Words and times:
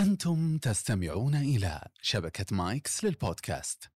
أنتم 0.00 0.58
تستمعون 0.58 1.34
إلى 1.34 1.88
شبكة 2.02 2.56
مايكس 2.56 3.04
للبودكاست. 3.04 3.90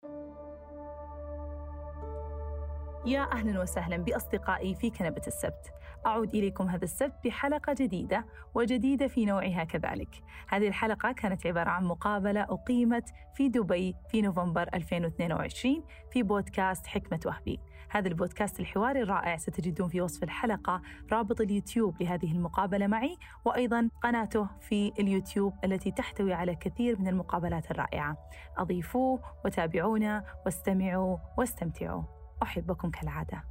يا 3.07 3.33
أهلا 3.33 3.61
وسهلا 3.61 3.97
بأصدقائي 3.97 4.75
في 4.75 4.91
كنبة 4.91 5.23
السبت. 5.27 5.73
أعود 6.07 6.35
إليكم 6.35 6.69
هذا 6.69 6.85
السبت 6.85 7.15
بحلقة 7.25 7.73
جديدة 7.73 8.27
وجديدة 8.55 9.09
في 9.09 9.25
نوعها 9.25 9.65
كذلك. 9.65 10.23
هذه 10.49 10.69
الحلقة 10.69 11.13
كانت 11.13 11.47
عبارة 11.47 11.71
عن 11.71 11.85
مقابلة 11.85 12.43
أقيمت 12.43 13.05
في 13.35 13.49
دبي 13.49 13.97
في 14.09 14.23
نوفمبر 14.23 14.69
2022 14.75 15.85
في 16.13 16.23
بودكاست 16.23 16.87
حكمة 16.87 17.21
وهبي. 17.27 17.61
هذا 17.91 18.09
البودكاست 18.09 18.61
الحواري 18.61 19.03
الرائع 19.03 19.37
ستجدون 19.37 19.89
في 19.89 20.01
وصف 20.01 20.23
الحلقة 20.23 20.83
رابط 21.13 21.41
اليوتيوب 21.41 22.03
لهذه 22.03 22.33
المقابلة 22.33 22.87
معي 22.87 23.17
وأيضا 23.45 23.91
قناته 24.03 24.49
في 24.61 24.93
اليوتيوب 24.99 25.55
التي 25.65 25.91
تحتوي 25.91 26.33
على 26.33 26.55
كثير 26.55 27.01
من 27.01 27.09
المقابلات 27.09 27.71
الرائعة. 27.71 28.17
أضيفوه 28.59 29.21
وتابعونا 29.45 30.25
واستمعوا 30.45 31.19
واستمتعوا. 31.39 32.22
أحبكم 32.43 32.91
كالعادة. 32.91 33.45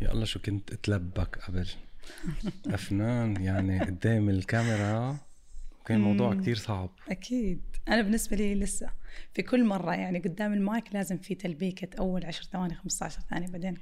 يا 0.00 0.12
الله 0.12 0.24
شو 0.24 0.40
كنت 0.40 0.72
أتلبك 0.72 1.38
قبل. 1.38 1.68
أفنان 2.66 3.42
يعني 3.42 3.80
قدام 3.80 4.30
الكاميرا. 4.30 5.16
كان 5.84 5.96
الموضوع 5.96 6.34
كتير 6.34 6.56
صعب. 6.56 6.90
أكيد. 7.10 7.60
أنا 7.88 8.02
بالنسبة 8.02 8.36
لي 8.36 8.54
لسه 8.54 8.90
في 9.34 9.42
كل 9.42 9.64
مرة 9.64 9.94
يعني 9.94 10.18
قدام 10.18 10.52
المايك 10.52 10.94
لازم 10.94 11.18
في 11.18 11.34
تلبيكة 11.34 11.98
أول 11.98 12.24
10 12.24 12.44
ثواني 12.44 12.74
15 12.74 13.20
ثانية 13.30 13.48
بعدين 13.48 13.74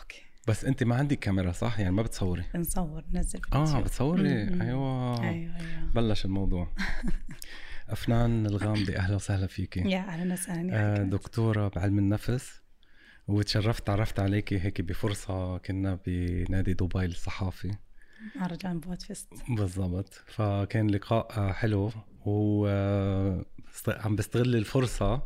أوكي. 0.00 0.22
بس 0.48 0.64
أنت 0.64 0.82
ما 0.82 0.96
عندك 0.96 1.18
كاميرا 1.18 1.52
صح؟ 1.52 1.80
يعني 1.80 1.92
ما 1.92 2.02
بتصوري؟ 2.02 2.44
نصور 2.54 3.04
ننزل 3.12 3.40
آه. 3.52 3.80
بتصوري؟ 3.80 4.44
مم. 4.44 4.62
أيوه. 4.62 5.22
أيوه 5.22 5.56
أيوه. 5.56 5.92
بلش 5.94 6.24
الموضوع. 6.24 6.68
أفنان 7.88 8.46
الغامدي 8.46 8.98
أهلا 8.98 9.16
وسهلا 9.16 9.46
فيكي. 9.46 9.80
يا 9.80 9.98
أهلا 9.98 10.32
وسهلا 10.32 11.00
آه،. 11.00 11.02
دكتورة 11.02 11.68
بعلم 11.68 11.98
النفس. 11.98 12.62
وتشرفت 13.28 13.86
تعرفت 13.86 14.20
عليكي 14.20 14.60
هيك 14.60 14.80
بفرصة 14.80 15.58
كنا 15.58 15.98
بنادي 16.06 16.74
دبي 16.74 17.04
الصحافي. 17.04 17.70
مهرجان 18.36 18.80
بودفست. 18.80 19.28
بالضبط. 19.48 20.22
فكان 20.26 20.90
لقاء 20.90 21.38
آه، 21.38 21.52
حلو 21.52 21.90
وعم 22.26 24.16
بستغل 24.16 24.56
الفرصة 24.56 25.22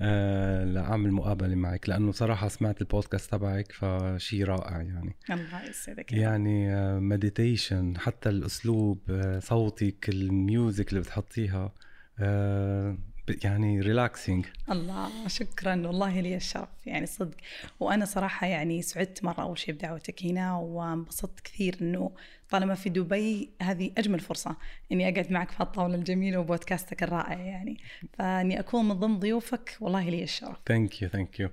آه، 0.00 0.64
لأعمل 0.64 1.12
مقابلة 1.12 1.54
معك 1.54 1.88
لأنه 1.88 2.12
صراحة 2.12 2.48
سمعت 2.48 2.80
البودكاست 2.80 3.30
تبعك 3.30 3.72
فشي 3.72 4.44
رائع 4.44 4.82
يعني. 4.82 5.16
الله 5.30 5.62
يسعدك 5.68 6.12
يعني 6.12 6.70
meditation 7.00 7.98
حتى 7.98 8.28
الأسلوب 8.28 8.98
آه، 9.10 9.38
صوتك 9.38 10.08
ال 10.08 10.21
music 10.21 10.88
اللي 10.88 11.00
بتحطيها 11.00 11.72
آه، 12.18 12.98
يعني 13.44 13.80
relaxing 13.80 14.46
الله 14.70 15.28
شكرا. 15.28 15.86
والله 15.86 16.20
لي 16.20 16.36
الشرف. 16.36 16.68
يعني 16.86 17.06
صدق. 17.06 17.36
وأنا 17.80 18.04
صراحة 18.04 18.46
يعني 18.46 18.82
سعدت 18.82 19.24
مرة 19.24 19.42
أول 19.42 19.58
شيء 19.58 19.74
بدعوتك 19.74 20.24
هنا 20.24 20.56
وانبسطت 20.56 21.40
كثير 21.40 21.76
إنه 21.80 22.10
طالما 22.50 22.74
في 22.74 22.88
دبي 22.90 23.50
هذه 23.62 23.90
أجمل 23.98 24.20
فرصة 24.20 24.56
إني 24.92 25.08
أقعد 25.08 25.32
معك 25.32 25.50
في 25.50 25.56
هالطاولة 25.60 25.94
الجميلة 25.94 26.38
وبودكاستك 26.38 27.02
الرائع 27.02 27.38
يعني. 27.40 27.76
فإني 28.18 28.60
أكون 28.60 28.88
من 28.88 28.94
ضمن 28.94 29.18
ضيوفك 29.18 29.76
والله 29.80 30.08
لي 30.10 30.22
الشرف. 30.22 30.56
thank 30.66 31.02
you 31.02 31.08
thank 31.08 31.40
you 31.40 31.48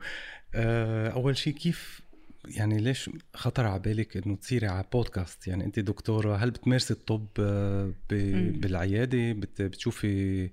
أول 1.15 1.37
شيء 1.37 1.53
كيف 1.53 2.01
يعني 2.57 2.77
ليش 2.77 3.09
خطر 3.33 3.65
على 3.65 3.79
بالك 3.79 4.17
إنه 4.17 4.35
تصيري 4.35 4.67
على 4.67 4.85
بودكاست 4.93 5.47
يعني 5.47 5.65
أنت 5.65 5.79
دكتورة 5.79 6.35
هل 6.35 6.51
بتمارسي 6.51 6.93
الطب 6.93 7.27
آه،. 7.39 7.93
بالعيادة؟ 8.09 9.31
بت- 9.33 9.61
بتشوفي 9.61 10.49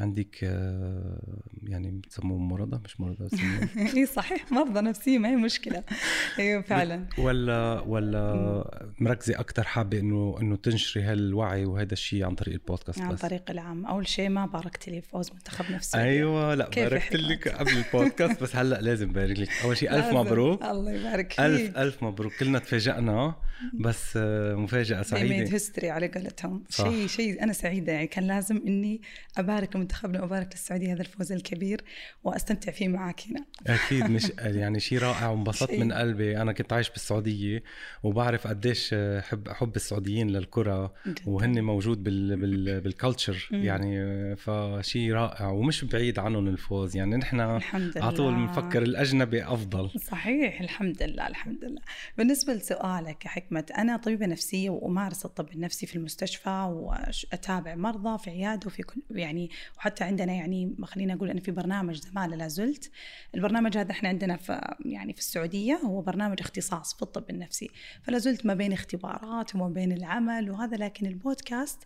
عندك 0.00 0.36
آه، 0.44 1.18
يعني 1.62 1.90
بتسموه 1.90 2.38
مرضى؟ 2.38 2.80
مش 2.84 3.00
مرضى 3.00 3.28
نفسيين 3.28 3.68
اي 3.96 4.06
صحيح 4.06 4.52
مرضى 4.52 4.80
نفسيه 4.80 5.18
ما 5.18 5.28
هي 5.28 5.36
مشكلة. 5.36 5.82
أيوه 6.38 6.62
فعلا. 6.62 7.06
ولا 7.18 7.80
ولا 7.80 8.92
مركزة 9.00 9.40
أكثر 9.40 9.62
حابة 9.62 9.98
إنه 9.98 10.36
إنه 10.40 10.56
تنشري 10.56 11.02
هالوعي 11.02 11.64
وهذا 11.64 11.92
الشيء 11.92 12.24
عن 12.24 12.34
طريق 12.34 12.54
البودكاست 12.54 13.00
عن 13.00 13.16
طريق 13.16 13.50
العام 13.50 13.86
أول 13.86 14.08
شيء 14.08 14.28
ما 14.28 14.46
باركت 14.46 14.88
لي 14.88 15.00
فوز 15.00 15.32
منتخبنا 15.32 15.76
في 15.78 15.82
السعوديه 15.82 16.10
أيوه 16.10 16.54
لا 16.54 16.68
باركت؟ 16.76 17.16
لك 17.16 17.48
قبل 17.48 17.70
البودكاست 17.70 18.42
بس 18.42 18.56
هلأ 18.56 18.80
لازم 18.88 19.12
بارك 19.12 19.38
لك. 19.38 19.48
أول 19.64 19.76
شيء 19.76 19.90
ألف 19.94 20.04
لازم. 20.04 20.16
مبروك. 20.16 20.62
الله 20.62 20.92
يبارك 20.92 21.30
فيك. 21.32 21.40
ألف 21.40 21.76
ألف 21.76 22.02
مبروك. 22.02 22.32
كلنا 22.32 22.58
تفاجأنا 22.58 23.34
بس 23.74 24.14
آه، 24.16 24.54
مفاجأة 24.54 24.96
ميد 24.96 25.04
سعيدة. 25.06 25.54
history 25.54 25.90
على 25.90 26.08
قولتهم. 26.08 26.64
شيء 26.70 27.06
شيء 27.06 27.42
أنا 27.42 27.52
سعيدة. 27.52 27.92
يعني 27.92 28.06
كان 28.06 28.24
لازم 28.26 28.62
إني 28.66 29.00
أبارك 29.38 29.76
لمنتخبنا 29.88 30.22
وابارك 30.22 30.48
للسعودية 30.52 30.92
هذا 30.92 31.00
الفوز 31.00 31.32
الكبير 31.32 31.80
وأستمتع 32.24 32.72
فيه 32.72 32.88
معك 32.88 33.20
هنا. 33.30 33.44
أكيد 33.66 34.10
مش 34.10 34.32
يعني 34.60 34.80
شيء 34.80 34.98
رائع 34.98 35.28
وانبسطت. 35.28 35.74
من 35.74 35.92
قلبي. 35.92 36.42
أنا 36.42 36.52
كنت 36.52 36.72
عايش 36.72 36.90
بالسعودية 36.90 37.62
وبعرف 38.02 38.46
قديش 38.46 38.94
حب 39.20 39.48
حب 39.48 39.76
السعوديين 39.76 40.30
للكرة 40.30 40.94
جداً. 41.06 41.22
وهن 41.26 41.64
موجود 41.64 42.04
بال 42.04 42.36
بال 42.36 42.80
بالكالتشر. 42.80 43.48
يعني 43.52 44.36
فشيء 44.36 45.12
رائع 45.12 45.48
ومش 45.48 45.84
بعيد 45.84 46.18
عنهم 46.18 46.48
الفوز. 46.48 46.96
يعني 46.96 47.16
نحن 47.16 47.40
على 47.40 48.12
طول 48.12 48.34
بنفكر 48.34 48.82
الأجنبي 48.82 49.44
أفضل. 49.44 49.90
صحيح 50.00 50.60
الحمد 50.60 51.02
لله 51.02 51.26
الحمد 51.26 51.64
لله. 51.64 51.80
بالنسبة 52.18 52.54
لسؤالك 52.54 53.24
يا 53.24 53.30
حكمة 53.30 53.64
أنا 53.78 53.96
طبيبة 53.96 54.26
نفسية 54.26 54.70
وأمارس 54.70 55.24
الطب 55.24 55.52
النفسي 55.52 55.86
في 55.86 55.96
المستشفى 55.96 56.68
وأتابع 56.70 57.74
مرضى 57.74 58.18
في 58.18 58.30
عيادة 58.30 58.66
وفي 58.66 58.82
كل 58.82 59.00
يعني 59.10 59.50
وحتى 59.78 60.04
عندنا 60.04 60.32
يعني 60.32 60.76
خلينا 60.82 61.14
أقول 61.14 61.30
أن 61.30 61.40
في 61.40 61.50
برنامج 61.50 61.94
زمالة 61.94 62.36
لا 62.36 62.48
زلت. 62.48 62.90
البرنامج 63.34 63.78
هذا 63.78 63.90
إحنا 63.90 64.08
عندنا 64.08 64.36
في 64.36 64.74
يعني 64.84 65.12
في 65.12 65.18
السعودية 65.18 65.74
هو 65.74 66.00
برنامج 66.00 66.40
اختصاص 66.40 66.94
في 66.94 67.02
الطب 67.02 67.30
النفسي. 67.30 67.70
فلا 68.02 68.18
زلت 68.18 68.46
ما 68.46 68.54
بين 68.54 68.72
اختبارات 68.72 69.54
وما 69.54 69.68
بين 69.68 69.92
العمل 69.92 70.50
وهذا 70.50 70.76
لكن 70.76 71.06
البودكاست 71.06 71.84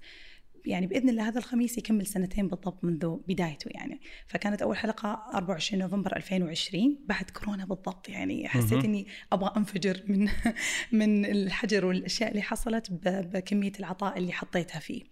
يعني 0.66 0.86
بإذن 0.86 1.08
الله 1.08 1.28
هذا 1.28 1.38
الخميس 1.38 1.78
يكمل 1.78 2.06
سنتين 2.06 2.48
بالضبط 2.48 2.84
منذ 2.84 3.16
بدايته 3.28 3.68
يعني. 3.68 4.00
فكانت 4.26 4.62
أول 4.62 4.76
حلقة 4.76 5.22
24 5.34 5.82
نوفمبر 5.82 6.16
2020 6.16 6.98
بعد 7.06 7.30
كورونا 7.30 7.64
بالضبط 7.64 8.08
يعني. 8.08 8.48
حسيت. 8.48 8.84
إني 8.84 9.06
أبغى 9.32 9.52
أنفجر 9.56 10.02
من 10.06 10.28
من 11.00 11.24
الحجر 11.24 11.84
والأشياء 11.84 12.30
اللي 12.30 12.42
حصلت 12.42 12.86
بكمية 13.34 13.72
العطاء 13.80 14.18
اللي 14.18 14.32
حطيتها 14.32 14.78
فيه. 14.78 15.02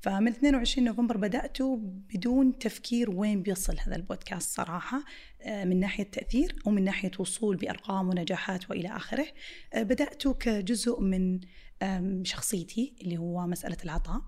فمن 0.00 0.28
22 0.28 0.86
نوفمبر 0.86 1.16
بداته 1.16 1.76
بدون 2.14 2.58
تفكير 2.58 3.10
وين 3.10 3.42
بيصل 3.42 3.76
هذا 3.86 3.96
البودكاست 3.96 4.56
صراحة 4.56 5.04
آه، 5.42 5.64
من 5.64 5.80
ناحية 5.80 6.04
تاثير 6.04 6.56
ومن 6.66 6.84
ناحية 6.84 7.10
وصول 7.18 7.56
بأرقام 7.56 8.08
ونجاحات 8.08 8.70
وإلى 8.70 8.96
آخره 8.96 9.26
آه، 9.74 9.82
بداته 9.82 10.34
كجزء 10.34 11.00
من 11.00 11.40
شخصيتي 12.22 12.94
اللي 13.02 13.18
هو 13.18 13.46
مسألة 13.46 13.76
العطاء. 13.84 14.22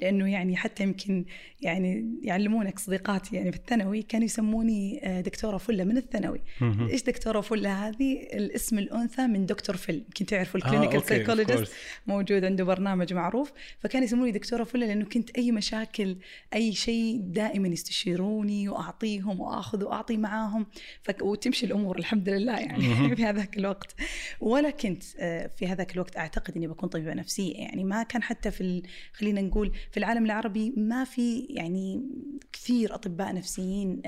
لأنه 0.00 0.32
يعني 0.32 0.56
حتى 0.56 0.82
يمكن 0.82 1.24
يعني 1.60 2.18
يعلمونك 2.22 2.78
صديقاتي 2.78 3.36
يعني 3.36 3.52
في 3.52 3.58
الثانوي 3.58 4.02
كانوا 4.02 4.24
يسموني 4.24 5.00
آه، 5.02 5.20
دكتورة 5.20 5.56
فلة 5.56 5.84
من 5.84 5.96
الثانوي. 5.96 6.40
إيش 6.90 7.02
دكتورة 7.02 7.40
فلة 7.40 7.88
هذه؟ 7.88 8.22
الاسم 8.22 8.78
الأنثى 8.78 9.26
من 9.26 9.46
دكتور 9.46 9.76
فيل. 9.76 9.94
يمكن 9.94 10.26
تعرفوا 10.26 10.60
آه، 10.60 10.64
ال 10.64 10.68
clinical 10.68 11.02
psychologist. 11.02 11.72
موجود 12.06 12.44
عنده 12.44 12.64
برنامج 12.64 13.14
معروف. 13.14 13.52
فكان 13.78 14.02
يسموني 14.02 14.30
دكتورة 14.30 14.64
فلة 14.64 14.86
لأنه 14.86 15.04
كنت 15.04 15.30
أي 15.30 15.52
مشاكل 15.52 16.16
أي 16.54 16.72
شيء 16.72 17.20
دائما 17.22 17.68
يستشيروني 17.68 18.68
وأعطيهم 18.68 19.40
وآخذ 19.40 19.84
وأعطي 19.84 20.16
معاهم. 20.16 20.66
فك... 21.02 21.22
وتمشي 21.22 21.66
الأمور 21.66 21.98
الحمد 21.98 22.28
لله 22.28 22.58
يعني. 22.58 23.16
في 23.16 23.24
هذاك 23.24 23.58
الوقت. 23.58 23.94
ولا 24.40 24.70
كنت 24.70 25.02
آه، 25.18 25.50
في 25.56 25.66
هذاك 25.66 25.94
الوقت 25.94 26.16
أعتقد 26.16 26.56
إني 26.56 26.66
بكون 26.66 26.88
طبيبة 26.88 27.14
نفسية. 27.14 27.54
يعني 27.56 27.84
ما 27.84 28.02
كان 28.02 28.22
حتى 28.22 28.50
في 28.50 28.60
ال... 28.60 28.82
خلينا 29.12 29.40
نقول 29.40 29.61
في 29.70 29.96
العالم 29.96 30.24
العربي 30.24 30.72
ما 30.76 31.04
في 31.04 31.38
يعني 31.40 32.02
كثير 32.52 32.94
أطباء 32.94 33.34
نفسيين 33.34 34.02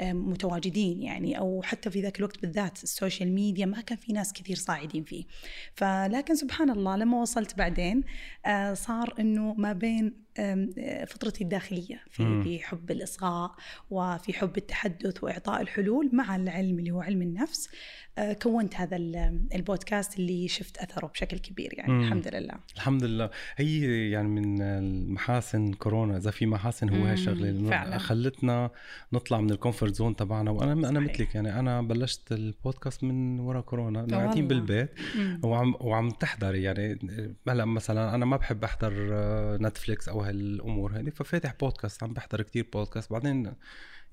متواجدين 0.00 1.02
يعني 1.02 1.38
أو 1.38 1.62
حتى 1.62 1.90
في 1.90 2.02
ذاك 2.02 2.18
الوقت 2.18 2.40
بالذات 2.42 2.82
ال 2.82 2.89
social 2.89 3.32
media 3.32 3.66
ما 3.66 3.80
كان 3.80 3.98
في 3.98 4.12
ناس 4.12 4.32
كثير 4.32 4.56
صاعدين 4.56 5.04
فيه. 5.04 5.24
فلكن 5.74 6.34
سبحان 6.34 6.70
الله 6.70 6.96
لما 6.96 7.20
وصلت 7.20 7.58
بعدين 7.58 8.04
آه، 8.46 8.74
صار 8.74 9.14
إنه 9.20 9.54
ما 9.54 9.72
بين 9.72 10.29
فطرتي 11.06 11.44
الداخلية 11.44 12.00
في. 12.10 12.42
في 12.42 12.58
حب 12.58 12.90
الإصغاء 12.90 13.54
وفي 13.90 14.32
حب 14.32 14.56
التحدث 14.56 15.24
وإعطاء 15.24 15.60
الحلول 15.60 16.10
مع 16.12 16.36
العلم 16.36 16.78
اللي 16.78 16.90
هو 16.90 17.00
علم 17.00 17.22
النفس 17.22 17.68
آه، 18.18 18.32
كونت 18.32 18.74
هذا 18.76 18.96
ال- 18.96 19.40
البودكاست 19.54 20.18
اللي 20.18 20.48
شفت 20.48 20.78
أثره 20.78 21.06
بشكل 21.06 21.38
كبير 21.38 21.74
يعني 21.78 21.92
مم. 21.92 22.00
الحمد 22.04 22.28
لله 22.28 22.54
الحمد 22.76 23.04
لله 23.04 23.30
هي 23.56 24.10
يعني 24.10 24.28
من 24.28 24.62
المحاسن 24.62 25.72
كورونا 25.72 26.16
إذا 26.16 26.30
في 26.30 26.46
محاسن 26.46 26.88
هو 26.88 27.04
هاي 27.04 27.12
الشغلة 27.12 27.52
مم، 27.52 27.70
فعلاً. 27.70 27.88
لأنه 27.90 27.98
خلتنا 27.98 28.70
نطلع 29.12 29.40
من 29.40 29.50
ال 29.50 29.56
comfort 29.56 29.94
zone 29.94 30.16
تبعنا 30.16 30.50
وأنا 30.50 30.72
أنا 30.72 31.00
صحيح. 31.00 31.12
مثلك 31.14 31.34
يعني 31.34 31.58
أنا 31.60 31.82
بلشت 31.82 32.32
البودكاست 32.32 33.04
من 33.04 33.40
ورا 33.40 33.60
كورونا. 33.60 34.06
قاعدين 34.10 34.48
بالبيت 34.48 34.90
مم. 35.18 35.40
وعم 35.44 35.74
وعم 35.80 36.10
تحضري 36.10 36.62
يعني 36.62 36.98
هلا 37.48 37.64
مثلا 37.64 38.14
أنا 38.14 38.24
ما 38.24 38.36
بحب 38.36 38.64
أحضر 38.64 39.08
آه، 39.12 39.58
نتفليكس 39.60 40.08
أو 40.08 40.19
هالامور 40.20 40.92
هذه 40.98 41.10
ففاتح 41.10 41.54
بودكاست 41.60 42.02
عم 42.02 42.12
بحضر 42.14 42.42
كتير 42.42 42.66
بودكاست 42.72 43.12
بعدين 43.12 43.52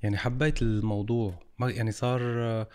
يعني 0.04 0.18
حبيت 0.18 0.62
الموضوع. 0.62 1.40
ما 1.60 1.70
يعني 1.72 1.92
صار 1.92 2.22
آه، 2.22 2.68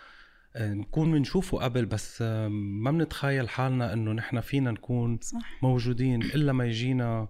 نكون 0.74 1.12
بنشوفه 1.12 1.58
قبل 1.58 1.86
بس 1.86 2.22
آه، 2.22 2.48
ما 2.48 2.90
بنتخيل 2.90 3.48
حالنا 3.48 3.92
إنه 3.92 4.12
نحن 4.12 4.40
فينا 4.40 4.70
نكون 4.70 5.18
صح. 5.22 5.58
موجودين 5.62 6.22
إلا 6.22 6.52
ما 6.52 6.66
يجينا 6.66 7.28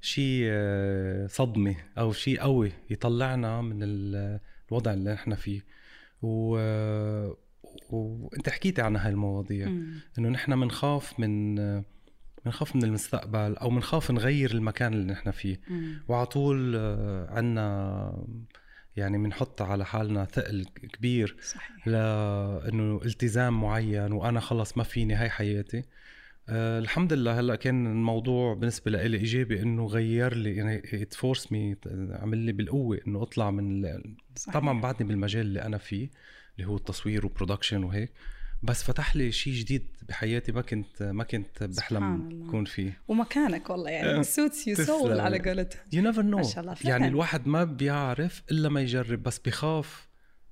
شيء 0.00 0.44
آه، 0.46 1.26
صدمة 1.26 1.76
أو 1.98 2.12
شيء 2.12 2.40
قوي 2.40 2.72
يطلعنا 2.90 3.60
من 3.62 3.78
ال- 3.82 4.40
الوضع 4.68 4.92
اللي 4.92 5.12
نحن 5.12 5.34
فيه. 5.34 5.64
و... 6.22 6.56
وأنت 7.90 8.48
حكيتي 8.48 8.82
عن 8.82 8.96
هاي 8.96 9.10
المواضيع. 9.12 9.68
مم. 9.68 9.94
إنه 10.18 10.28
نحن 10.28 10.60
بنخاف 10.60 11.20
من 11.20 11.58
بنخاف 12.44 12.76
من 12.76 12.84
المستقبل 12.84 13.56
أو 13.56 13.70
بنخاف 13.70 14.10
نغير 14.10 14.50
المكان 14.50 14.92
اللي 14.94 15.12
نحن 15.12 15.30
فيه. 15.30 15.60
وعلى 16.08 16.26
طول 16.26 16.76
عنا 17.28 18.26
يعني 18.96 19.18
بنحط 19.18 19.62
على 19.62 19.84
حالنا 19.86 20.24
ثقل 20.24 20.64
كبير 20.92 21.36
صحيح 21.42 21.88
لأنه 21.88 23.00
التزام 23.04 23.60
معين 23.60 24.12
وأنا 24.12 24.40
خلص 24.40 24.76
ما 24.76 24.84
فيني 24.84 25.14
هاي 25.14 25.30
حياتي 25.30 25.82
أه 26.48 26.78
الحمد 26.78 27.12
لله 27.12 27.40
هلأ 27.40 27.54
كان 27.56 27.86
الموضوع 27.86 28.54
بالنسبة 28.54 28.90
لي 28.90 29.16
إيجابي 29.16 29.62
إنه 29.62 29.86
غير 29.86 30.34
لي 30.34 30.56
يعني 30.56 31.06
force 31.12 31.52
me 31.52 31.76
عمل 32.10 32.38
لي 32.38 32.52
بالقوة 32.52 33.00
إنه 33.06 33.22
أطلع 33.22 33.50
من 33.50 33.82
صحيح. 34.36 34.54
طبعا 34.54 34.80
بعدني 34.80 35.08
بالمجال 35.08 35.46
اللي 35.46 35.62
أنا 35.62 35.78
فيه 35.78 36.10
اللي 36.56 36.68
هو 36.68 36.76
التصوير 36.76 37.26
و 37.26 37.31
production 37.31 37.84
وهيك 37.84 38.12
بس 38.64 38.82
فتح 38.82 39.16
لي 39.16 39.32
شيء 39.32 39.52
جديد 39.52 39.86
بحياتي 40.08 40.52
ما 40.52 40.62
كنت 40.62 41.02
ما 41.02 41.24
كنت 41.24 41.62
بحلم. 41.62 42.44
يكون 42.46 42.64
فيه 42.64 43.00
ومكانك 43.08 43.70
والله 43.70 43.90
يعني 43.90 44.22
suits 44.22 44.66
your 44.68 44.74
soul. 44.76 45.20
على 45.20 45.38
قولتهم 45.38 45.80
you 45.92 46.02
never 46.02 46.22
know. 46.22 46.42
يعني 46.84 47.08
الواحد 47.08 47.46
ما 47.46 47.64
بيعرف 47.64 48.42
إلا 48.50 48.68
ما 48.68 48.80
يجرب 48.80 49.22
بس 49.22 49.38
بخاف 49.38 50.08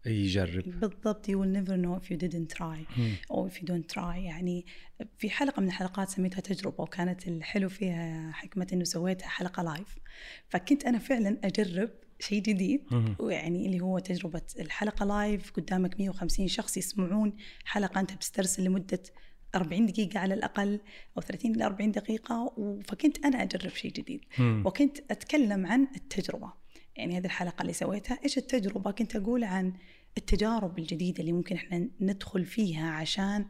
يجرب 0.07 0.81
بالضبط 0.81 1.27
you 1.31 1.35
will 1.35 1.57
never 1.59 1.77
know 1.77 2.05
if 2.05 2.11
you 2.13 2.19
didn't 2.19 2.59
try. 2.59 3.01
أو 3.31 3.49
if 3.49 3.53
you 3.53 3.65
don't 3.65 3.95
try 3.95 4.17
يعني 4.17 4.67
في 5.19 5.31
حلقة 5.31 5.61
من 5.61 5.67
الحلقات 5.67 6.09
سميتها 6.09 6.41
تجربة 6.41 6.83
وكانت 6.83 7.29
الحلو 7.29 7.69
فيها 7.69 8.33
حكمة 8.33 8.67
إنه 8.73 8.85
سويتها 8.85 9.29
حلقة 9.29 9.63
live 9.63 9.99
فكنت 10.49 10.85
أنا 10.85 10.99
فعلا 10.99 11.39
أجرب 11.45 11.91
شيء 12.23 12.43
جديد. 12.43 12.81
ويعني 13.19 13.67
اللي 13.67 13.81
هو 13.81 13.99
تجربة 13.99 14.43
الحلقة 14.61 15.07
live 15.07 15.51
قدامك 15.51 16.01
150 16.01 16.49
شخص 16.49 16.77
يسمعون 16.77 17.33
حلقة 17.65 18.01
أنت 18.01 18.13
بتسترسل 18.13 18.65
لمدة 18.65 19.03
40 19.55 19.87
دقيقة 19.87 20.19
على 20.21 20.35
الأقل 20.35 20.81
أو 21.17 21.23
30 21.23 21.55
إلى 21.55 21.65
40 21.65 21.91
دقيقة 21.91 22.55
فكنت 22.85 23.25
أنا 23.25 23.43
أجرب 23.43 23.71
شيء 23.71 23.93
جديد. 23.93 24.21
وكنت 24.67 24.99
أتكلم 25.11 25.67
عن 25.67 25.89
التجربة 25.97 26.53
يعني 26.97 27.19
هذه 27.19 27.25
الحلقة 27.25 27.63
اللي 27.63 27.73
سويتها 27.73 28.19
إيش 28.25 28.39
التجربة 28.39 28.91
كنت 28.91 29.17
أقول 29.17 29.45
عن 29.45 29.73
التجارب 30.19 30.79
الجديدة 30.79 31.21
اللي 31.21 31.33
ممكن 31.33 31.57
إحنا 31.57 31.89
ندخل 32.01 32.45
فيها 32.45 32.91
عشان 32.91 33.33
آه، 33.33 33.47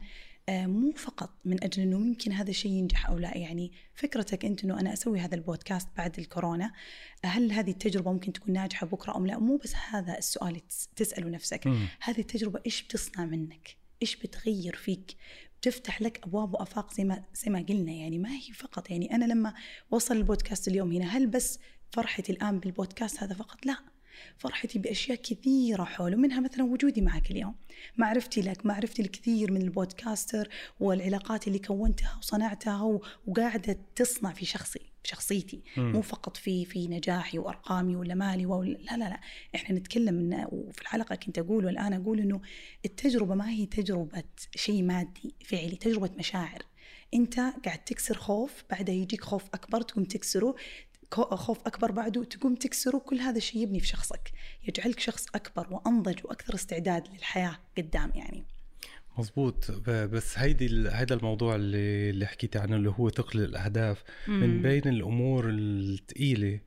مو 0.49 0.91
فقط 0.91 1.29
من 1.45 1.63
أجل 1.63 1.81
أنه 1.81 1.97
ممكن 1.99 2.31
هذا 2.31 2.49
الشيء 2.49 2.71
ينجح 2.71 3.09
أو 3.09 3.17
لا. 3.17 3.37
يعني 3.37 3.71
فكرتك 3.93 4.45
أنت 4.45 4.63
أنه 4.63 4.79
أنا 4.79 4.93
أسوي 4.93 5.19
هذا 5.19 5.35
البودكاست 5.35 5.87
بعد 5.97 6.19
الكورونا 6.19 6.73
هل 7.25 7.51
هذه 7.51 7.71
التجربة 7.71 8.11
ممكن 8.11 8.33
تكون 8.33 8.53
ناجحة 8.53 8.87
بكرة 8.87 9.11
أو 9.11 9.25
لا؟ 9.25 9.39
مو 9.39 9.57
بس 9.57 9.73
هذا 9.89 10.17
السؤال 10.17 10.49
اللي 10.49 10.59
تس- 10.69 10.89
تسأله 10.95 11.29
نفسك. 11.29 11.67
هذه 12.01 12.19
التجربة 12.19 12.59
إيش 12.65 12.83
بتصنع 12.83 13.25
منك؟ 13.25 13.77
إيش 14.01 14.15
بتغير 14.15 14.75
فيك؟ 14.75 15.15
بتفتح 15.61 16.01
لك 16.01 16.19
أبواب 16.23 16.53
وأفاق 16.53 16.93
زي 16.93 17.03
ما 17.03 17.23
زي 17.33 17.51
ما 17.51 17.65
قلنا. 17.69 17.91
يعني 17.91 18.17
ما 18.19 18.29
هي 18.29 18.53
فقط 18.53 18.89
يعني 18.89 19.15
أنا 19.15 19.25
لما 19.25 19.53
وصل 19.91 20.17
البودكاست 20.17 20.67
اليوم 20.67 20.91
هنا 20.91 21.05
هل 21.05 21.27
بس 21.27 21.59
فرحتي 21.91 22.31
الآن 22.31 22.59
بالبودكاست 22.59 23.23
هذا 23.23 23.33
فقط؟ 23.33 23.65
لا. 23.65 23.77
فرحتي 24.37 24.79
بأشياء 24.79 25.17
كثيرة 25.17 25.83
حوله 25.83 26.15
منها 26.15 26.39
مثلا 26.39 26.63
وجودي 26.63 27.01
معك 27.01 27.31
اليوم. 27.31 27.55
معرفتي 27.97 28.41
لك 28.41 28.65
معرفتي 28.65 29.01
الكثير 29.01 29.51
من 29.51 29.61
البودكاستر 29.61 30.49
والعلاقات 30.79 31.47
اللي 31.47 31.59
كونتها 31.59 32.15
وصنعتها 32.19 32.81
و- 32.83 33.01
وقاعدة 33.27 33.77
تصنع 33.95 34.33
في 34.33 34.45
شخصي 34.45 34.79
شخصيتي. 35.03 35.61
مم. 35.77 35.91
مو 35.91 36.01
فقط 36.01 36.37
في 36.37 36.65
في 36.65 36.87
نجاحي 36.87 37.39
وأرقامي 37.39 37.95
ولا 37.95 38.15
مالي 38.15 38.45
ولا 38.45 38.69
لا 38.77 38.97
لا 38.97 39.09
لا. 39.09 39.19
إحنا 39.55 39.75
نتكلم 39.79 40.19
إن 40.19 40.47
وفي 40.51 40.81
الحلقة 40.81 41.15
كنت 41.15 41.39
أقول 41.39 41.65
والان 41.65 41.93
أقول 41.93 42.19
إنه 42.19 42.41
التجربة 42.85 43.35
ما 43.35 43.49
هي 43.49 43.65
تجربة 43.65 44.23
شيء 44.55 44.83
مادي 44.83 45.33
فعلي 45.45 45.75
تجربة 45.75 46.09
مشاعر. 46.17 46.61
أنت 47.13 47.35
قاعد 47.65 47.83
تكسر 47.85 48.17
خوف 48.17 48.63
بعدها 48.69 48.95
يجيك 48.95 49.21
خوف 49.23 49.43
أكبر 49.53 49.81
تقوم 49.81 50.03
تكسره 50.03 50.55
خوف 51.21 51.59
أكبر 51.67 51.91
بعده 51.91 52.23
تقوم 52.23 52.55
تكسره 52.55 52.97
كل 52.97 53.19
هذا 53.19 53.37
الشيء 53.37 53.61
يبني 53.61 53.79
في 53.79 53.87
شخصك 53.87 54.31
يجعلك 54.67 54.99
شخص 54.99 55.25
أكبر 55.35 55.67
وأنضج 55.73 56.19
وأكثر 56.25 56.55
استعداد 56.55 57.07
للحياة 57.13 57.59
قدام 57.77 58.11
يعني. 58.15 58.43
مزبوط 59.17 59.71
ب- 59.71 60.09
بس 60.09 60.37
هيدي 60.39 60.89
هيدا 60.89 61.15
الموضوع 61.15 61.55
اللي 61.55 62.09
اللي 62.09 62.25
حكيتي 62.25 62.59
عنه 62.59 62.75
اللي 62.75 62.89
هو 62.89 63.09
ثقل 63.09 63.39
الأهداف 63.39 64.03
من 64.27 64.55
مم. 64.57 64.61
بين 64.61 64.87
الأمور 64.87 65.49
الثقيله 65.49 66.59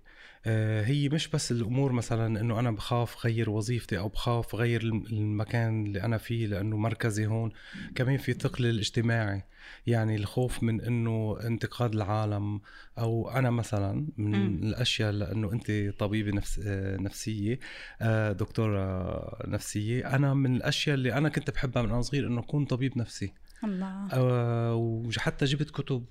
هي 0.84 1.08
مش 1.08 1.28
بس 1.28 1.52
الأمور 1.52 1.92
مثلا 1.92 2.40
إنه 2.40 2.58
أنا 2.60 2.70
بخاف 2.70 3.26
غير 3.26 3.50
وظيفتي 3.50 3.98
أو 3.98 4.08
بخاف 4.08 4.54
غير 4.54 4.82
الم- 4.82 5.06
المكان 5.06 5.86
اللي 5.86 6.02
أنا 6.02 6.18
فيه 6.18 6.46
لأنه 6.46 6.76
مركزي 6.76 7.26
هون. 7.26 7.50
كمان 7.94 8.16
في 8.16 8.32
ثقل 8.32 8.66
الاجتماعي. 8.66 9.42
يعني 9.86 10.16
الخوف 10.16 10.62
من 10.62 10.80
إنه 10.80 11.38
انتقاد 11.46 11.94
العالم 11.94 12.60
أو 12.98 13.30
أنا 13.30 13.50
مثلا 13.50 14.06
من 14.16 14.30
مم. 14.32 14.58
الأشياء 14.62 15.12
لأنه 15.12 15.52
أنت 15.52 15.72
طبيبة 15.98 16.30
نفس 16.36 16.60
آه، 16.66 16.96
نفسية 16.96 17.58
آه، 18.02 18.32
دكتورة 18.32 19.48
نفسية. 19.48 20.16
أنا 20.16 20.34
من 20.34 20.56
الأشياء 20.56 20.94
اللي 20.94 21.12
أنا 21.12 21.28
كنت 21.28 21.50
بحبها 21.50 21.82
من 21.82 21.90
أنا 21.90 22.02
صغير 22.02 22.26
إنه 22.26 22.40
أكون 22.40 22.64
طبيب 22.64 22.98
نفسي. 22.98 23.32
الله. 23.64 24.08
آه، 24.12 24.74
وحتى 24.74 25.44
جبت 25.44 25.70
كتب 25.70 26.04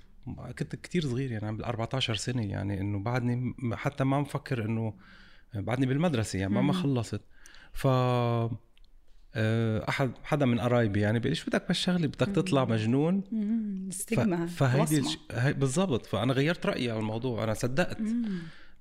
كنت 0.59 0.75
كتير 0.75 1.01
صغير 1.01 1.31
يعني 1.31 1.51
بال 1.57 1.65
14 1.65 2.15
سنة 2.15 2.43
يعني 2.43 2.81
إنه 2.81 2.99
بعدني 2.99 3.55
حتى 3.73 4.03
ما 4.03 4.19
مفكر 4.19 4.65
إنه 4.65 4.93
بعدني 5.53 5.85
بالمدرسة 5.85 6.39
يعني 6.39 6.53
ما 6.53 6.61
ما. 6.61 6.73
خلصت. 6.73 7.21
ف 7.73 7.87
آه، 9.37 9.89
أحد 9.89 10.11
حدا 10.23 10.45
من 10.45 10.59
قرايبي 10.59 10.99
يعني 10.99 11.19
بيقول 11.19 11.37
شو 11.37 11.45
بدك 11.47 11.63
بهالشغلة؟ 11.63 12.07
بدك 12.07 12.27
تطلع. 12.27 12.65
مجنون؟ 12.65 13.23
ستيغما 13.91 14.45
فهيدي 14.45 15.03
بالضبط. 15.47 16.05
فأنا 16.05 16.33
غيرت 16.33 16.65
رأيي 16.65 16.91
على 16.91 16.99
الموضوع 16.99 17.43
أنا 17.43 17.53
صدقت. 17.53 18.01
مم. 18.01 18.39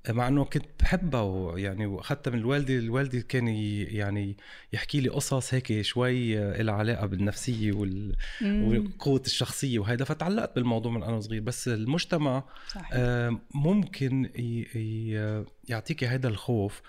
مع 0.09 0.29
إنه 0.29 0.45
كنت 0.45 0.65
بحبها 0.81 1.21
ويعني 1.21 1.87
وأخذتها 1.87 2.31
من 2.31 2.39
الوالدة 2.39 2.75
الوالدة 2.75 3.21
كان 3.21 3.49
يعني 3.49 4.37
يحكي 4.73 5.01
لي 5.01 5.09
قصص 5.09 5.55
هيك 5.55 5.81
شوي 5.83 6.35
لها 6.63 6.75
علاقة 6.75 7.07
بالنفسية 7.07 7.73
وال... 7.73 8.17
وقوه 8.45 9.23
الشخصية 9.27 9.79
وهيدا 9.79 10.05
فتعلقت 10.05 10.55
بالموضوع 10.57 10.93
من 10.93 11.03
أنا 11.03 11.21
صغير. 11.21 11.41
بس 11.43 11.69
المجتمع 11.69 12.45
صحيح. 12.69 12.89
آه، 12.93 13.39
ممكن 13.55 14.25
ي- 14.25 14.67
ي- 14.75 15.45
يعطيكي 15.69 16.07
هذا 16.07 16.29
الخوف 16.29 16.83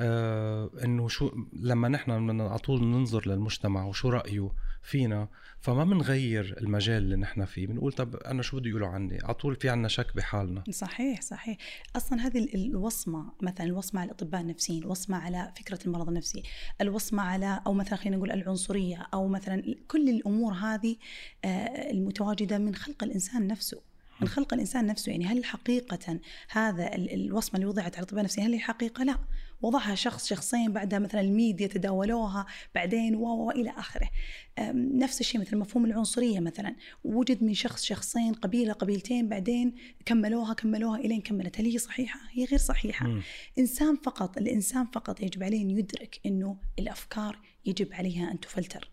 آه، 0.00 0.70
إنه 0.84 1.08
شو 1.08 1.30
لما 1.52 1.88
نحن 1.88 2.40
على 2.40 2.58
طول 2.58 2.84
ننظر 2.84 3.28
للمجتمع 3.28 3.84
وشو 3.84 4.08
رأيه. 4.08 4.52
فينا. 4.82 5.28
فما 5.60 5.84
بنغير 5.84 6.54
المجال 6.60 7.02
اللي 7.02 7.16
نحن 7.16 7.44
فيه. 7.44 7.66
بنقول 7.66 7.92
طب 7.92 8.16
أنا 8.16 8.42
شو 8.42 8.56
بده 8.58 8.68
يقولوا 8.70 8.88
عني؟ 8.88 9.18
على 9.24 9.34
طول 9.34 9.56
في 9.56 9.68
عنا 9.70 9.88
شك 9.88 10.16
بحالنا. 10.16 10.64
صحيح 10.70 11.20
صحيح. 11.22 11.56
أصلا 11.96 12.26
هذه 12.26 12.38
ال- 12.38 12.54
الوصمة 12.54 13.32
مثلا 13.42 13.66
الوصمة 13.66 14.00
على 14.00 14.06
الأطباء 14.10 14.40
النفسيين 14.40 14.82
الوصمة 14.82 15.16
على 15.16 15.52
فكرة 15.58 15.78
المرض 15.86 16.08
النفسي 16.08 16.42
الوصمة 16.80 17.22
على 17.22 17.60
أو 17.66 17.72
مثلا 17.72 17.96
خلينا 17.98 18.16
نقول 18.16 18.30
العنصرية 18.30 19.06
أو 19.14 19.28
مثلا 19.28 19.74
كل 19.88 20.08
الأمور 20.08 20.52
هذه 20.52 20.96
آه، 21.44 21.90
المتواجدة 21.90 22.58
من 22.58 22.74
خلق 22.74 23.04
الإنسان 23.04 23.46
نفسه. 23.46 23.80
من 24.20 24.28
خلق 24.28 24.54
الإنسان 24.54 24.86
نفسه. 24.86 25.12
يعني 25.12 25.26
هل 25.26 25.44
حقيقة 25.44 26.18
هذا 26.50 26.94
ال- 26.94 27.14
الوصمة 27.14 27.54
اللي 27.54 27.66
وضعت 27.66 27.84
على 27.94 27.98
الأطباء 27.98 28.20
النفسيين 28.20 28.46
هل 28.46 28.52
هي 28.52 28.58
حقيقة؟ 28.60 29.04
لا. 29.04 29.18
وضعها 29.62 29.94
شخص 29.94 30.28
شخصين 30.28 30.72
بعدها 30.72 30.98
مثلا 30.98 31.20
الميديا 31.20 31.66
تداولوها 31.66 32.46
بعدين 32.74 33.14
و 33.14 33.50
آخره. 33.76 34.08
أم، 34.58 34.98
نفس 34.98 35.20
الشيء 35.20 35.40
مثل 35.40 35.56
مفهوم 35.56 35.84
العنصرية 35.84 36.40
مثلا. 36.40 36.76
وجد 37.04 37.42
من 37.44 37.54
شخص 37.54 37.84
شخصين 37.84 38.32
قبيلة 38.32 38.72
قبيلتين 38.72 39.28
بعدين 39.28 39.74
كملوها 40.06 40.54
كملوها 40.54 40.98
إلين 40.98 41.20
كملت 41.20 41.60
هل 41.60 41.64
هي 41.66 41.78
صحيحة؟ 41.78 42.20
هي 42.32 42.44
غير 42.44 42.58
صحيحة. 42.58 43.06
مم. 43.06 43.22
إنسان 43.58 43.96
فقط 43.96 44.38
الإنسان 44.38 44.86
فقط 44.86 45.20
يجب 45.20 45.42
عليه 45.42 45.62
أن 45.62 45.70
يدرك 45.70 46.20
إنه 46.26 46.56
الأفكار 46.78 47.38
يجب 47.66 47.92
عليها 47.92 48.32
أن 48.32 48.40
تفلتر. 48.40 48.90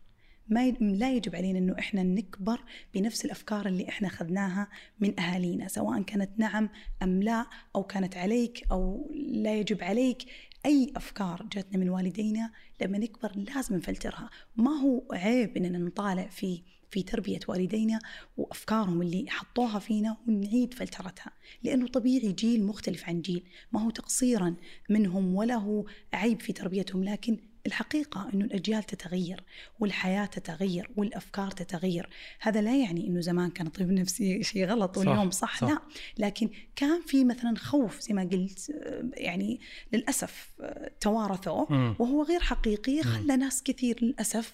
ما 0.52 0.66
ي- 0.68 0.72
لا 0.82 1.14
يجب 1.14 1.36
علينا 1.36 1.60
إنه 1.60 1.76
إحنا 1.80 2.04
نكبر 2.04 2.60
بنفس 2.94 3.26
الأفكار 3.26 3.66
اللي 3.68 3.90
إحنا 3.90 4.08
أخذناها 4.08 4.68
من 5.00 5.20
أهالينا 5.20 5.68
سواء 5.68 6.02
كانت 6.02 6.30
نعم 6.38 6.70
أم 7.04 7.24
لا 7.24 7.46
أو 7.76 7.84
كانت 7.84 8.18
عليك 8.18 8.64
أو 8.72 9.12
لا 9.16 9.56
يجب 9.56 9.84
عليك. 9.84 10.18
أي 10.66 10.94
أفكار 10.96 11.46
جاتنا 11.54 11.78
من 11.78 11.90
والدينا 11.90 12.52
لما 12.82 12.98
نكبر 12.98 13.32
لازم 13.36 13.76
نفلترها. 13.76 14.30
ما 14.56 14.72
هو 14.72 15.04
عيب 15.12 15.58
إننا 15.58 15.78
نطالع 15.78 16.28
في 16.28 16.64
في 16.92 17.04
تربية 17.04 17.40
والدينا 17.48 18.00
وأفكارهم 18.38 19.02
اللي 19.02 19.26
حطوها 19.30 19.80
فينا 19.80 20.18
ونعيد 20.28 20.74
فلترتها. 20.74 21.32
لأنه 21.64 21.88
طبيعي 21.88 22.32
جيل 22.32 22.64
مختلف 22.64 23.10
عن 23.10 23.22
جيل. 23.22 23.44
ما 23.72 23.84
هو 23.84 23.90
تقصيرا 23.90 24.56
منهم 24.90 25.36
ولا 25.36 25.56
هو 25.56 25.86
عيب 26.14 26.42
في 26.42 26.54
تربيتهم 26.54 27.04
لكن 27.04 27.38
الحقيقة 27.66 28.30
أنه 28.34 28.46
الأجيال 28.46 28.84
تتغير 28.84 29.44
والحياة 29.80 30.26
تتغير 30.26 30.90
والأفكار 30.98 31.52
تتغير. 31.52 32.10
هذا 32.40 32.62
لا 32.62 32.76
يعني 32.76 33.08
أنه 33.08 33.22
زمان 33.22 33.50
كان 33.50 33.68
الطب 33.68 33.90
النفسي 33.90 34.44
شيء 34.44 34.66
غلط 34.66 34.98
واليوم 34.98 35.32
صح, 35.32 35.58
صح. 35.58 35.68
صح 35.68 35.68
لا. 35.68 35.82
لكن 36.26 36.50
كان 36.76 37.02
في 37.02 37.26
مثلا 37.26 37.58
خوف 37.58 38.00
زي 38.00 38.14
ما 38.14 38.22
قلت 38.22 38.70
آه، 38.70 39.10
يعني 39.14 39.60
للأسف 39.94 40.50
آه، 40.62 40.92
توارثوه. 41.02 41.96
وهو 42.00 42.24
غير 42.24 42.40
حقيقي 42.40 43.04
خلى 43.04 43.38
ناس 43.38 43.64
كثير 43.64 44.00
للأسف 44.02 44.54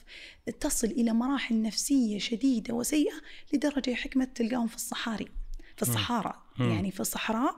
تصل 0.60 0.88
إلى 0.88 1.14
مراحل 1.14 1.62
نفسية 1.62 2.20
شديدة 2.20 2.74
وسيئة 2.74 3.16
لدرجة 3.54 3.94
حكمة 3.94 4.28
تلقاهم 4.36 4.68
في 4.68 4.76
الصحاري. 4.76 5.28
في 5.76 5.82
الصحراء. 5.82 6.46
مم. 6.60 6.70
يعني 6.72 6.92
في 6.92 7.00
الصحراء 7.00 7.56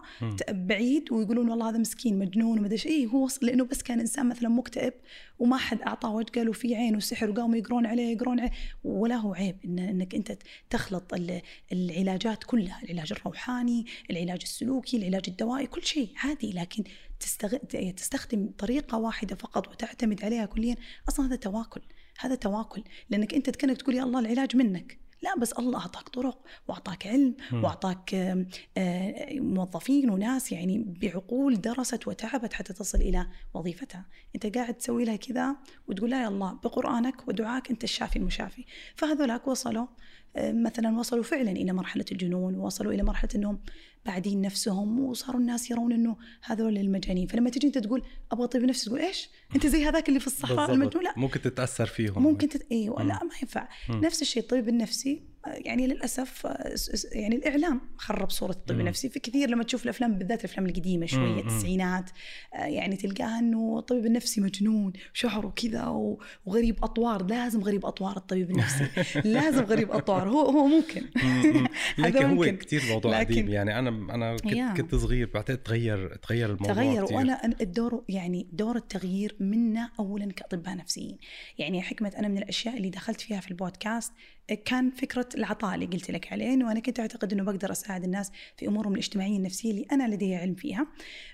بعيد 0.49 1.11
ويقولون 1.11 1.49
والله 1.49 1.69
هذا 1.69 1.77
مسكين 1.77 2.19
مجنون 2.19 2.57
وما 2.57 2.65
ادري 2.67 2.73
إيش. 2.75 2.85
إيه 2.85 3.07
هو 3.07 3.27
لأنه 3.41 3.65
بس 3.65 3.83
كان 3.83 3.99
إنسان 3.99 4.29
مثلا 4.29 4.49
مكتئب 4.49 4.93
وما 5.39 5.57
حد 5.57 5.81
أعطاه 5.81 6.11
وجه 6.11 6.31
قالوا 6.35 6.53
في 6.53 6.75
عين 6.75 6.95
وسحر 6.95 7.29
وقاموا 7.29 7.55
يقرون 7.55 7.85
عليه 7.85 8.13
يقرون 8.15 8.39
عليه. 8.39 8.51
ولا 8.83 9.15
هو 9.15 9.33
عيب 9.33 9.55
إن 9.65 9.79
إنك 9.79 10.15
أنت 10.15 10.37
تخلط 10.69 11.13
ال- 11.13 11.41
العلاجات 11.71 12.43
كلها 12.43 12.81
العلاج 12.83 13.13
الروحاني 13.13 13.85
العلاج 14.11 14.39
السلوكي 14.43 14.97
العلاج 14.97 15.23
الدوائي 15.27 15.67
كل 15.67 15.83
شيء 15.83 16.09
عادي. 16.23 16.51
لكن 16.51 16.83
تستغ... 17.19 17.57
تستخدم 17.91 18.49
طريقة 18.57 18.97
واحدة 18.97 19.35
فقط 19.35 19.67
وتعتمد 19.67 20.25
عليها 20.25 20.45
كليا 20.45 20.75
أصلا 21.09 21.25
هذا 21.27 21.35
تواكل. 21.35 21.81
هذا 22.19 22.35
تواكل. 22.35 22.83
لأنك 23.09 23.33
أنت 23.33 23.49
كانك 23.49 23.77
تقول 23.77 23.95
يا 23.95 24.03
الله 24.03 24.19
العلاج 24.19 24.55
منك. 24.55 25.06
لا 25.21 25.37
بس 25.37 25.53
الله 25.53 25.79
أعطاك 25.79 26.09
طرق 26.09 26.37
وأعطاك 26.67 27.07
علم 27.07 27.35
آم، 28.13 28.47
آه، 28.77 29.39
موظفين 29.39 30.09
وناس 30.09 30.51
يعني 30.51 30.85
بعقول 31.01 31.61
درست 31.61 32.07
وتعبت 32.07 32.53
حتى 32.53 32.73
تصل 32.73 32.97
إلى 32.97 33.27
وظيفتها، 33.53 34.05
أنت 34.35 34.57
قاعد 34.57 34.73
تسوي 34.73 35.05
لها 35.05 35.15
كذا 35.15 35.55
وتقول 35.87 36.09
لا 36.09 36.23
يا 36.23 36.27
الله 36.27 36.53
بقرآنك 36.63 37.27
ودعاك 37.27 37.69
أنت 37.69 37.83
الشافي 37.83 38.19
المشافي، 38.19 38.65
فهذولاك 38.95 39.47
وصلوا 39.47 39.87
مثلا 40.39 40.99
وصلوا 40.99 41.23
فعلا 41.23 41.51
إلى 41.51 41.73
مرحلة 41.73 42.05
الجنون 42.11 42.55
ووصلوا 42.55 42.93
إلى 42.93 43.03
مرحلة 43.03 43.29
إنهم 43.35 43.59
بعدين 44.05 44.41
نفسهم 44.41 44.99
وصاروا 44.99 45.41
الناس 45.41 45.71
يرون 45.71 45.91
إنه 45.91 46.17
هذول 46.43 46.77
المجانين، 46.77 47.27
فلما 47.27 47.49
تجي 47.49 47.67
أنت 47.67 47.77
تقول 47.77 48.03
أبغى 48.31 48.47
طيب 48.47 48.63
نفسي 48.63 48.85
تقول 48.85 48.99
إيش؟ 48.99 49.29
أنت 49.55 49.67
زي 49.67 49.85
هذاك 49.85 50.09
اللي 50.09 50.19
في 50.19 50.27
الصحراء. 50.27 50.73
المجنون 50.73 51.03
لا 51.03 51.13
ممكن 51.17 51.41
تتأثر 51.41 51.85
فيهم 51.85 52.23
ممكن 52.23 52.49
تت... 52.49 52.67
أيوه. 52.71 53.03
لا 53.03 53.23
ما 53.23 53.31
ينفع 53.41 53.67
مم. 53.89 54.01
نفس 54.05 54.21
الشيء 54.21 54.43
الطبيب 54.43 54.69
النفسي 54.69 55.23
يعني 55.55 55.87
للأسف 55.87 56.47
يعني 57.11 57.35
الإعلام 57.35 57.81
خرب 57.97 58.29
صورة 58.29 58.51
الطب. 58.51 58.79
النفسي 58.79 59.09
في 59.09 59.19
كثير 59.19 59.49
لما 59.49 59.63
تشوف 59.63 59.83
الأفلام 59.83 60.17
بالذات 60.17 60.45
الأفلام 60.45 60.65
القديمة 60.65 61.05
شوية. 61.05 61.39
التسعينات 61.39 62.09
آه، 62.53 62.65
يعني 62.65 62.95
تلقاها 62.95 63.39
إنه 63.39 63.79
الطبيب 63.79 64.05
النفسي 64.05 64.41
مجنون 64.41 64.93
شعره 65.13 65.53
كذا 65.55 65.85
وغريب 66.45 66.83
أطوار 66.83 67.25
لازم 67.25 67.61
غريب 67.61 67.85
أطوار 67.85 68.17
الطبيب 68.17 68.51
النفسي 68.51 68.87
لازم 69.35 69.63
غريب 69.63 69.91
أطوار 69.91 70.29
هو 70.29 70.41
هو 70.41 70.67
ممكن 70.67 71.01
لكن 71.97 72.25
هو. 72.25 72.57
كثير 72.57 72.81
موضوع 72.89 73.19
قديم 73.19 73.49
يعني 73.49 73.79
أنا 73.79 73.89
أنا 73.89 74.37
كنت. 74.37 74.77
كنت 74.81 74.95
صغير 74.95 75.29
بعتقد 75.33 75.57
تغير 75.57 76.15
تغير 76.15 76.45
الموضوع 76.45 76.73
تغير 76.73 77.05
كتير. 77.05 77.17
وأنا 77.17 77.41
الدور 77.61 78.03
يعني 78.09 78.47
دور 78.53 78.75
التغيير 78.75 79.35
منا 79.39 79.91
اولا 79.99 80.31
كأطباء 80.31 80.75
نفسيين 80.75 81.17
يعني 81.57 81.81
حكمة 81.81 82.13
أنا 82.17 82.27
من 82.27 82.37
الأشياء 82.37 82.77
اللي 82.77 82.89
دخلت 82.89 83.21
فيها 83.21 83.39
في 83.39 83.51
البودكاست 83.51 84.13
كان 84.55 84.91
فكرة 84.91 85.29
العطاء 85.35 85.75
اللي 85.75 85.85
قلت 85.85 86.11
لك 86.11 86.33
عليه 86.33 86.53
إنه 86.53 86.71
أنا 86.71 86.79
كنت 86.79 86.99
أعتقد 86.99 87.33
إنه 87.33 87.43
بقدر 87.43 87.71
أساعد 87.71 88.03
الناس 88.03 88.31
في 88.57 88.67
أمورهم 88.67 88.93
الاجتماعية 88.93 89.37
النفسية 89.37 89.71
اللي 89.71 89.85
أنا 89.91 90.15
لدي 90.15 90.35
علم 90.35 90.55
فيها 90.55 90.87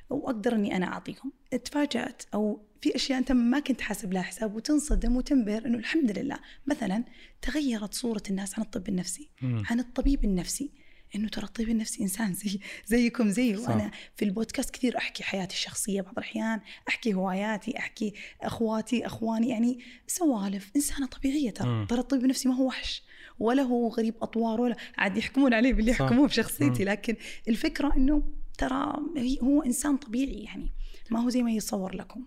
وأقدر 0.09 0.55
إني 0.55 0.77
أنا 0.77 0.85
أعطيهم. 0.85 1.31
تفاجات 1.65 2.23
أو 2.33 2.65
في 2.81 2.95
أشياء 2.95 3.19
أنت 3.19 3.31
ما 3.31 3.59
كنت 3.59 3.81
حاسب 3.81 4.13
لها 4.13 4.21
حساب 4.21 4.55
وتنصدم 4.55 5.15
وتنبهر 5.15 5.65
إنه 5.65 5.77
الحمد 5.77 6.19
لله. 6.19 6.39
مثلا 6.67 7.03
تغيرت 7.41 7.93
صورة 7.93 8.23
الناس 8.29 8.59
عن 8.59 8.65
الطب 8.65 8.89
النفسي. 8.89 9.29
عن 9.41 9.79
الطبيب 9.79 10.23
النفسي. 10.25 10.71
إنه 11.15 11.27
ترى 11.27 11.45
الطبيب 11.45 11.69
النفسي 11.69 12.03
إنسان 12.03 12.33
زي 12.33 12.59
زيكم 12.85 13.29
زي 13.29 13.57
صح. 13.57 13.69
وأنا 13.69 13.91
في 14.15 14.25
البودكاست 14.25 14.69
كثير 14.69 14.97
أحكي 14.97 15.23
حياتي 15.23 15.55
الشخصية 15.55 16.01
بعض 16.01 16.13
الأحيان 16.17 16.61
أحكي 16.89 17.13
هواياتي 17.13 17.77
أحكي 17.77 18.13
أخواتي 18.41 19.05
أخواني 19.05 19.49
يعني 19.49 19.79
سوالف 20.07 20.71
إنسانة 20.75 21.07
طبيعية 21.07 21.51
ترى. 21.51 21.85
ترى 21.89 21.99
الطبيب 21.99 22.23
النفسي 22.23 22.49
ما 22.49 22.55
هو 22.55 22.67
وحش 22.67 23.03
ولا 23.39 23.63
هو 23.63 23.87
غريب 23.87 24.15
أطوار 24.21 24.61
ولا 24.61 24.75
عاد 24.97 25.17
يحكمون 25.17 25.53
عليه 25.53 25.73
باللي. 25.73 25.91
يحكموه 25.91 26.27
بشخصيتي. 26.27 26.83
لكن 26.83 27.15
الفكرة 27.47 27.93
إنه 27.97 28.23
ترى 28.57 28.93
هو 29.41 29.61
إنسان 29.61 29.97
طبيعي 29.97 30.43
يعني 30.43 30.71
ما 31.11 31.19
هو 31.23 31.29
زي 31.29 31.43
ما 31.43 31.51
يتصور 31.51 31.95
لكم 31.95 32.25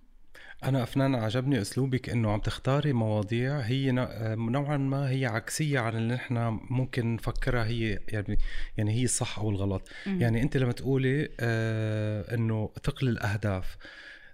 أنا 0.64 0.82
أفنان 0.82 1.14
عجبني 1.14 1.60
أسلوبك 1.60 2.08
إنه 2.10 2.30
عم 2.30 2.40
تختاري 2.40 2.92
مواضيع 2.92 3.58
هي 3.60 3.90
نوع- 3.90 4.34
نوعا 4.34 4.76
ما 4.76 5.10
هي 5.10 5.26
عكسية 5.26 5.78
عن 5.80 5.96
اللي 5.96 6.14
نحن 6.14 6.58
ممكن 6.70 7.14
نفكرها 7.14 7.64
هي 7.64 7.98
يعني 8.08 8.38
يعني 8.76 8.92
هي 8.92 9.04
الصح 9.04 9.38
أو 9.38 9.50
الغلط 9.50 9.88
مم. 10.06 10.20
يعني 10.20 10.42
أنت 10.42 10.56
لما 10.56 10.72
تقولي 10.72 11.28
آه 11.40 12.34
إنه 12.34 12.70
ثقل 12.84 13.08
الأهداف 13.08 13.76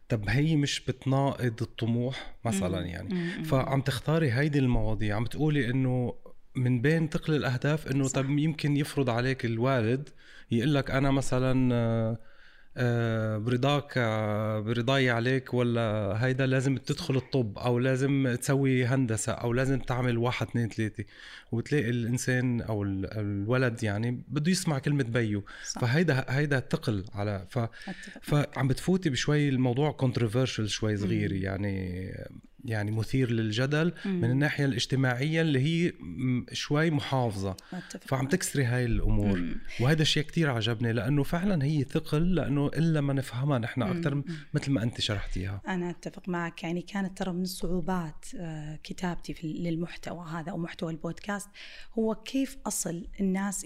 طب 0.09 0.29
هي 0.29 0.57
مش 0.57 0.81
بتناقض 0.81 1.63
الطموح 1.63 2.35
مثلا. 2.45 2.81
يعني 2.87 3.15
مم. 3.15 3.43
فعم 3.43 3.81
تختاري 3.81 4.33
هيدي 4.33 4.59
المواضيع 4.59 5.17
عم 5.17 5.25
تقولي 5.27 5.71
إنه 5.71 6.15
من 6.57 6.81
بين 6.83 7.09
ثقل 7.09 7.35
الأهداف 7.35 7.87
إنه. 7.91 8.09
طب 8.09 8.31
يمكن 8.39 8.77
يفرض 8.77 9.11
عليك 9.11 9.45
الوالد 9.45 10.09
يقول 10.51 10.75
لك 10.75 10.91
أنا 10.91 11.11
مثلا 11.11 11.75
آه، 11.75 12.19
برضاك 13.39 13.93
آه، 13.97 14.61
برضاي 14.61 15.11
عليك 15.11 15.55
ولا 15.55 15.83
هيدا 16.25 16.47
لازم 16.47 16.77
تدخل 16.77 17.17
الطب 17.17 17.59
أو 17.59 17.79
لازم 17.79 18.37
تسوي 18.41 18.85
هندسة 18.87 19.33
أو 19.33 19.53
لازم 19.53 19.79
تعمل 19.79 20.19
واحد 20.19 20.47
اثنين 20.47 20.69
ثلاثة 20.69 21.05
وبتلاقي 21.53 21.91
الإنسان 21.91 22.61
أو 22.61 22.83
ال- 22.83 23.07
الولد 23.19 23.83
يعني 23.83 24.23
بده 24.29 24.51
يسمع 24.51 24.79
كلمة 24.79 25.05
بيو 25.05 25.45
صح. 25.67 25.81
فهيدا 25.81 26.25
هيدا 26.29 26.61
ثقل 26.61 27.05
على 27.15 27.47
ف. 27.51 27.59
فعم 28.23 28.69
بتفوتي 28.69 29.11
بشوي 29.11 29.49
الموضوع 29.49 29.93
controversial 29.93 30.69
شوي 30.69 30.97
صغير. 30.97 31.33
يعني 31.33 32.13
يعني 32.65 32.91
مثير 32.91 33.31
للجدل 33.31 33.93
مم. 34.05 34.21
من 34.21 34.31
الناحية 34.31 34.65
الاجتماعية 34.65 35.41
اللي 35.43 35.61
هي 35.61 35.93
شوي 36.53 36.91
محافظة 36.91 37.57
فعم. 38.01 38.27
تكسري 38.27 38.65
هاي 38.65 38.85
الأمور 38.85 39.39
مم. 39.39 39.57
وهذا 39.81 40.03
الشيء 40.03 40.23
كتير 40.23 40.51
عجبني 40.51 40.93
لأنه 40.93 41.23
فعلا 41.23 41.65
هي 41.65 41.85
ثقل 41.85 42.35
لأنه 42.35 42.67
إلا 42.67 43.01
ما 43.01 43.13
نفهمها 43.13 43.59
نحن 43.59 43.83
أكثر. 43.83 44.23
مثل 44.55 44.73
ما 44.73 44.83
أنت 44.83 45.01
شرحتيها 45.01 45.63
أنا 45.69 45.91
أتفق 45.91 46.29
معك 46.29 46.63
يعني 46.63 46.83
كانت 46.83 47.19
ترى 47.19 47.33
من 47.33 47.45
صعوبات 47.45 48.27
آه، 48.37 48.79
كتابتي 48.83 49.35
في 49.35 49.47
للمحتوى 49.47 50.27
هذا 50.29 50.53
أو 50.53 50.59
محتوى 50.59 50.93
البودكاست 50.93 51.49
هو 51.99 52.15
كيف 52.15 52.59
أصل 52.67 53.07
الناس 53.21 53.65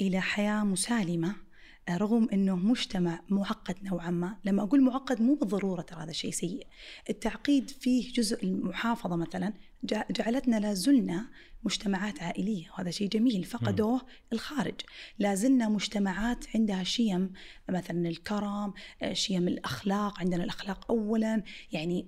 إلى 0.00 0.20
حياة 0.20 0.64
مسالمة 0.64 1.28
آه، 1.28 1.51
رغم 1.90 2.28
إنه 2.32 2.56
مجتمع 2.56 3.20
معقد 3.28 3.76
نوعا 3.82 4.10
ما، 4.10 4.36
لما 4.44 4.62
أقول 4.62 4.82
معقد 4.82 5.20
مو 5.22 5.34
بالضرورة 5.34 5.82
ترى 5.82 6.02
هذا 6.02 6.12
شيء 6.12 6.30
سيء. 6.30 6.66
التعقيد 7.10 7.70
فيه 7.70 8.12
جزء 8.12 8.44
المحافظة 8.44 9.16
مثلا 9.16 9.52
جع- 9.84 10.06
جعلتنا 10.10 10.56
لا 10.60 10.74
زلنا 10.74 11.26
مجتمعات 11.64 12.22
عائلية 12.22 12.70
وهذا 12.70 12.90
شيء 12.90 13.08
جميل 13.08 13.44
فقدوه 13.44 14.00
الخارج. 14.32 14.80
لا 15.18 15.34
زلنا 15.34 15.68
مجتمعات 15.68 16.44
عندها 16.54 16.84
شيم 16.84 17.32
مثلا 17.68 18.08
الكرم، 18.08 18.72
شيم 19.12 19.48
الأخلاق، 19.48 20.20
عندنا 20.20 20.44
الأخلاق 20.44 20.90
اولا، 20.90 21.42
يعني 21.72 22.06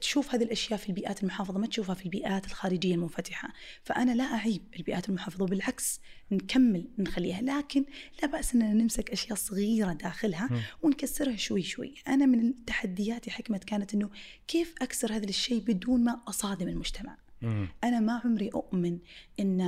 تشوف 0.00 0.34
هذه 0.34 0.42
الأشياء 0.42 0.78
في 0.78 0.88
البيئات 0.88 1.22
المحافظة 1.22 1.58
ما 1.58 1.66
تشوفها 1.66 1.94
في 1.94 2.04
البيئات 2.04 2.46
الخارجية 2.46 2.94
المنفتحة، 2.94 3.52
فأنا 3.82 4.14
لا 4.14 4.24
أعيب 4.24 4.62
البيئات 4.76 5.08
المحافظة 5.08 5.44
وبالعكس 5.44 6.00
نكمل 6.32 6.88
نخليها 6.98 7.42
لكن 7.42 7.84
لا 8.22 8.28
بأس 8.28 8.54
أننا 8.54 8.72
نمسك 8.72 9.10
أشياء 9.10 9.34
صغيرة 9.34 9.92
داخلها. 9.92 10.48
ونكسرها 10.82 11.36
شوي 11.36 11.62
شوي، 11.62 11.94
أنا 12.08 12.26
من 12.26 12.48
التحديات 12.48 13.26
يا 13.26 13.32
حكمة 13.32 13.58
كانت 13.58 13.94
إنه 13.94 14.10
كيف 14.48 14.74
أكسر 14.82 15.16
هذا 15.16 15.28
الشيء 15.28 15.60
بدون 15.60 16.04
ما 16.04 16.20
أصادم 16.28 16.68
المجتمع. 16.68 17.16
مم. 17.46 17.68
أنا 17.84 18.00
ما 18.00 18.20
عمري 18.24 18.48
أؤمن 18.54 18.98
إن 19.40 19.60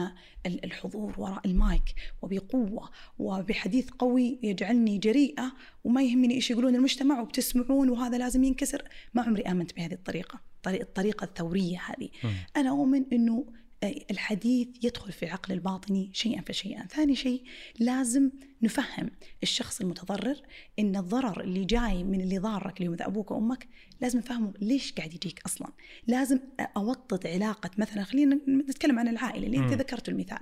ال- 0.47 0.65
الحضور 0.65 1.15
وراء 1.19 1.41
المايك 1.47 1.95
وبقوة 2.23 2.91
وبحديث 3.19 3.91
قوي 3.91 4.39
يجعلني 4.43 4.99
جريئة 4.99 5.53
وما 5.85 6.03
يهمني 6.03 6.35
إيش 6.35 6.51
يقولون 6.51 6.75
المجتمع 6.75 7.21
وبتسمعون 7.21 7.89
وهذا 7.91 8.19
لازم 8.19 8.45
ينكسر 8.45 8.83
ما 9.15 9.23
عمري 9.23 9.43
آمنت 9.43 9.77
بهذه 9.77 9.93
الطريقة 9.95 10.41
طريقه 10.63 10.83
الطريقة 10.83 11.25
الثورية 11.25 11.81
هذه 11.87 12.09
مم. 12.25 12.67
أؤمن 12.69 13.05
إنه 13.13 13.45
آه، 13.49 13.53
الحديث 13.85 14.69
يدخل 14.83 15.13
في 15.13 15.25
العقل 15.25 15.55
الباطني 15.55 16.11
شيئا 16.13 16.43
فشيئا. 16.43 16.87
ثاني 16.87 17.17
شيء 17.17 17.43
لازم 17.79 18.31
نفهم 18.63 19.11
الشخص 19.43 19.81
المتضرر 19.81 20.37
إن 20.79 20.97
الضرر 20.97 21.41
اللي 21.41 21.65
جاي 21.65 22.05
من 22.05 22.21
اللي 22.21 22.39
ضارك 22.39 22.81
اللي 22.81 22.89
هو 22.89 22.97
أبوك 23.01 23.31
وأمك 23.31 23.69
لازم 24.01 24.19
نفهمه 24.19 24.53
ليش 24.61 24.93
قاعد 24.93 25.15
يجيك 25.15 25.41
أصلا. 25.47 25.69
لازم 26.07 26.41
أوطد 26.77 27.27
علاقة 27.27 27.71
مثلا 27.79 28.05
خلينا 28.05 28.39
نتكلم 28.49 28.99
عن 28.99 29.09
العائلة 29.09 29.47
اللي 29.47 29.59
أنت. 29.59 29.73
ذكرت 29.73 30.09
المثال. 30.09 30.41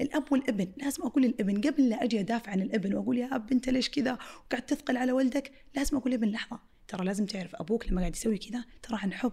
الأب 0.00 0.32
والابن 0.32 0.72
لازم 0.76 1.02
أقول 1.02 1.22
للابن 1.22 1.60
قبل 1.60 1.88
لا 1.88 2.04
أجي 2.04 2.20
أدافع 2.20 2.52
عن 2.52 2.62
الابن 2.62 2.94
وأقول 2.94 3.18
يا 3.18 3.34
أب 3.34 3.52
أنت 3.52 3.68
ليش 3.68 3.90
كذا؟ 3.90 4.12
وقاعد 4.12 4.66
تثقل 4.66 4.96
على 4.96 5.12
ولدك 5.12 5.52
لازم 5.76 5.96
أقول 5.96 6.12
للابن 6.12 6.28
لحظة 6.28 6.60
ترى 6.88 7.04
لازم 7.04 7.26
تعرف 7.26 7.56
أبوك 7.56 7.88
لما 7.88 8.00
قاعد 8.00 8.16
يسوي 8.16 8.38
كذا 8.38 8.64
ترى 8.82 8.98
عن 9.02 9.12
حب 9.12 9.32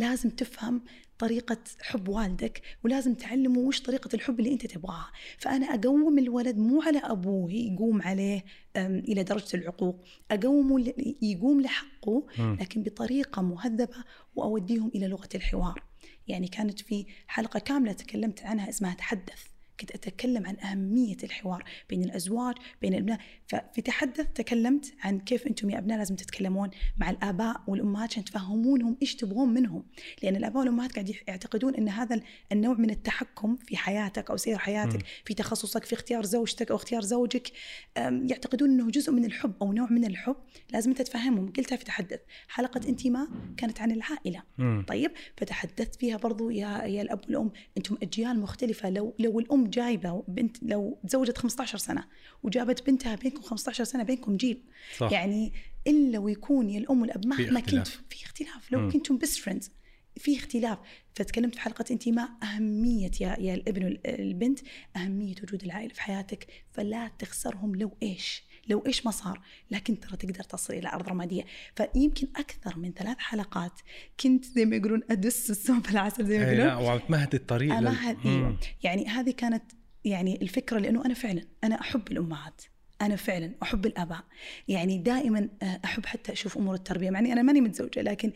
لازم 0.00 0.30
تفهم 0.30 0.82
طريقة 1.18 1.58
حب 1.80 2.08
والدك 2.08 2.62
ولازم 2.84 3.14
تعلمه 3.14 3.58
وش 3.58 3.80
طريقة 3.80 4.10
الحب 4.14 4.40
اللي 4.40 4.52
أنت 4.52 4.66
تبغاها. 4.66 5.12
فأنا 5.38 5.66
أقوم 5.66 6.18
الولد 6.18 6.58
مو 6.58 6.82
على 6.82 6.98
أبوه 6.98 7.52
يقوم 7.52 8.02
عليه 8.02 8.44
إلى 8.76 9.22
درجة 9.22 9.56
العقوق. 9.56 10.04
أقومه 10.30 10.94
يقوم 11.22 11.60
لحقه. 11.60 12.26
لكن 12.38 12.82
بطريقة 12.82 13.42
مهذبة 13.42 14.04
وأوديهم 14.36 14.90
إلى 14.94 15.06
لغة 15.06 15.28
الحوار. 15.34 15.82
يعني 16.28 16.48
كانت 16.48 16.80
في 16.80 17.06
حلقة 17.26 17.60
كاملة 17.60 17.92
تكلمت 17.92 18.42
عنها 18.42 18.68
اسمها 18.68 18.94
تحدث. 18.94 19.49
كنت 19.80 19.90
أتكلم 19.90 20.46
عن 20.46 20.56
أهمية 20.60 21.16
الحوار 21.24 21.64
بين 21.88 22.04
الأزواج 22.04 22.54
بين 22.82 22.94
الأبناء. 22.94 23.18
ففي 23.46 23.82
تحدث 23.82 24.26
تكلمت 24.34 24.94
عن 25.00 25.20
كيف 25.20 25.46
أنتم 25.46 25.70
يا 25.70 25.78
أبناء 25.78 25.98
لازم 25.98 26.16
تتكلمون 26.16 26.70
مع 26.98 27.10
الآباء 27.10 27.62
والأمهات 27.66 28.10
عشان 28.10 28.24
تفهمونهم 28.24 28.96
إيش 29.02 29.16
تبغون 29.16 29.54
منهم. 29.54 29.84
لأن 30.22 30.36
الآباء 30.36 30.58
والأمهات 30.58 30.92
قاعد 30.92 31.14
يعتقدون 31.28 31.74
أن 31.74 31.88
هذا 31.88 32.20
النوع 32.52 32.74
من 32.74 32.90
التحكم 32.90 33.56
في 33.56 33.76
حياتك 33.76 34.30
أو 34.30 34.36
سير 34.36 34.58
حياتك 34.58 35.02
في 35.24 35.34
تخصصك 35.34 35.84
في 35.84 35.92
اختيار 35.92 36.24
زوجتك 36.24 36.70
أو 36.70 36.76
اختيار 36.76 37.02
زوجك. 37.02 37.52
يعتقدون 37.96 38.70
أنه 38.70 38.90
جزء 38.90 39.12
من 39.12 39.24
الحب 39.24 39.52
أو 39.62 39.72
نوع 39.72 39.90
من 39.90 40.04
الحب 40.04 40.36
لازم 40.72 40.90
أنت 40.90 41.02
تفهمهم. 41.02 41.52
قلتها 41.52 41.76
في 41.76 41.84
تحدث. 41.84 42.20
حلقة 42.48 42.88
انتماء 42.88 43.28
كانت 43.56 43.80
عن 43.80 43.90
العائلة. 43.90 44.42
طيب 44.88 45.10
فتحدثت 45.36 45.94
فيها 45.94 46.16
برضو 46.16 46.50
يا 46.50 46.84
يا 46.84 47.02
الأب 47.02 47.20
والأم. 47.28 47.52
أنتم 47.76 47.96
أجيال 48.02 48.40
مختلفة. 48.40 48.90
لو 48.90 49.14
لو 49.18 49.40
الأم 49.40 49.69
جايبة 49.70 50.24
بنت 50.28 50.56
لو 50.62 50.98
تزوجت 51.08 51.38
15 51.38 51.78
سنة 51.78 52.04
وجابت 52.42 52.86
بنتها 52.86 53.14
بينكم 53.14 53.42
15 53.42 53.84
سنة 53.84 54.02
بينكم 54.02 54.36
جيل. 54.36 54.62
صح. 54.98 55.12
يعني 55.12 55.52
إلا 55.86 56.18
ويكون 56.18 56.70
يا 56.70 56.78
الأم 56.78 57.02
والأب 57.02 57.22
في 57.22 57.28
مهما 57.28 57.60
كنت. 57.60 57.88
في 57.88 58.24
اختلاف. 58.24 58.72
لو. 58.72 58.90
كنتم 58.90 59.18
best 59.18 59.38
friends 59.38 59.70
في 60.16 60.36
اختلاف. 60.36 60.78
فتكلمت 61.14 61.54
في 61.54 61.60
حلقة 61.60 61.84
انتماء 61.90 62.28
أهمية 62.42 63.10
يا 63.20 63.36
يا 63.40 63.54
الابن 63.54 63.84
والبنت 63.84 64.58
أهمية 64.96 65.34
وجود 65.42 65.64
العائلة 65.64 65.94
في 65.94 66.02
حياتك. 66.02 66.46
فلا 66.72 67.10
تخسرهم 67.18 67.76
لو 67.76 67.96
إيش. 68.02 68.42
لو 68.70 68.82
إيش 68.86 69.06
ما 69.06 69.10
صار 69.12 69.40
لكن 69.70 70.00
ترى 70.00 70.16
تقدر 70.16 70.44
تصل 70.44 70.74
إلى 70.74 70.88
أرض 70.88 71.08
رمادية. 71.08 71.42
فيمكن 71.76 72.28
أكثر 72.36 72.78
من 72.78 72.92
ثلاث 72.92 73.18
حلقات 73.18 73.72
كنت 74.20 74.44
زي 74.44 74.64
ما 74.64 74.76
يقولون 74.76 75.00
أدس 75.10 75.50
السم 75.50 75.80
في 75.80 75.90
العسل 75.90 76.26
زي 76.26 76.38
ما 76.38 76.50
إيه، 76.50 76.58
يقولون. 76.58 76.84
وعم 76.84 76.98
تمهد 76.98 77.34
الطريق 77.34 77.78
لل- 77.78 77.86
امهد. 77.86 78.16
أيوه 78.26 78.58
يعني 78.82 79.06
هذه 79.06 79.30
كانت 79.30 79.62
يعني 80.04 80.42
الفكرة 80.42 80.78
لأنه 80.78 81.04
أنا 81.04 81.14
فعلا 81.14 81.42
أنا 81.64 81.80
أحب 81.80 82.02
الأمهات. 82.12 82.62
أنا 83.02 83.16
فعلا 83.16 83.54
أحب 83.62 83.86
الآباء. 83.86 84.24
يعني 84.68 84.98
دائما 84.98 85.48
آه، 85.62 85.80
أحب 85.84 86.06
حتى 86.06 86.32
أشوف 86.32 86.58
أمور 86.58 86.74
التربية 86.74 87.10
مع 87.10 87.18
إني 87.18 87.32
أنا 87.32 87.42
ماني 87.42 87.60
متزوجة 87.60 88.02
لكن 88.02 88.32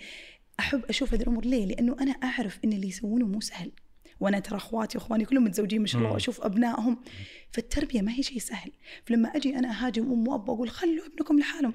أحب 0.61 0.85
أشوف 0.85 1.15
هذه 1.15 1.23
الأمور. 1.23 1.45
ليه؟ 1.45 1.67
لأنه 1.67 1.97
أنا 2.01 2.13
أعرف 2.13 2.59
إن 2.65 2.73
اللي 2.73 2.89
يسوونه 2.89 3.27
مو 3.27 3.41
سهل. 3.41 3.71
وأنا 4.21 4.39
ترى 4.39 4.57
اخواتي 4.57 4.99
واخواني 4.99 5.25
كلهم 5.25 5.45
متزوجين 5.45 5.81
ما 5.81 5.87
شاء 5.87 6.01
الله. 6.01 6.13
واشوف 6.13 6.41
ابنائهم. 6.41 6.99
فالتربية 7.51 8.03
ما 8.03 8.13
هي 8.13 8.23
شيء 8.23 8.39
سهل. 8.39 8.73
فلما 9.05 9.29
أجي 9.29 9.57
أنا 9.59 9.71
أهاجم 9.71 10.13
أم 10.13 10.29
وأب 10.29 10.49
وأقول 10.49 10.71
خلوا 10.71 11.07
ابنكم 11.07 11.39
لحالهم. 11.39 11.75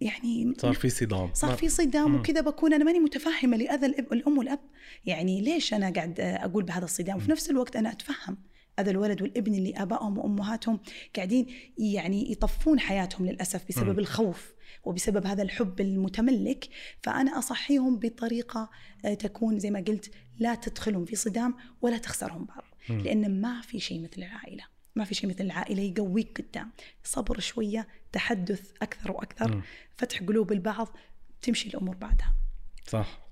يعني 0.00 0.54
صار 0.58 0.72
في 0.72 0.90
صدام. 0.90 1.30
صار 1.34 1.56
في 1.56 1.68
صدام. 1.68 2.14
وكذا 2.14 2.40
بكون 2.40 2.74
أنا 2.74 2.84
ماني 2.84 2.98
متفهمة 2.98 3.56
لأذى 3.56 3.86
الأم 3.86 4.38
والأب. 4.38 4.60
يعني 5.06 5.40
ليش 5.40 5.74
أنا 5.74 5.90
قاعد 5.90 6.20
أقول 6.20 6.64
بهذا 6.64 6.84
الصدام؟ 6.84 7.16
وفي 7.16 7.30
نفس 7.30 7.50
الوقت 7.50 7.76
أنا 7.76 7.92
أتفهم 7.92 8.38
هذا 8.78 8.90
الولد 8.90 9.22
والإبن 9.22 9.54
اللي 9.54 9.74
آبائهم 9.76 10.18
وأمهاتهم 10.18 10.80
قاعدين 11.16 11.46
يعني 11.78 12.32
يطفون 12.32 12.80
حياتهم 12.80 13.26
للأسف 13.26 13.68
بسبب 13.68 13.92
مم. 13.92 13.98
الخوف 13.98 14.52
وبسبب 14.84 15.26
هذا 15.26 15.42
الحب 15.42 15.80
المتملك. 15.80 16.68
فأنا 17.02 17.38
أصحيهم 17.38 17.98
بطريقة 17.98 18.70
آه، 19.04 19.14
تكون 19.14 19.58
زي 19.58 19.70
ما 19.70 19.84
قلت 19.88 20.10
لا 20.38 20.54
تدخلهم 20.54 21.04
في 21.04 21.16
صدام 21.16 21.54
ولا 21.82 21.98
تخسرهم 21.98 22.44
بعض 22.44 22.64
مم. 22.90 22.98
لأن 23.00 23.40
ما 23.40 23.60
في 23.60 23.80
شيء 23.80 24.02
مثل 24.02 24.12
العائلة. 24.22 24.64
ما 24.96 25.04
في 25.04 25.14
شيء 25.14 25.30
مثل 25.30 25.44
العائلة 25.44 25.82
يقويك 25.82 26.40
قدام. 26.40 26.70
صبر 27.04 27.40
شوية 27.40 27.88
تحدث 28.12 28.72
أكثر 28.82 29.12
وأكثر. 29.12 29.54
مم. 29.54 29.62
فتح 29.96 30.22
قلوب 30.22 30.52
البعض 30.52 30.88
تمشي 31.42 31.68
الأمور 31.68 31.96
بعدها. 31.96 32.34
صح. 32.86 33.22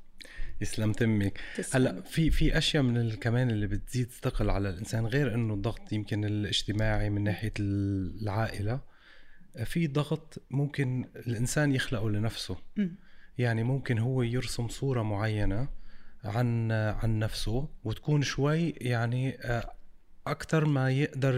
يسلم 0.60 0.92
تمك. 0.92 1.40
هلا 1.74 2.00
في 2.02 2.30
في 2.30 2.58
أشياء 2.58 2.82
من 2.82 3.10
كمان 3.12 3.50
اللي 3.50 3.66
بتزيد 3.66 4.10
ثقل 4.10 4.50
على 4.50 4.68
الإنسان 4.68 5.06
غير 5.06 5.34
إنه 5.34 5.54
الضغط 5.54 5.92
يمكن 5.92 6.24
الاجتماعي 6.24 7.10
من 7.10 7.24
ناحية 7.24 7.52
ال- 7.60 8.22
العائلة. 8.22 8.80
في 9.64 9.86
ضغط 9.86 10.42
ممكن 10.50 11.04
الإنسان 11.16 11.72
يخلقه 11.74 12.10
لنفسه. 12.10 12.56
مم. 12.76 12.96
يعني 13.38 13.62
ممكن 13.62 13.98
هو 13.98 14.22
يرسم 14.22 14.68
صورة 14.68 15.02
معينة. 15.02 15.68
عن 16.24 16.72
عن 16.72 17.18
نفسه 17.18 17.68
وتكون 17.84 18.22
شوي 18.22 18.70
يعني 18.70 19.38
أكثر 20.26 20.64
ما 20.64 20.90
يقدر 20.90 21.32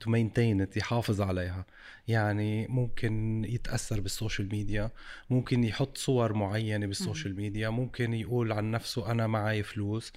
to 0.00 0.10
maintain 0.10 0.66
يحافظ 0.76 1.20
عليها. 1.20 1.66
يعني 2.08 2.66
ممكن 2.66 3.44
يتأثر 3.48 4.00
بال 4.00 4.12
social 4.12 4.48
media 4.48 4.90
ممكن 5.30 5.64
يحط 5.64 5.98
صور 5.98 6.32
معينة 6.32 6.86
بال 6.86 6.98
social 6.98 7.36
media 7.36 7.68
ممكن 7.68 8.14
يقول 8.14 8.52
عن 8.52 8.70
نفسه 8.70 9.10
أنا 9.10 9.26
معي 9.26 9.62
فلوس. 9.62 10.12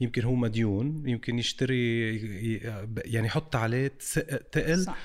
يمكن 0.00 0.22
هو 0.22 0.34
مديون 0.34 1.08
يمكن 1.08 1.38
يشتري 1.38 2.14
يعني 2.96 3.26
يحط 3.26 3.56
عليه 3.56 3.92
تقل 4.52 4.84
صح. 4.84 4.98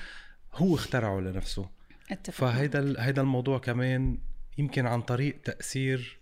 هو 0.54 0.74
اخترعه 0.74 1.20
لنفسه. 1.20 1.68
أتفق 2.10 2.34
فهيدا 2.34 2.94
هيدا 2.98 3.22
الموضوع 3.22 3.58
كمان 3.58 4.18
يمكن 4.58 4.86
عن 4.86 5.02
طريق 5.02 5.40
تأثير 5.44 6.18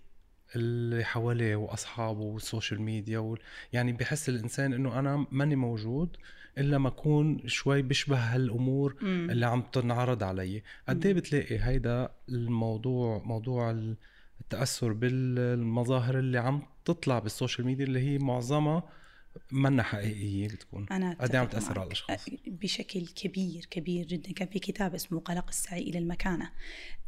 اللي 0.56 1.04
حواليه 1.04 1.56
وأصحابه 1.56 2.20
وال 2.20 2.36
social 2.36 2.82
media 2.82 3.18
وال... 3.18 3.38
يعني 3.72 3.92
بحس 3.92 4.28
الإنسان 4.28 4.72
إنه 4.72 4.98
أنا 4.98 5.26
ماني 5.30 5.56
موجود 5.56 6.16
إلا 6.58 6.78
ما 6.78 6.88
أكون 6.88 7.48
شوي 7.48 7.82
بشبه 7.82 8.16
هالأمور 8.16 8.96
مم. 9.00 9.30
اللي 9.30 9.46
عم 9.46 9.62
تنعرض 9.62 10.22
علي 10.22 10.62
قد 10.88 11.06
إيه. 11.06 11.14
بتلاقي 11.14 11.58
هيدا 11.58 12.08
الموضوع 12.28 13.22
موضوع 13.24 13.70
التأثر 14.40 14.92
بالمظاهر 14.92 16.18
اللي 16.18 16.38
عم 16.38 16.62
تطلع 16.84 17.18
بال 17.18 17.30
social 17.30 17.66
media 17.66 17.84
اللي 17.84 18.00
هي 18.00 18.18
معظمها 18.18 18.82
منا 19.52 19.82
حقيقية 19.82 20.48
بتكون؟ 20.48 20.86
قد 21.20 21.36
عم 21.36 21.46
تاثر 21.46 21.78
على. 21.78 21.86
الأشخاص. 21.86 22.24
بشكل 22.46 23.06
كبير 23.06 23.64
كبير 23.70 24.06
جدا. 24.06 24.32
كان 24.32 24.48
في 24.48 24.58
كتاب 24.58 24.94
اسمه 24.94 25.20
قلق 25.20 25.48
السعي 25.48 25.80
إلى 25.82 25.98
المكانة. 25.98 26.50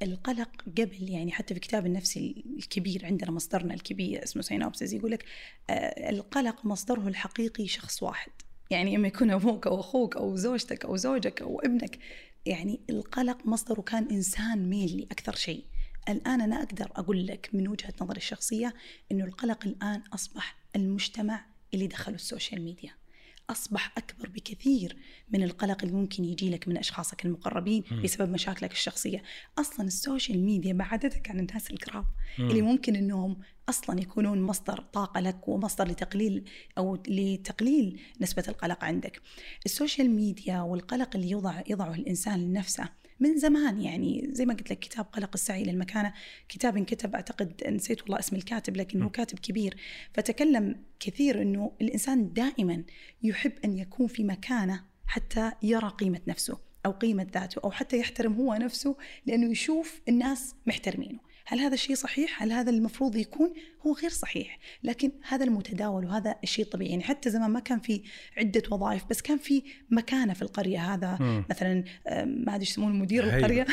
القلق 0.02 0.62
قبل 0.78 1.10
يعني 1.10 1.32
حتى 1.32 1.54
في 1.54 1.60
كتاب 1.60 1.86
النفسي 1.86 2.44
الكبير 2.58 3.06
عندنا 3.06 3.30
مصدرنا 3.30 3.74
الكبير 3.74 4.22
اسمه 4.22 4.42
سينوبسيس 4.42 4.92
يقول 4.92 5.10
لك 5.10 5.24
آه، 5.70 6.10
القلق 6.10 6.66
مصدره 6.66 7.08
الحقيقي 7.08 7.66
شخص 7.66 8.02
واحد. 8.02 8.32
يعني 8.70 8.96
إما 8.96 9.08
يكون 9.08 9.30
أبوك 9.30 9.66
أو 9.66 9.80
أخوك 9.80 10.16
أو 10.16 10.36
زوجتك 10.36 10.84
أو 10.84 10.96
زوجك 10.96 11.42
أو 11.42 11.60
ابنك. 11.60 11.98
يعني 12.46 12.80
القلق 12.90 13.46
مصدره 13.46 13.80
كان 13.80 14.08
إنسان 14.10 14.70
ميلي 14.70 15.06
أكثر 15.10 15.34
شيء. 15.34 15.64
الآن 16.08 16.40
أنا 16.40 16.62
أقدر 16.62 16.92
أقول 16.96 17.26
لك 17.26 17.50
من 17.52 17.68
وجهة 17.68 17.94
نظري 18.00 18.16
الشخصية 18.16 18.74
إنه 19.12 19.24
القلق 19.24 19.66
الآن 19.66 20.02
أصبح 20.14 20.56
المجتمع 20.76 21.53
اللي 21.74 21.86
دخلوا 21.86 22.16
ال 22.16 22.23
social 22.23 22.62
media 22.62 22.90
أصبح 23.50 23.92
أكبر 23.98 24.28
بكثير 24.28 24.96
من 25.30 25.42
القلق 25.42 25.82
اللي 25.82 25.96
ممكن 25.96 26.24
يجي 26.24 26.50
لك 26.50 26.68
من 26.68 26.76
أشخاصك 26.76 27.24
المقربين 27.24 27.84
مم. 27.90 28.02
بسبب 28.02 28.30
مشاكلك 28.30 28.72
الشخصية 28.72 29.22
أصلا 29.58 29.86
ال 29.86 29.94
social 29.94 30.38
media 30.38 30.72
بعدتك 30.72 31.30
عن 31.30 31.40
الناس 31.40 31.70
القراب 31.70 32.04
مم. 32.38 32.50
اللي 32.50 32.62
ممكن 32.62 32.96
أنهم 32.96 33.36
أصلا 33.68 34.00
يكونون 34.00 34.42
مصدر 34.42 34.80
طاقة 34.92 35.20
لك 35.20 35.48
ومصدر 35.48 35.88
لتقليل 35.88 36.44
أو 36.78 37.02
لتقليل 37.08 38.00
نسبة 38.20 38.44
القلق 38.48 38.84
عندك 38.84 39.20
ال 39.66 39.73
social 39.73 40.10
media 40.10 40.60
والقلق 40.60 41.16
اللي 41.16 41.30
يوضع 41.30 41.62
يضعه 41.68 41.94
الإنسان 41.94 42.40
لنفسه 42.40 42.88
من 43.20 43.38
زمان. 43.38 43.80
يعني 43.80 44.28
زي 44.30 44.46
ما 44.46 44.54
قلت 44.54 44.70
لك 44.70 44.78
كتاب 44.78 45.04
قلق 45.04 45.30
السعي 45.34 45.62
إلى 45.62 45.70
المكانه 45.70 46.14
كتاب 46.48 46.76
انكتب 46.76 47.14
أعتقد 47.14 47.62
نسيت 47.68 48.02
والله 48.02 48.18
اسم 48.18 48.36
الكاتب 48.36 48.76
لكنه 48.76 49.08
كاتب 49.08 49.38
كبير. 49.38 49.76
فتكلم 50.14 50.84
كثير 51.00 51.42
إنه 51.42 51.72
الإنسان 51.80 52.32
دائما 52.32 52.84
يحب 53.22 53.52
أن 53.64 53.78
يكون 53.78 54.06
في 54.06 54.24
مكانة 54.24 54.84
حتى 55.06 55.52
يرى 55.62 55.88
قيمة 55.88 56.20
نفسه 56.26 56.58
أو 56.86 56.90
قيمة 56.90 57.26
ذاته 57.34 57.60
أو 57.64 57.70
حتى 57.70 57.98
يحترم 57.98 58.34
هو 58.34 58.54
نفسه 58.54 58.96
لأنه 59.26 59.50
يشوف 59.50 60.00
الناس 60.08 60.54
محترمينه. 60.66 61.18
هل 61.46 61.60
هذا 61.60 61.74
الشيء 61.74 61.96
صحيح؟ 61.96 62.42
هل 62.42 62.52
هذا 62.52 62.70
المفروض 62.70 63.16
يكون؟ 63.16 63.52
هو 63.86 63.92
غير 63.92 64.10
صحيح، 64.10 64.58
لكن 64.82 65.12
هذا 65.28 65.44
المتداول 65.44 66.04
وهذا 66.04 66.34
الشيء 66.42 66.64
الطبيعي، 66.64 66.90
يعني 66.90 67.02
حتى 67.02 67.30
زمان 67.30 67.50
ما 67.50 67.60
كان 67.60 67.80
في 67.80 68.02
عدة 68.38 68.62
وظائف 68.70 69.04
بس 69.10 69.22
كان 69.22 69.38
في 69.38 69.62
مكانة 69.90 70.34
في 70.34 70.42
القرية 70.42 70.94
هذا 70.94 71.16
مم. 71.20 71.44
مثلا 71.50 71.84
ما 72.24 72.54
أدري 72.54 72.62
يسمونه 72.62 72.94
مدير 72.94 73.24
هيبة. 73.24 73.36
القرية 73.36 73.66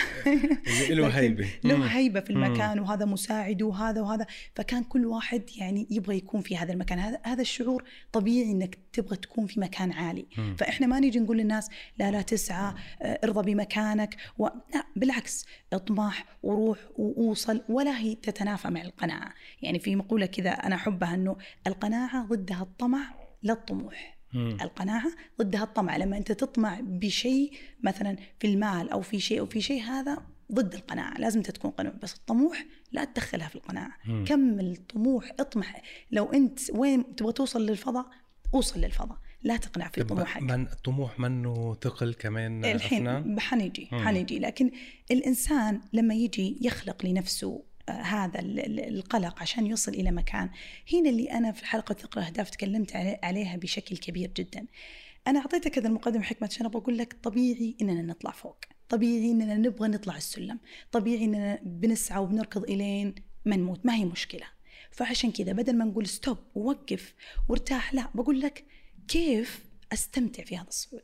اللي 0.89 0.95
له 1.01 1.07
هيبة 1.07 1.47
له 1.63 1.75
مم. 1.75 1.83
هيبة 1.83 2.19
في 2.19 2.33
مم. 2.33 2.43
المكان 2.43 2.79
وهذا 2.79 3.05
مساعده 3.05 3.65
وهذا 3.65 4.01
وهذا 4.01 4.25
فكان 4.55 4.83
كل 4.83 5.05
واحد 5.05 5.43
يعني 5.57 5.87
يبغى 5.89 6.17
يكون 6.17 6.41
في 6.41 6.57
هذا 6.57 6.73
المكان 6.73 6.99
هذا 6.99 7.19
هذا 7.23 7.41
الشعور 7.41 7.83
طبيعي 8.11 8.51
إنك 8.51 8.77
تبغى 8.93 9.15
تكون 9.15 9.47
في 9.47 9.59
مكان 9.59 9.91
عالي 9.91 10.25
مم. 10.37 10.55
فإحنا 10.55 10.87
ما 10.87 10.99
نيجي 10.99 11.19
نقول 11.19 11.37
للناس 11.37 11.69
لا 11.97 12.11
لا 12.11 12.21
تسعى 12.21 12.73
آه، 13.01 13.19
ارضى 13.23 13.53
بمكانك 13.53 14.15
و... 14.37 14.43
لا 14.43 14.85
بالعكس 14.95 15.45
اطمح 15.73 16.25
وروح 16.43 16.79
ولا 17.69 17.97
هي 17.97 18.15
تتنافى 18.15 18.69
مع 18.69 18.81
القناعة. 18.81 19.33
يعني 19.61 19.79
في 19.79 19.95
مقولة 19.95 20.25
كذا 20.25 20.49
أنا 20.49 20.75
أحبها 20.75 21.15
أنه 21.15 21.37
القناعة 21.67 22.25
ضدها 22.25 22.61
الطمع 22.61 23.13
لا 23.43 23.53
الطموح. 23.53 24.17
مم. 24.33 24.57
القناعة 24.61 25.11
ضدها 25.39 25.63
الطمع. 25.63 25.97
لما 25.97 26.17
أنت 26.17 26.31
تطمع 26.31 26.79
بشيء 26.81 27.51
مثلا 27.83 28.17
في 28.39 28.47
المال 28.47 28.89
أو 28.89 29.01
في 29.01 29.19
شيء 29.19 29.39
أو 29.39 29.45
في 29.45 29.61
شيء 29.61 29.81
هذا 29.81 30.17
ضد 30.51 30.73
القناعة. 30.73 31.17
لازم 31.17 31.39
أنت 31.39 31.51
تكون 31.51 31.71
قنوع 31.71 31.93
بس 32.01 32.13
الطموح 32.13 32.65
لا 32.91 33.03
تدخلها 33.03 33.47
في 33.47 33.55
القناعة. 33.55 33.97
مم. 34.05 34.25
كمل 34.25 34.77
طموح 34.77 35.31
اطمح. 35.39 35.81
لو 36.11 36.25
أنت 36.25 36.59
وين 36.73 37.15
تبغى 37.15 37.33
توصل 37.33 37.65
للفضاء 37.65 38.05
أوصل 38.53 38.79
للفضاء. 38.79 39.17
لا 39.43 39.57
تقنع 39.57 39.87
في 39.87 40.03
طموحك. 40.03 40.41
من 40.41 40.61
الطموح 40.67 41.19
منه 41.19 41.77
ثقل 41.81 42.13
كمان 42.13 42.65
الحين 42.65 43.07
أفنان؟ 43.07 43.39
حنيجي. 43.39 43.87
حنيجي. 43.91 44.39
لكن 44.39 44.71
الإنسان 45.11 45.81
لما 45.93 46.13
يجي 46.13 46.57
يخلق 46.61 47.05
لنفسه 47.05 47.63
آه، 47.89 47.91
هذا 47.91 48.39
ال- 48.39 48.59
ال- 48.59 48.95
القلق 48.97 49.41
عشان 49.41 49.65
يوصل 49.65 49.91
إلى 49.93 50.11
مكان. 50.11 50.49
هنا 50.93 51.09
اللي 51.09 51.31
أنا 51.31 51.51
في 51.51 51.65
حلقه 51.65 51.93
ثقه 51.93 52.19
الأهداف 52.19 52.49
تكلمت 52.49 52.95
علي- 52.95 53.19
عليها 53.23 53.57
بشكل 53.57 53.97
كبير 53.97 54.31
جدا. 54.37 54.65
أنا 55.27 55.39
أعطيتك 55.39 55.77
هذا 55.77 55.87
المقدمة 55.87 56.23
حكمة 56.23 56.47
عشان 56.47 56.65
أبغى 56.65 56.81
أقول 56.81 56.97
لك 56.97 57.15
طبيعي 57.23 57.75
إننا 57.81 58.01
نطلع 58.01 58.31
فوق. 58.31 58.57
طبيعي 58.89 59.31
إننا 59.31 59.57
نبغى 59.57 59.87
نطلع 59.87 60.17
السلم. 60.17 60.59
طبيعي 60.91 61.25
إننا 61.25 61.59
بنسعى 61.63 62.21
وبنركض 62.21 62.63
إلين 62.63 63.15
ما 63.45 63.55
نموت. 63.55 63.85
ما 63.85 63.95
هي 63.95 64.05
مشكلة. 64.05 64.45
فعشان 64.91 65.31
كذا 65.31 65.51
بدل 65.53 65.77
ما 65.77 65.85
نقول 65.85 66.07
ستوب 66.07 66.37
ووقف 66.55 67.13
وارتاح 67.49 67.93
لا 67.93 68.07
بقول 68.15 68.41
لك 68.41 68.63
كيف 69.07 69.65
أستمتع 69.93 70.43
في 70.43 70.57
هذا 70.57 70.67
الصعود. 70.67 71.03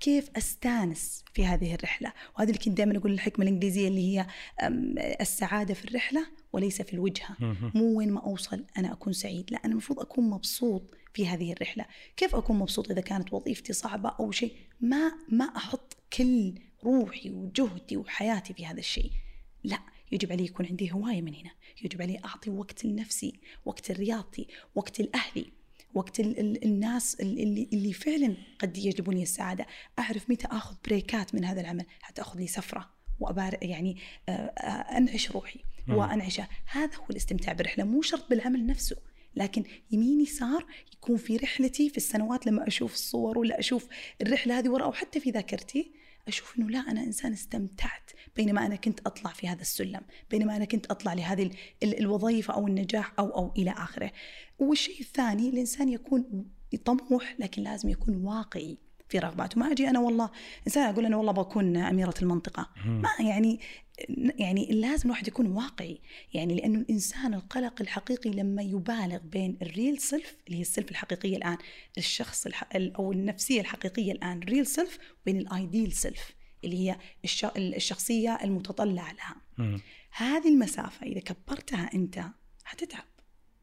كيف 0.00 0.30
أستانس 0.36 1.24
في 1.34 1.46
هذه 1.46 1.74
الرحلة؟ 1.74 2.12
وهذا 2.36 2.50
اللي 2.50 2.64
كنت 2.64 2.76
دائما 2.76 2.98
أقول 2.98 3.12
الحكمة 3.12 3.44
الإنجليزية 3.44 3.88
اللي 3.88 4.18
هي 4.18 4.26
السعادة 5.20 5.74
في 5.74 5.84
الرحلة 5.84 6.26
وليس 6.52 6.82
في 6.82 6.92
الوجهة. 6.92 7.36
مو 7.74 7.98
وين 7.98 8.12
ما 8.12 8.20
أوصل 8.20 8.64
أنا 8.78 8.92
أكون 8.92 9.12
سعيد 9.12 9.50
لا 9.50 9.58
أنا 9.64 9.72
المفروض 9.72 10.00
أكون 10.00 10.30
مبسوط 10.30 10.82
في 11.14 11.26
هذه 11.26 11.52
الرحلة. 11.52 11.86
كيف 12.16 12.34
أكون 12.34 12.58
مبسوط 12.58 12.90
إذا 12.90 13.00
كانت 13.00 13.32
وظيفتي 13.32 13.72
صعبة 13.72 14.08
أو 14.20 14.30
شيء؟ 14.30 14.56
ما 14.80 15.12
ما 15.28 15.44
أحط 15.44 15.96
كل 16.12 16.54
روحي 16.84 17.30
وجهدي 17.30 17.96
وحياتي 17.96 18.54
في 18.54 18.66
هذا 18.66 18.78
الشيء. 18.78 19.10
لا 19.64 19.78
يجب 20.12 20.32
علي 20.32 20.44
يكون 20.44 20.66
عندي 20.66 20.92
هواية 20.92 21.22
من 21.22 21.34
هنا. 21.34 21.50
يجب 21.84 22.02
علي 22.02 22.20
أعطي 22.24 22.50
وقت 22.50 22.84
لنفسي 22.84 23.40
وقت 23.64 23.92
لرياضتي 23.92 24.46
وقت 24.74 25.00
لأهلي. 25.00 25.52
وقت 25.94 26.20
ال- 26.20 26.38
ال- 26.40 26.64
الناس 26.64 27.14
ال- 27.20 27.38
اللي, 27.42 27.68
اللي 27.72 27.92
فعلا 27.92 28.36
قد 28.58 28.78
يجلبوني 28.78 29.22
السعادة. 29.22 29.66
أعرف 29.98 30.30
متى 30.30 30.46
آخذ 30.50 30.74
بريكات 30.84 31.34
من 31.34 31.44
هذا 31.44 31.60
العمل. 31.60 31.84
حتى 32.00 32.22
آخذ 32.22 32.38
لي 32.38 32.46
سفرة 32.46 32.90
وابار 33.20 33.58
يعني 33.62 33.96
آه، 34.28 34.32
آه، 34.32 34.96
أنعش 34.98 35.30
روحي 35.30 35.60
مم. 35.86 35.94
وانعشها 35.94 36.48
هذا 36.66 36.96
هو 36.96 37.04
الاستمتاع 37.10 37.52
بالرحلة 37.52 37.84
مو 37.84 38.02
شرط 38.02 38.30
بالعمل 38.30 38.66
نفسه. 38.66 38.96
لكن 39.36 39.64
يمين 39.90 40.20
يسار 40.20 40.66
يكون 40.92 41.16
في 41.16 41.36
رحلتي 41.36 41.88
في 41.88 41.96
السنوات 41.96 42.46
لما 42.46 42.68
أشوف 42.68 42.94
الصور 42.94 43.38
ولا 43.38 43.58
أشوف 43.58 43.88
الرحلة 44.22 44.58
هذه 44.58 44.68
ورا 44.68 44.84
أو 44.84 44.92
حتى 44.92 45.20
في 45.20 45.30
ذاكرتي 45.30 45.92
أشوف 46.28 46.58
إنه 46.58 46.70
لا 46.70 46.78
أنا 46.78 47.02
إنسان 47.02 47.32
استمتعت 47.32 48.10
بينما 48.36 48.66
أنا 48.66 48.76
كنت 48.76 49.00
أطلع 49.06 49.30
في 49.32 49.48
هذا 49.48 49.60
السلم 49.60 50.00
بينما 50.30 50.56
أنا 50.56 50.64
كنت 50.64 50.86
أطلع 50.86 51.12
لهذه 51.14 51.42
ال- 51.42 51.54
ال- 51.82 51.98
الوظيفة 51.98 52.54
أو 52.54 52.66
النجاح 52.66 53.12
أو 53.18 53.26
أو 53.36 53.52
إلى 53.56 53.70
آخره. 53.70 54.12
والشيء 54.58 55.00
الثاني 55.00 55.48
الإنسان 55.48 55.88
يكون 55.88 56.46
طموح 56.84 57.36
لكن 57.38 57.62
لازم 57.62 57.88
يكون 57.88 58.16
واقعي. 58.16 58.78
في 59.12 59.18
رغباته 59.18 59.60
ما 59.60 59.72
أجي 59.72 59.88
أنا 59.88 60.00
والله 60.00 60.30
إنسان 60.66 60.90
أقول 60.90 61.06
أنا 61.06 61.16
والله 61.16 61.32
بكون 61.32 61.76
أميرة 61.76 62.14
المنطقة. 62.22 62.68
ما 62.84 63.08
يعني 63.20 63.60
يعني 64.38 64.66
لازم 64.70 65.04
الواحد 65.04 65.28
يكون 65.28 65.46
واقعي. 65.46 66.00
يعني 66.34 66.54
لأنه 66.54 66.78
الإنسان 66.78 67.34
القلق 67.34 67.80
الحقيقي 67.80 68.30
لما 68.30 68.62
يبالغ 68.62 69.18
بين 69.18 69.58
الريل 69.62 69.98
سيلف 69.98 70.36
اللي 70.46 70.58
هي 70.58 70.60
ال 70.60 70.66
self 70.66 70.90
الحقيقية 70.90 71.36
الآن 71.36 71.58
الشخص 71.98 72.46
الح... 72.46 72.64
أو 72.76 73.12
النفسية 73.12 73.60
الحقيقية 73.60 74.12
الآن 74.12 74.42
ال 74.42 74.47
real 74.47 74.66
self 74.66 74.98
وبين 75.22 75.38
ال 75.38 75.47
ideal 75.47 75.92
self 75.92 76.34
اللي 76.64 76.76
هي 76.78 76.96
الش... 77.24 77.44
الشخصية 77.56 78.38
المتطلعة 78.44 79.12
لها. 79.12 79.36
هذه 80.10 80.48
المسافة 80.48 81.06
إذا 81.06 81.20
كبرتها 81.20 81.90
أنت 81.94 82.24
حتتعب. 82.64 83.04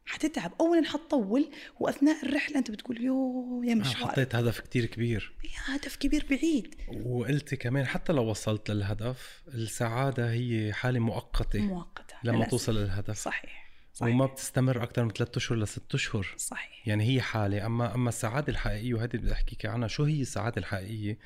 حتتعب. 0.10 0.54
اولا 0.60 0.86
حتطول 0.86 1.52
وأثناء 1.80 2.26
الرحلة 2.26 2.58
أنت 2.58 2.72
بتقول 2.72 3.02
يو 3.02 3.63
يا 3.65 3.76
مشوار. 3.76 4.12
حطيت 4.12 4.36
هدف 4.36 4.60
كتير 4.60 4.86
كبير. 4.86 5.34
يا 5.43 5.76
هدف 5.76 5.95
كبير 5.95 6.26
بعيد. 6.30 6.76
وقلتي 7.06 7.56
كمان 7.56 7.86
حتى 7.88 8.13
لو 8.13 8.24
وصلت 8.24 8.72
للهدف 8.72 9.41
السعادة 9.48 10.32
هي 10.32 10.74
حالة 10.74 11.00
مؤقتة 11.00 11.60
مؤقتة 11.60 12.15
لما 12.24 12.38
للأسف. 12.38 12.52
توصل 12.52 12.78
للهدف. 12.78 13.17
صحيح 13.17 13.69
صحيح. 13.93 14.13
وما 14.15 14.26
بتستمر 14.26 14.84
أكثر 14.84 15.04
من 15.04 15.12
ثلاثة 15.12 15.38
أشهر 15.38 15.58
لست 15.58 15.95
أشهر. 15.95 16.34
صحيح. 16.38 16.88
يعني 16.88 17.15
هي 17.15 17.22
حالة. 17.22 17.65
أما 17.65 17.95
أما 17.95 18.10
السعادة 18.10 18.50
الحقيقية 18.50 18.93
وهذه 18.93 19.17
بدي 19.17 19.34
أحكيك 19.34 19.65
عنها 19.65 19.88
شو 19.88 20.04
هي 20.04 20.22
السعادة 20.22 20.58
الحقيقية؟ 20.58 21.17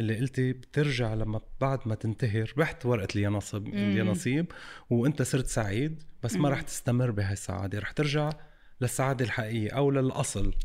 اللي 0.00 0.18
قلتي 0.20 0.52
بترجع 0.52 1.14
لما 1.14 1.40
بعد 1.60 1.78
ما 1.86 1.94
تنتهي 1.94 2.42
ربحت 2.42 2.86
ورقة 2.86 3.08
اليانصيب. 3.16 3.68
اليانصيب 3.68 4.52
وأنت 4.90 5.22
صرت 5.22 5.46
سعيد 5.46 6.02
بس 6.22 6.34
ما. 6.36 6.48
رح 6.48 6.60
تستمر 6.62 7.10
بهاي 7.10 7.32
السعادة 7.32 7.78
رح 7.78 7.90
ترجع 7.90 8.30
للسعادة 8.80 9.24
الحقيقية 9.24 9.70
أو 9.70 9.90
للأصل 9.90 10.14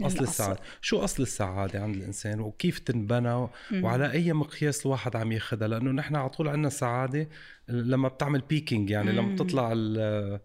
أصل 0.02 0.04
للأصل. 0.04 0.24
السعادة 0.24 0.60
شو 0.82 1.00
أصل 1.04 1.24
السعادة 1.24 1.84
عند 1.84 1.96
الإنسان 1.96 2.40
وكيف 2.40 2.80
تنبنى. 2.80 3.48
وعلى 3.74 4.12
أي 4.12 4.34
مقياس 4.34 4.86
الواحد 4.86 5.16
عم 5.16 5.32
ياخذها 5.32 5.68
لأنه 5.68 5.92
نحن 5.92 6.16
على 6.16 6.30
طول 6.30 6.48
عندنا 6.48 6.68
السعادة 6.68 7.30
لما 7.68 8.08
بتعمل 8.08 8.42
بيكينج 8.42 8.90
يعني 8.90 9.12
لما. 9.12 9.34
بتطلع 9.36 9.70
ال- 9.76 10.40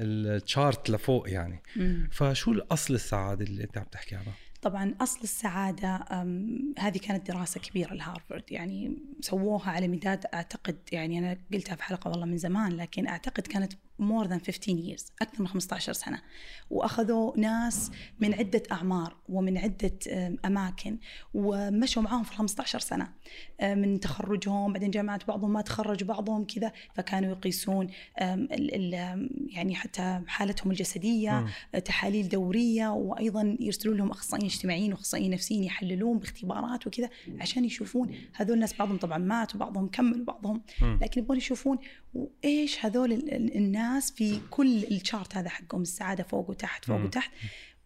التشارت 0.00 0.90
لفوق 0.90 1.30
يعني 1.30 1.62
مم. 1.76 2.08
فشو 2.12 2.52
الأصل 2.52 2.94
السعادة 2.94 3.44
اللي 3.44 3.64
أنت 3.64 3.78
عم 3.78 3.84
تحكي 3.92 4.14
عنها؟ 4.14 4.34
طبعا 4.62 4.94
أصل 5.00 5.20
السعادة 5.22 6.04
أم، 6.10 6.74
هذه 6.78 6.98
كانت 6.98 7.30
دراسة 7.30 7.60
كبيرة 7.60 7.94
لهارفرد 7.94 8.52
يعني 8.52 8.96
سووها 9.20 9.70
على 9.70 9.88
مداد 9.88 10.26
أعتقد 10.34 10.76
يعني 10.92 11.18
أنا 11.18 11.38
قلتها 11.52 11.76
في 11.76 11.82
حلقة 11.82 12.10
والله 12.10 12.26
من 12.26 12.36
زمان 12.36 12.72
لكن 12.72 13.06
أعتقد 13.08 13.46
كانت 13.46 13.72
more 14.02 14.28
than 14.28 14.38
15 14.50 14.72
years 14.72 15.10
أكثر 15.22 15.40
من 15.42 15.48
15 15.48 15.92
سنة 15.92 16.22
وأخذوا 16.70 17.38
ناس 17.38 17.90
من 18.20 18.34
عدة 18.34 18.62
أعمار 18.72 19.16
ومن 19.28 19.58
عدة 19.58 19.98
أماكن 20.44 20.98
ومشوا 21.34 22.02
معاهم 22.02 22.22
في 22.22 22.34
15 22.36 22.78
سنة 22.78 23.12
أم، 23.60 23.78
من 23.78 24.00
تخرجهم 24.00 24.72
بعدين 24.72 24.90
جامعات 24.90 25.26
بعضهم 25.28 25.52
ما 25.52 25.60
تخرج 25.60 26.04
بعضهم 26.04 26.44
كذا 26.44 26.72
فكانوا 26.94 27.30
يقيسون 27.30 27.86
أم، 28.20 28.42
ال- 28.52 28.74
ال- 28.94 29.30
يعني 29.50 29.74
حتى 29.74 30.22
حالتهم 30.26 30.70
الجسدية 30.70 31.30
مم. 31.30 31.78
تحاليل 31.80 32.28
دورية 32.28 32.88
وأيضا 32.88 33.56
يرسلوا 33.60 33.94
لهم 33.94 34.10
أخصائيين 34.10 34.46
اجتماعيين 34.50 34.92
وأخصائيين 34.92 35.30
نفسيين 35.30 35.64
يحللون 35.64 36.18
باختبارات 36.18 36.86
وكذا 36.86 37.08
عشان 37.40 37.64
يشوفون 37.64 38.14
هذول 38.34 38.54
الناس 38.54 38.74
بعضهم 38.78 38.96
طبعا 38.98 39.18
مات 39.18 39.54
وبعضهم 39.54 39.88
كمل 39.88 40.20
وبعضهم. 40.20 40.62
لكن 40.82 41.20
يبغون 41.20 41.36
يشوفون 41.38 41.78
وايش 42.14 42.84
هذول 42.84 43.12
ال- 43.12 43.34
ال- 43.34 43.56
الناس 43.92 44.10
في 44.10 44.40
كل 44.50 44.84
ال 44.84 44.93
chart 44.93 45.36
هذا 45.36 45.48
حقهم 45.48 45.82
السعادة 45.82 46.24
فوق 46.24 46.50
وتحت 46.50 46.84
فوق. 46.84 47.00
وتحت. 47.00 47.30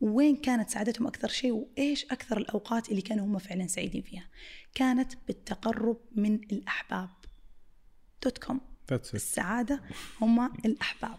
وين 0.00 0.36
كانت 0.36 0.70
سعادتهم 0.70 1.06
أكثر 1.06 1.28
شيء؟ 1.28 1.52
وإيش 1.52 2.04
أكثر 2.04 2.38
الأوقات 2.38 2.88
اللي 2.88 3.02
كانوا 3.02 3.26
هم 3.26 3.38
فعلا 3.38 3.66
سعيدين 3.66 4.02
فيها؟ 4.02 4.28
كانت 4.74 5.12
بالتقرب 5.26 6.00
من 6.12 6.34
الأحباب. 6.34 7.08
dot 8.24 8.38
com. 8.38 8.60
السعادة 9.14 9.82
هم 10.20 10.44
الأحباب. 10.64 11.18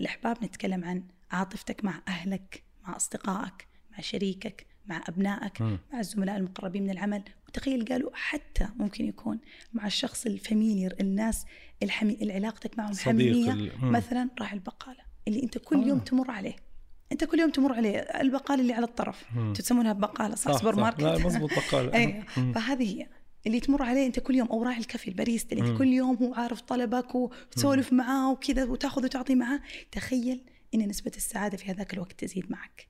الأحباب 0.00 0.44
نتكلم 0.44 0.84
عن 0.84 1.04
عاطفتك 1.30 1.84
مع 1.84 2.02
أهلك 2.08 2.62
مع 2.82 2.96
أصدقائك 2.96 3.68
مع 3.90 4.00
شريكك 4.00 4.66
مع 4.86 5.04
أبنائك 5.08 5.62
مم. 5.62 5.78
مع 5.92 6.00
الزملاء 6.00 6.36
المقربين 6.36 6.82
من 6.82 6.90
العمل. 6.90 7.22
وتخيل 7.48 7.84
قالوا 7.84 8.10
حتى 8.14 8.68
ممكن 8.76 9.04
يكون 9.08 9.38
مع 9.72 9.86
الشخص 9.86 10.26
ال 10.26 10.34
familiar 10.34 10.96
الناس 11.00 11.44
الحمي 11.82 12.18
علاقتك 12.32 12.78
معهم 12.78 12.96
حميمية 12.96 13.52
ال-. 13.52 13.72
مثلا 13.82 14.28
راعي 14.40 14.52
البقالة 14.54 15.00
اللي 15.28 15.42
أنت 15.42 15.58
كل 15.58 15.82
آه. 15.82 15.86
يوم 15.86 15.98
تمر 15.98 16.30
عليه 16.30 16.56
أنت 17.12 17.24
كل 17.24 17.38
يوم 17.40 17.50
تمر 17.50 17.72
عليه 17.72 17.98
البقالة 17.98 18.62
اللي 18.62 18.72
على 18.72 18.84
الطرف. 18.84 19.24
تسمونها 19.54 19.92
بقالة 19.92 20.34
صح, 20.34 20.52
صح 20.52 20.58
سوبر. 20.60 20.76
ماركت 20.80 21.02
لا 21.02 21.18
مزبوط 21.18 21.50
بقال 21.52 21.92
إيه 21.94 22.24
مم. 22.36 22.52
فهذه 22.52 22.98
هي 23.00 23.06
اللي 23.46 23.60
تمر 23.60 23.82
عليه 23.82 24.06
أنت 24.06 24.20
كل 24.20 24.34
يوم 24.34 24.48
أو 24.48 24.62
راعي 24.62 24.78
الكافيه 24.78 25.08
الباريستا 25.08 25.56
اللي. 25.56 25.68
أنت 25.70 25.78
كل 25.78 25.86
يوم 25.88 26.16
هو 26.16 26.34
عارف 26.34 26.60
طلبك 26.60 27.14
وتسولف 27.14 27.92
معاه 27.92 28.32
وكذا 28.32 28.64
وتاخذ 28.64 29.04
وتعطي 29.04 29.34
معاه 29.34 29.60
تخيل 29.92 30.40
إن 30.74 30.88
نسبة 30.88 31.12
السعادة 31.16 31.56
في 31.56 31.70
هذاك 31.70 31.94
الوقت 31.94 32.12
تزيد 32.24 32.50
معك 32.50 32.88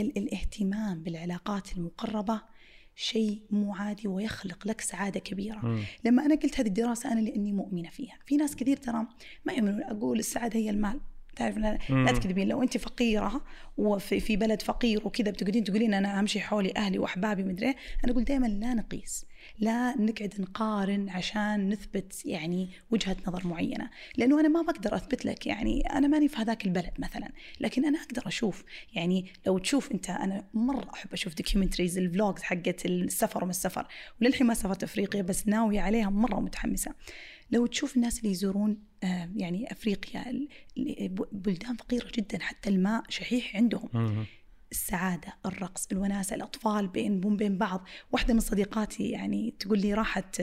ال- 0.00 0.18
الاهتمام 0.18 1.02
بالعلاقات 1.02 1.72
المقربة 1.76 2.42
شيء 2.96 3.42
مو 3.50 3.74
عادي 3.74 4.08
ويخلق 4.08 4.66
لك 4.66 4.80
سعادة 4.80 5.20
كبيرة. 5.20 5.58
مم. 5.66 5.82
لما 6.04 6.26
أنا 6.26 6.34
قلت 6.34 6.60
هذه 6.60 6.66
الدراسة 6.66 7.12
أنا 7.12 7.20
لأني 7.20 7.52
مؤمنة 7.52 7.90
فيها. 7.90 8.18
في 8.26 8.36
ناس 8.36 8.56
كثير 8.56 8.76
ترى 8.76 9.06
ما 9.44 9.52
يؤمنون. 9.52 9.82
أقول 9.82 10.18
السعادة 10.18 10.58
هي 10.58 10.70
المال. 10.70 11.00
تعرف 11.36 11.58
لا. 11.58 11.78
لا 11.90 12.12
تكذبين. 12.12 12.48
لو 12.48 12.62
أنت 12.62 12.76
فقيرة 12.76 13.44
وفي 13.76 14.20
في 14.20 14.36
بلد 14.36 14.62
فقير 14.62 15.06
وكذا 15.06 15.30
بتقعدين 15.30 15.64
تقولين 15.64 15.94
أنا 15.94 16.18
اهم 16.18 16.26
شيء 16.26 16.42
حولي 16.42 16.72
أهلي 16.76 16.98
وأحبابي 16.98 17.42
مدري 17.42 17.66
إيه، 17.66 17.76
أنا 18.04 18.12
أقول 18.12 18.24
دائما 18.24 18.46
لا 18.46 18.74
نقيس. 18.74 19.26
لا 19.58 20.00
نقعد 20.00 20.34
نقارن 20.38 21.08
عشان 21.08 21.68
نثبت 21.68 22.26
يعني 22.26 22.70
وجهة 22.90 23.16
نظر 23.28 23.46
معينة. 23.46 23.90
لأنه 24.16 24.40
أنا 24.40 24.48
ما 24.48 24.62
بقدر 24.62 24.96
أثبت 24.96 25.24
لك 25.24 25.46
يعني 25.46 25.80
أنا 25.80 26.08
ماني 26.08 26.28
في 26.28 26.36
هذاك 26.36 26.64
البلد 26.66 26.92
مثلا. 26.98 27.28
لكن 27.60 27.84
أنا 27.84 27.98
أقدر 28.02 28.22
أشوف 28.26 28.64
يعني 28.94 29.26
لو 29.46 29.58
تشوف 29.58 29.92
أنت 29.92 30.10
أنا 30.10 30.44
مرة 30.54 30.90
أحب 30.94 31.12
أشوف 31.12 31.34
documentaries 31.34 31.98
ال 31.98 32.05
vlogs 32.05 32.42
حقت 32.42 32.86
السفر 32.86 33.42
وما 33.42 33.50
السفر. 33.50 33.86
وللحين 34.20 34.46
ما 34.46 34.54
سافرت 34.54 34.82
أفريقيا 34.82 35.22
بس 35.22 35.48
ناويه 35.48 35.80
عليها 35.80 36.10
مرة 36.10 36.40
متحمسة. 36.40 36.94
لو 37.50 37.66
تشوف 37.66 37.96
الناس 37.96 38.18
اللي 38.18 38.30
يزورون 38.30 38.78
آه، 39.04 39.30
يعني 39.36 39.72
أفريقيا 39.72 40.24
بلدان 41.32 41.76
فقيرة 41.76 42.08
جدا 42.14 42.38
حتى 42.38 42.70
الماء 42.70 43.02
شحيح 43.08 43.56
عندهم. 43.56 43.88
السعادة 44.74 45.34
الرقص 45.46 45.86
الوناسة 45.92 46.36
الأطفال 46.36 46.88
بينهم 46.88 47.36
بين 47.36 47.58
بعض. 47.58 47.84
واحدة 48.12 48.34
من 48.34 48.40
صديقاتي 48.40 49.08
يعني 49.10 49.54
تقول 49.58 49.78
لي 49.78 49.94
راحت 49.94 50.42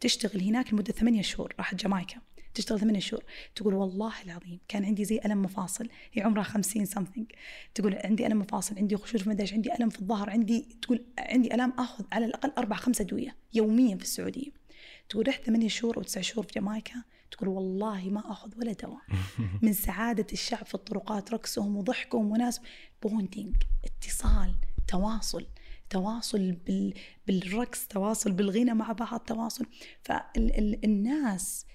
تشتغل 0.00 0.42
هناك 0.42 0.72
لمدة 0.72 0.92
ثمانية 0.92 1.22
شهور 1.22 1.54
راحت 1.58 1.74
جامايكا. 1.74 2.20
تشتغل 2.54 2.80
ثمانية 2.80 3.00
شهور. 3.00 3.24
تقول 3.54 3.74
والله 3.74 4.12
العظيم 4.24 4.58
كان 4.68 4.84
عندي 4.84 5.04
زي 5.04 5.20
ألم 5.24 5.42
مفاصل. 5.42 5.88
هي 6.12 6.22
عمرها 6.22 6.42
خمسين 6.42 6.86
something. 6.86 7.34
تقول 7.74 7.94
عندي 8.04 8.26
ألم 8.26 8.38
مفاصل 8.38 8.78
عندي 8.78 8.96
خشونة 8.96 9.20
في 9.20 9.28
مداش 9.28 9.52
عندي 9.52 9.74
ألم 9.74 9.88
في 9.88 10.00
الظهر 10.00 10.30
عندي 10.30 10.66
تقول 10.82 11.04
عندي 11.18 11.54
ألم 11.54 11.72
أخذ 11.78 12.04
على 12.12 12.26
الأقل 12.26 12.52
أربع 12.58 12.76
خمسة 12.76 13.02
أدوية 13.02 13.36
يوميا 13.54 13.96
في 13.96 14.02
السعودية. 14.02 14.50
تقول 15.08 15.28
رحت 15.28 15.44
ثمانية 15.44 15.68
شهور 15.68 15.96
أو 15.96 16.02
تسعة 16.02 16.22
شهور 16.22 16.46
في 16.46 16.52
جامايكا. 16.54 17.02
تقول 17.30 17.48
والله 17.48 18.10
ما 18.10 18.32
أخذ 18.32 18.58
ولا 18.58 18.72
دواء 18.72 19.02
من 19.62 19.72
سعادة 19.72 20.26
الشعب 20.32 20.66
في 20.66 20.74
الطرقات 20.74 21.32
رقصهم 21.32 21.76
وضحكهم 21.76 22.30
وناس. 22.30 22.60
bonding 23.02 23.54
اتصال 23.84 24.54
تواصل 24.88 25.46
تواصل 25.90 26.52
بال 26.52 26.94
بالرقص 27.26 27.86
تواصل 27.86 28.32
بالغنى 28.32 28.74
مع 28.74 28.92
بعض 28.92 29.20
تواصل. 29.20 29.66
فالناس 30.02 31.66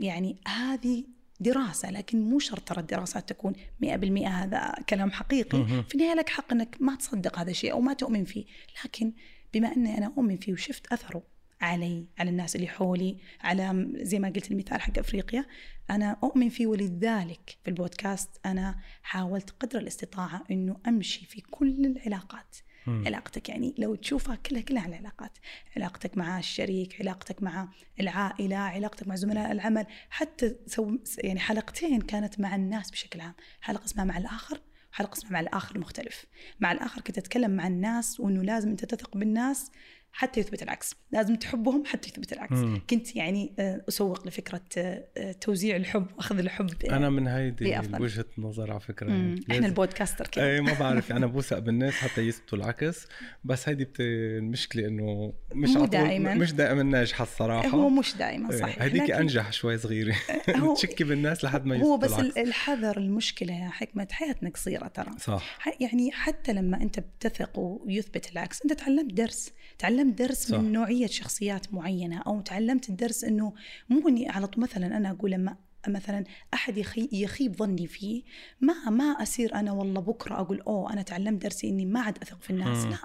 يعني 0.00 0.40
هذه 0.48 1.04
دراسة 1.40 1.90
لكن 1.90 2.30
مو 2.30 2.38
شرط 2.38 2.68
ترى 2.68 2.80
الدراسات 2.80 3.28
تكون 3.28 3.52
100% 3.84 3.86
هذا 4.26 4.74
كلام 4.88 5.10
حقيقي. 5.10 5.66
في 5.88 5.94
النهاية 5.94 6.14
لك 6.14 6.28
حق 6.28 6.52
أنك 6.52 6.76
ما 6.80 6.94
تصدق 6.94 7.38
هذا 7.38 7.50
الشيء 7.50 7.72
أو 7.72 7.80
ما 7.80 7.92
تؤمن 7.92 8.24
فيه. 8.24 8.44
لكن 8.84 9.12
بما 9.54 9.76
أني 9.76 9.98
أنا 9.98 10.06
أؤمن 10.06 10.36
فيه 10.36 10.52
وشفت 10.52 10.92
أثره 10.92 11.35
علي 11.60 12.06
على 12.18 12.30
الناس 12.30 12.56
اللي 12.56 12.68
حولي 12.68 13.18
على 13.40 13.88
زي 13.94 14.18
ما 14.18 14.28
قلت 14.28 14.50
المثال 14.50 14.80
حق 14.80 14.98
أفريقيا. 14.98 15.46
أنا 15.90 16.16
أؤمن 16.22 16.48
فيه 16.48 16.66
ولذلك 16.66 17.56
في 17.64 17.70
البودكاست. 17.70 18.30
أنا 18.46 18.78
حاولت 19.02 19.50
قدر 19.50 19.78
الاستطاعة 19.78 20.44
إنه 20.50 20.76
أمشي 20.88 21.26
في 21.26 21.40
كل 21.40 21.86
العلاقات. 21.86 22.56
مم. 22.86 23.02
علاقتك 23.06 23.48
يعني 23.48 23.74
لو 23.78 23.94
تشوفها 23.94 24.36
كلها 24.36 24.60
كلها 24.60 24.86
العلاقات. 24.86 25.38
علاقتك 25.76 26.18
مع 26.18 26.38
الشريك 26.38 27.00
علاقتك 27.00 27.42
مع 27.42 27.68
العائلة 28.00 28.56
علاقتك 28.56 29.08
مع 29.08 29.14
زملاء 29.14 29.52
العمل. 29.52 29.86
حتى 30.10 30.56
سو 30.66 30.98
يعني 31.18 31.40
حلقتين 31.40 32.00
كانت 32.00 32.40
مع 32.40 32.56
الناس 32.56 32.90
بشكل 32.90 33.20
عام. 33.20 33.34
حلقة 33.60 33.84
اسمها 33.84 34.04
مع 34.04 34.18
الآخر 34.18 34.60
حلقة 34.92 35.18
اسمها 35.18 35.32
مع 35.32 35.40
الآخر 35.40 35.76
المختلف 35.76 36.26
مع 36.60 36.72
الآخر 36.72 37.00
كنت 37.00 37.18
أتكلم 37.18 37.50
مع 37.50 37.66
الناس 37.66 38.20
وأنه 38.20 38.42
لازم 38.42 38.68
أنت 38.68 38.84
تثق 38.84 39.16
بالناس. 39.16 39.70
حتى 40.18 40.40
يثبت 40.40 40.62
العكس. 40.62 40.94
لازم 41.12 41.34
تحبهم 41.34 41.84
حتى 41.86 42.08
يثبت 42.08 42.32
العكس. 42.32 42.52
مم. 42.52 42.80
كنت 42.90 43.16
يعني 43.16 43.52
آه، 43.58 43.84
أسوق 43.88 44.26
لفكرة 44.26 44.60
آه، 44.78 45.04
آه، 45.16 45.32
توزيع 45.32 45.76
الحب 45.76 46.06
وأخذ 46.16 46.38
الحب 46.38 46.70
أنا 46.90 47.10
من 47.10 47.26
هيدي؟ 47.26 47.78
وجهة 48.00 48.24
نظر 48.38 48.70
على 48.70 48.80
فكرة. 48.80 49.08
مم، 49.10 49.14
يعني 49.14 49.44
إحنا 49.50 49.66
البودكاستر 49.66 50.26
كذا 50.26 50.44
إيه 50.44 50.60
ما 50.60 50.72
بعرف 50.72 51.12
أنا 51.12 51.26
بوثق 51.36 51.58
بالناس 51.58 51.94
حتى 51.94 52.20
يثبتوا 52.20 52.58
العكس. 52.58 53.06
بس 53.44 53.68
هيدي 53.68 53.84
بت... 53.84 53.96
المشكلة 54.00 54.86
إنه 54.88 55.32
مش 55.54 55.70
مو 55.70 55.84
دائماً. 55.84 56.34
مش 56.34 56.52
دائما 56.52 56.82
ناجحة 56.82 57.22
الصراحة. 57.22 57.68
هو 57.68 57.88
مش 57.88 58.14
دائما 58.16 58.50
إيه، 58.52 58.60
صحيح. 58.60 58.82
هيديك 58.82 59.02
لكن- 59.02 59.14
أنجح 59.14 59.52
شوي 59.52 59.78
صغيرة. 59.78 60.14
هو- 60.56 60.74
تشكي 60.76 61.04
بالناس 61.04 61.44
لحد 61.44 61.66
ما 61.66 61.80
هو 61.82 61.96
بس 61.96 62.12
العكس. 62.12 62.36
ال- 62.36 62.42
الحذر 62.48 62.96
المشكلة 62.96 63.52
يا 63.64 63.68
حكمة 63.68 64.08
حياتنا 64.10 64.50
قصيرة 64.50 64.88
ترى. 64.88 65.10
صح. 65.18 65.58
يعني 65.80 66.12
حتى 66.12 66.52
لما 66.52 66.82
أنت 66.82 67.00
بتثق 67.00 67.58
ويثبت 67.58 68.32
العكس 68.32 68.62
أنت 68.62 68.72
تعلمت 68.72 69.14
درس 69.14 69.52
تعلمت 69.78 70.05
درس 70.14 70.48
صح. 70.48 70.58
من 70.58 70.72
نوعية 70.72 71.06
شخصيات 71.06 71.74
معينة 71.74 72.18
أو 72.26 72.40
تعلمت 72.40 72.88
الدرس 72.88 73.24
أنه 73.24 73.52
مو 73.88 74.08
أني 74.08 74.28
على 74.28 74.46
طول 74.46 74.62
مثلا 74.62 74.96
أنا 74.96 75.10
أقول 75.10 75.30
لما 75.30 75.56
مثلا 75.88 76.24
أحد 76.54 76.76
يخي 76.78 77.08
يخيب 77.12 77.56
ظني 77.56 77.86
فيه 77.86 78.22
ما 78.60 78.90
ما 78.90 79.04
أصير 79.04 79.54
أنا 79.54 79.72
والله 79.72 80.00
بكرة 80.00 80.34
أقول 80.40 80.60
أوه 80.60 80.92
أنا 80.92 81.02
تعلمت 81.02 81.42
درسي 81.42 81.68
إني 81.68 81.86
ما 81.86 82.00
عاد 82.00 82.18
أثق 82.22 82.42
في 82.42 82.50
الناس. 82.50 82.84
لا 82.86 82.98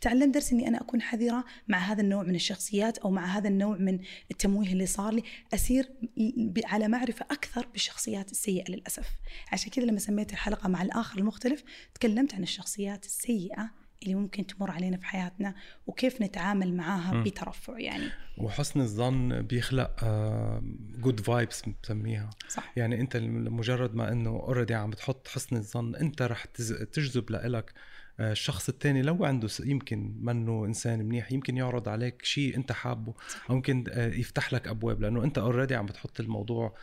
تعلمت 0.00 0.34
درسي 0.34 0.54
إني 0.54 0.68
أنا 0.68 0.80
أكون 0.80 1.02
حذرة 1.02 1.44
مع 1.68 1.78
هذا 1.78 2.00
النوع 2.00 2.22
من 2.22 2.34
الشخصيات 2.34 2.98
أو 2.98 3.10
مع 3.10 3.24
هذا 3.26 3.48
النوع 3.48 3.76
من 3.76 3.98
التمويه 4.30 4.72
اللي 4.72 4.86
صار 4.86 5.12
لي 5.14 5.22
اسير 5.54 5.88
ب- 6.16 6.60
على 6.64 6.88
معرفة 6.88 7.26
أكثر 7.30 7.66
بالشخصيات 7.72 8.30
السيئة 8.32 8.70
للأسف 8.70 9.06
عشان 9.52 9.70
كذا 9.70 9.84
لما 9.84 9.98
سميت 9.98 10.32
الحلقة 10.32 10.68
مع 10.68 10.82
الآخر 10.82 11.18
المختلف 11.18 11.64
تكلمت 11.94 12.34
عن 12.34 12.42
الشخصيات 12.42 13.04
السيئة 13.04 13.70
اللي 14.02 14.14
ممكن 14.14 14.46
تمر 14.46 14.70
علينا 14.70 14.96
في 14.96 15.04
حياتنا 15.04 15.54
وكيف 15.86 16.22
نتعامل 16.22 16.74
معاها 16.74 17.14
مم. 17.14 17.22
بترفع 17.22 17.78
يعني. 17.78 18.08
وحسن 18.38 18.80
الظن 18.80 19.42
بيخلق 19.42 20.04
good 20.98 21.20
vibes 21.20 21.62
بسميها 21.82 22.30
صح. 22.48 22.72
يعني 22.76 23.00
انت 23.00 23.16
مجرد 23.16 23.94
ما 23.94 24.12
انه 24.12 24.30
already 24.30 24.74
عم 24.74 24.90
بتحط 24.90 25.28
حسن 25.28 25.56
الظن 25.56 25.96
انت 25.96 26.22
رح 26.22 26.44
تجذب 26.92 27.30
لإلك 27.30 27.70
آه، 27.70 27.78
الشخص 28.20 28.68
التاني 28.68 29.02
لو 29.02 29.24
عنده 29.24 29.48
يمكن 29.60 30.14
منه 30.20 30.64
إنسان 30.64 30.98
منيح 30.98 31.32
يمكن 31.32 31.56
يعرض 31.56 31.88
عليك 31.88 32.24
شيء 32.24 32.56
أنت 32.56 32.72
حابه 32.72 33.14
أو 33.50 33.54
يمكن 33.54 33.84
آه، 33.90 34.08
يفتح 34.08 34.52
لك 34.52 34.68
أبواب 34.68 35.00
لأنه 35.00 35.24
أنت 35.24 35.38
already 35.38 35.74
عم 35.74 35.86
بتحط 35.86 36.20
الموضوع 36.20 36.74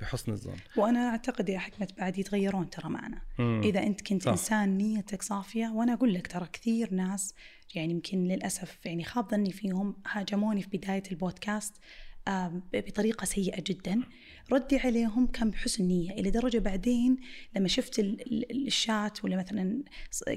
بحسن 0.00 0.32
الظن 0.32 0.56
وأنا 0.76 1.08
أعتقد 1.08 1.48
يا 1.48 1.58
حكمت 1.58 1.88
بعد 1.98 2.18
يتغيرون 2.18 2.70
ترى 2.70 2.90
معنا 2.90 3.22
مم. 3.38 3.60
إذا 3.64 3.82
أنت 3.82 4.00
كنت 4.00 4.22
صح. 4.22 4.30
إنسان 4.30 4.78
نيتك 4.78 5.22
صافية 5.22 5.66
وأنا 5.74 5.92
أقول 5.92 6.14
لك 6.14 6.26
ترى 6.26 6.46
كثير 6.52 6.94
ناس 6.94 7.34
يعني 7.74 7.92
يمكن 7.92 8.24
للأسف 8.24 8.78
يعني 8.86 9.04
خاب 9.04 9.30
ظني 9.30 9.52
فيهم 9.52 9.96
هاجموني 10.06 10.62
في 10.62 10.76
بداية 10.76 11.02
البودكاست 11.10 11.74
آم، 12.28 12.62
ب- 12.72 12.76
بطريقة 12.86 13.24
سيئة 13.24 13.62
جدا. 13.66 14.02
ردي 14.52 14.76
عليهم 14.78 15.26
كان 15.26 15.50
بحسن 15.50 15.84
نية 15.84 16.10
إلى 16.10 16.30
درجة 16.30 16.58
بعدين 16.58 17.16
لما 17.56 17.68
شفت 17.68 17.98
ال- 17.98 18.20
ال- 18.50 18.66
الشات 18.66 19.24
ولا 19.24 19.36
مثلا 19.36 19.82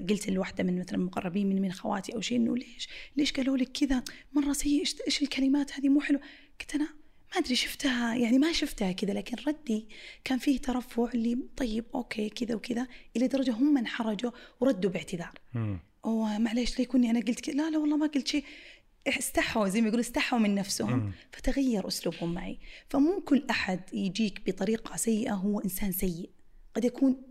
قلت 0.10 0.30
لواحدة 0.30 0.64
من 0.64 0.80
مثلا 0.80 0.98
مقربين 0.98 1.50
من 1.50 1.62
من 1.62 1.72
خواتي 1.72 2.16
أو 2.16 2.22
شيء 2.22 2.38
إنه 2.38 2.58
ليش 2.58 2.88
ليش 3.18 3.32
قالوا 3.34 3.58
لك 3.58 3.72
كذا؟ 3.72 4.04
مرة 4.34 4.54
سيء 4.54 4.84
إيش 5.08 5.22
الكلمات 5.22 5.74
هذه؟ 5.80 5.90
مو 5.90 6.02
حلوة 6.02 6.22
قلت 6.62 6.76
أنا 6.76 6.84
ما 7.34 7.38
أدري 7.42 7.56
شفتها 7.56 8.16
يعني 8.16 8.40
ما 8.40 8.52
شفتها 8.52 8.92
كذا 8.92 9.14
لكن 9.14 9.38
ردي 9.48 9.88
كان 10.24 10.38
فيه 10.40 10.58
ترفع 10.60 11.10
اللي 11.14 11.38
طيب 11.58 11.86
أوكي 11.96 12.30
كذا 12.30 12.56
وكذا 12.56 12.88
إلى 13.16 13.28
درجة 13.28 13.52
هم 13.52 13.78
انحرجوا 13.78 14.32
وردوا 14.60 14.90
باعتذار. 14.92 15.40
مم. 15.54 15.80
أوه 16.06 16.38
معليش 16.38 16.80
ليكوني 16.80 17.10
أنا 17.10 17.20
قلت 17.20 17.40
كذا 17.40 17.56
لا 17.56 17.70
لا 17.70 17.78
والله 17.78 17.98
ما 17.98 18.08
قلت 18.08 18.28
شيء. 18.28 18.44
استحوا 19.08 19.68
زي 19.68 19.82
ما 19.82 19.88
يقولوا 19.88 20.04
استحوا 20.04 20.40
من 20.40 20.56
نفسهم. 20.56 20.94
مم. 20.94 21.12
فتغير 21.32 21.88
أسلوبهم 21.88 22.34
معي. 22.34 22.60
فمو 22.90 23.22
كل 23.26 23.44
أحد 23.50 23.80
يجيك 23.94 24.42
بطريقة 24.48 24.96
سيئة 24.96 25.34
هو 25.34 25.60
إنسان 25.60 25.92
سيء. 25.92 26.30
قد 26.76 26.86
يكون 26.86 27.22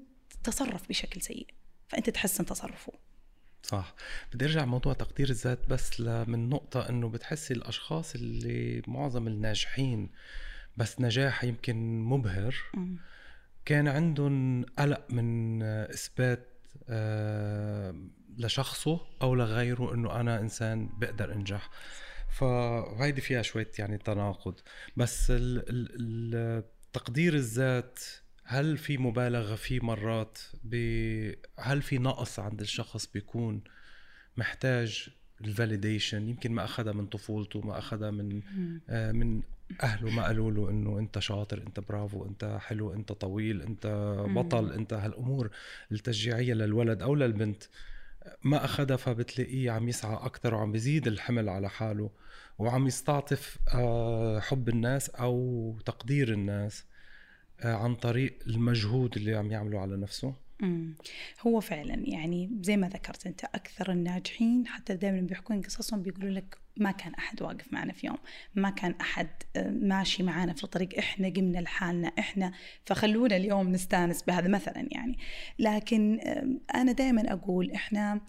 تصرف 0.45 0.89
بشكل 0.89 1.23
سيء. 1.23 1.47
فأنت 1.89 2.11
تحسن 2.11 2.47
تصرفه. 2.47 2.93
صح. 3.63 3.95
بدي 4.35 4.45
أرجع 4.45 4.65
موضوع 4.65 4.93
تقدير 4.93 5.31
الذات 5.31 5.69
بس 5.69 6.01
من 6.01 6.49
نقطة 6.49 6.89
إنه 6.89 7.09
بتحسي 7.09 7.55
الأشخاص 7.55 8.15
اللي 8.15 8.83
معظم 8.87 9.27
الناجحين 9.27 10.11
بس 10.77 11.01
نجاح 11.01 11.45
يمكن 11.45 12.01
مبهر. 12.01 12.55
مم. 12.75 12.97
كان 13.65 13.89
عندهم 13.89 14.65
قلق 14.65 15.07
من 15.11 15.63
إثبات 15.63 16.49
آه، 16.89 17.95
لشخصه 18.39 19.01
أو 19.23 19.35
لغيره 19.35 19.95
إنه 19.95 20.21
أنا 20.21 20.41
إنسان 20.41 20.89
بقدر 20.99 21.33
أنجح. 21.33 21.71
فهيدي 22.31 23.21
فيها 23.21 23.43
شوية 23.43 23.71
يعني 23.79 23.99
تناقض. 23.99 24.55
بس 24.97 25.31
ال 25.31 25.65
ال 25.69 26.65
تقدير 26.93 27.35
الذات 27.35 27.99
هل 28.45 28.79
في 28.79 28.99
مبالغة 28.99 29.55
فيه 29.55 29.81
مرات 29.81 30.39
هل 31.59 31.83
في 31.83 31.99
نقص 31.99 32.39
عند 32.39 32.61
الشخص 32.61 33.07
بيكون 33.15 33.61
محتاج 34.37 35.09
الفاليديشن 35.41 36.29
يمكن 36.29 36.53
ما 36.53 36.65
أخذها 36.65 36.93
من 36.93 37.07
طفولته 37.07 37.61
ما 37.61 37.79
أخذها 37.79 38.11
من 38.11 38.43
آه 38.89 39.13
من 39.13 39.43
أهله. 39.83 40.11
ما 40.11 40.25
قالوا 40.25 40.51
له 40.51 40.71
إنه 40.71 40.99
أنت 40.99 41.19
شاطر 41.19 41.59
أنت 41.67 41.81
برافو 41.81 42.25
أنت 42.27 42.59
حلو 42.61 42.93
أنت 42.93 43.13
طويل 43.13 43.63
أنت 43.63 43.87
بطل 44.29 44.73
أنت 44.73 44.93
هالأمور 44.93 45.51
التشجيعية 45.93 46.55
للولد 46.55 47.03
أو 47.03 47.15
للبنت. 47.15 47.65
ما 48.43 48.65
أخذها 48.65 48.97
فبتلاقيه 48.97 49.71
عم 49.71 49.89
يسعى 49.89 50.15
أكثر 50.15 50.55
وعم 50.55 50.73
بيزيد 50.73 51.07
الحمل 51.07 51.49
على 51.49 51.71
حاله 51.71 52.11
وعم 52.59 52.87
يستعطف 52.87 53.59
آه، 53.75 54.41
حب 54.41 54.69
الناس 54.69 55.11
أو 55.11 55.79
تقدير 55.87 56.33
الناس 56.33 56.85
آه، 57.61 57.75
عن 57.75 57.95
طريق 57.95 58.39
المجهود 58.47 59.17
اللي 59.17 59.35
عم 59.35 59.51
يعمله 59.53 59.81
على 59.81 59.97
نفسه. 59.97 60.35
هو 61.47 61.61
فعلا 61.61 61.95
يعني 61.95 62.51
زي 62.63 62.77
ما 62.77 62.89
ذكرت 62.89 63.27
أنت 63.27 63.45
أكثر 63.45 63.93
الناجحين 63.93 64.67
حتى 64.67 64.97
دائما 64.97 65.21
بيحكون 65.21 65.63
قصصهم 65.63 66.03
بيقولوا 66.03 66.31
لك 66.31 66.59
ما 66.77 66.91
كان 66.91 67.15
أحد 67.15 67.43
واقف 67.43 67.73
معنا 67.73 67.93
في 67.93 68.07
يوم 68.07 68.19
ما 68.55 68.71
كان 68.71 68.95
أحد 69.01 69.29
آه، 69.57 69.71
ماشي 69.71 70.23
معنا 70.23 70.53
في 70.53 70.65
الطريق 70.65 70.99
إحنا 70.99 71.29
قمنا 71.29 71.59
لحالنا 71.59 72.13
إحنا 72.19 72.53
فخلونا 72.85 73.37
اليوم 73.37 73.69
نستانس 73.69 74.23
بهذا 74.23 74.49
مثلا 74.49 74.89
يعني. 74.91 75.19
لكن 75.59 76.21
أنا 76.75 76.93
دائما 76.93 77.33
أقول 77.33 77.71
إحنا 77.71 78.21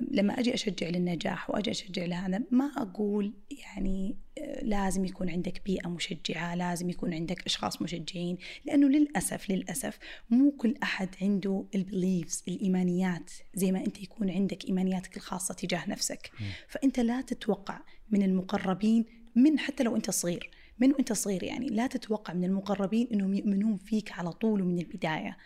لما 0.00 0.40
أجي 0.40 0.54
أشجع 0.54 0.88
للنجاح 0.88 1.50
وأجي 1.50 1.70
أشجع 1.70 2.04
لهذا 2.04 2.42
ما 2.50 2.72
أقول 2.76 3.32
يعني 3.50 4.16
آه، 4.38 4.64
لازم 4.64 5.04
يكون 5.04 5.30
عندك 5.30 5.62
بيئة 5.64 5.88
مشجعة، 5.88 6.54
لازم 6.54 6.90
يكون 6.90 7.14
عندك 7.14 7.46
أشخاص 7.46 7.82
مشجعين، 7.82 8.38
لأنه 8.64 8.88
للأسف 8.88 9.50
للأسف 9.50 9.98
مو 10.30 10.50
كل 10.50 10.74
أحد 10.82 11.08
عنده 11.22 11.64
البليفز 11.74 12.42
الإيمانيات 12.48 13.30
زي 13.54 13.72
ما 13.72 13.84
أنت 13.84 14.02
يكون 14.02 14.30
عندك 14.30 14.64
إيمانياتك 14.64 15.16
الخاصة 15.16 15.54
تجاه 15.54 15.90
نفسك، 15.90 16.30
فأنت 16.68 17.00
لا 17.00 17.20
تتوقع 17.20 17.80
من 18.10 18.22
المقربين 18.22 19.04
من 19.34 19.58
حتى 19.58 19.82
لو 19.82 19.96
أنت 19.96 20.10
صغير، 20.10 20.50
من 20.78 20.92
وأنت 20.92 21.12
صغير 21.12 21.42
يعني 21.42 21.66
لا 21.66 21.86
تتوقع 21.86 22.34
من 22.34 22.44
المقربين 22.44 23.08
إنهم 23.12 23.34
يؤمنون 23.34 23.76
فيك 23.76 24.12
على 24.12 24.32
طول 24.32 24.62
ومن 24.62 24.78
البداية، 24.78 25.36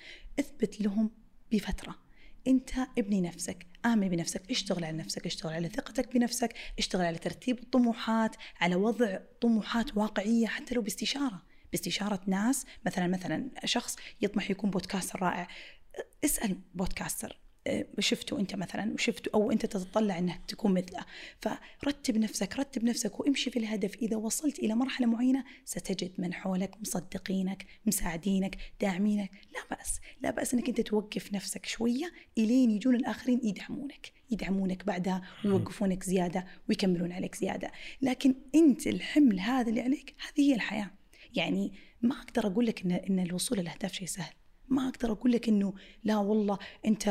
اثبت 0.40 0.80
لهم 0.80 1.10
بفترة. 1.52 2.06
أنت 2.48 2.70
ابني 2.98 3.20
نفسك 3.20 3.66
آمن 3.86 4.08
بنفسك 4.08 4.50
اشتغل 4.50 4.84
على 4.84 4.96
نفسك 4.96 5.26
اشتغل 5.26 5.52
على 5.52 5.68
ثقتك 5.68 6.14
بنفسك 6.14 6.54
اشتغل 6.78 7.06
على 7.06 7.18
ترتيب 7.18 7.58
الطموحات 7.58 8.36
على 8.60 8.74
وضع 8.74 9.18
طموحات 9.40 9.96
واقعية 9.96 10.46
حتى 10.46 10.74
لو 10.74 10.82
باستشارة. 10.82 11.42
باستشارة 11.72 12.20
ناس 12.26 12.66
مثلا 12.86 13.06
مثلا 13.06 13.50
شخص 13.64 13.96
يطمح 14.20 14.50
يكون 14.50 14.70
بودكاستر 14.70 15.22
رائع. 15.22 15.48
اسأل 16.24 16.58
بودكاستر. 16.74 17.38
شفته 17.98 18.40
أنت 18.40 18.54
مثلا 18.54 18.94
وشفته 18.94 19.30
أو 19.34 19.52
أنت 19.52 19.66
تتطلع 19.66 20.18
انك 20.18 20.40
تكون 20.48 20.74
مثله. 20.74 21.04
فرتب 21.78 22.18
نفسك 22.18 22.58
رتب 22.58 22.84
نفسك 22.84 23.20
وامشي 23.20 23.50
في 23.50 23.58
الهدف. 23.58 23.94
إذا 23.94 24.16
وصلت 24.16 24.58
إلى 24.58 24.74
مرحلة 24.74 25.06
معينة 25.06 25.44
ستجد 25.64 26.12
من 26.18 26.34
حولك 26.34 26.80
مصدقينك 26.80 27.66
مساعدينك 27.86 28.56
داعمينك. 28.80 29.30
لا 29.30 29.76
بأس. 29.76 30.00
لا 30.20 30.30
بأس 30.30 30.54
إنك 30.54 30.68
أنت 30.68 30.80
توقف 30.80 31.32
نفسك 31.32 31.66
شوية 31.66 32.12
إلين 32.38 32.70
يجون 32.70 32.94
الآخرين 32.94 33.40
يدعمونك. 33.44 34.12
يدعمونك 34.30 34.84
بعدها 34.84 35.22
ويوقفونك 35.44 36.04
زيادة 36.04 36.46
ويكملون 36.68 37.12
عليك 37.12 37.34
زيادة. 37.34 37.72
لكن 38.02 38.34
أنت 38.54 38.86
الحمل 38.86 39.40
هذا 39.40 39.68
اللي 39.68 39.80
عليك 39.80 40.14
هذه 40.26 40.50
هي 40.50 40.54
الحياة. 40.54 40.90
يعني 41.34 41.72
ما 42.02 42.14
أقدر 42.20 42.46
أقول 42.46 42.66
لك 42.66 42.84
ان 42.84 42.92
إن 42.92 43.18
الوصول 43.18 43.58
للأهداف 43.58 43.92
شيء 43.92 44.06
سهل. 44.06 44.32
ما 44.68 44.88
أقدر 44.88 45.12
أقول 45.12 45.32
لك 45.32 45.48
إنه 45.48 45.74
لا 46.04 46.16
والله 46.16 46.58
أنت 46.86 47.08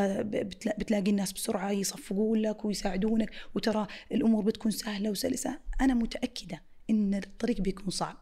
بتلاقي 0.78 1.12
الناس 1.12 1.34
بسرعة 1.34 1.72
يصفقون 1.72 2.42
لك 2.42 2.66
ويساعدونك 2.66 3.32
وترى 3.56 3.88
الأمور 4.12 4.44
بتكون 4.44 4.72
سهلة 4.72 5.10
وسلسة. 5.10 5.60
أنا 5.82 5.94
متأكدة 5.94 6.62
إن 6.90 7.14
الطريق 7.14 7.62
بيكون 7.62 7.90
صعب 7.90 8.18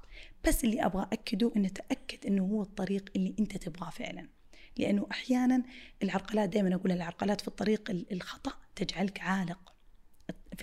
بس 0.47 0.63
اللي 0.63 0.85
أبغى 0.85 1.07
اكده 1.13 1.51
ان 1.55 1.73
تأكد 1.73 2.25
إنه 2.27 2.43
هو 2.43 2.61
الطريق 2.61 3.09
اللي 3.15 3.35
أنت 3.39 3.57
تبغاه 3.57 3.89
فعلا. 3.89 4.29
لأنه 4.77 5.07
أحيانا 5.11 5.63
العرقلات 6.03 6.49
دائما 6.49 6.75
أقول 6.75 6.91
العرقلات 6.91 7.41
في 7.41 7.47
الطريق 7.47 7.91
الخطأ 8.11 8.53
تجعلك 8.75 9.21
عالق. 9.21 9.73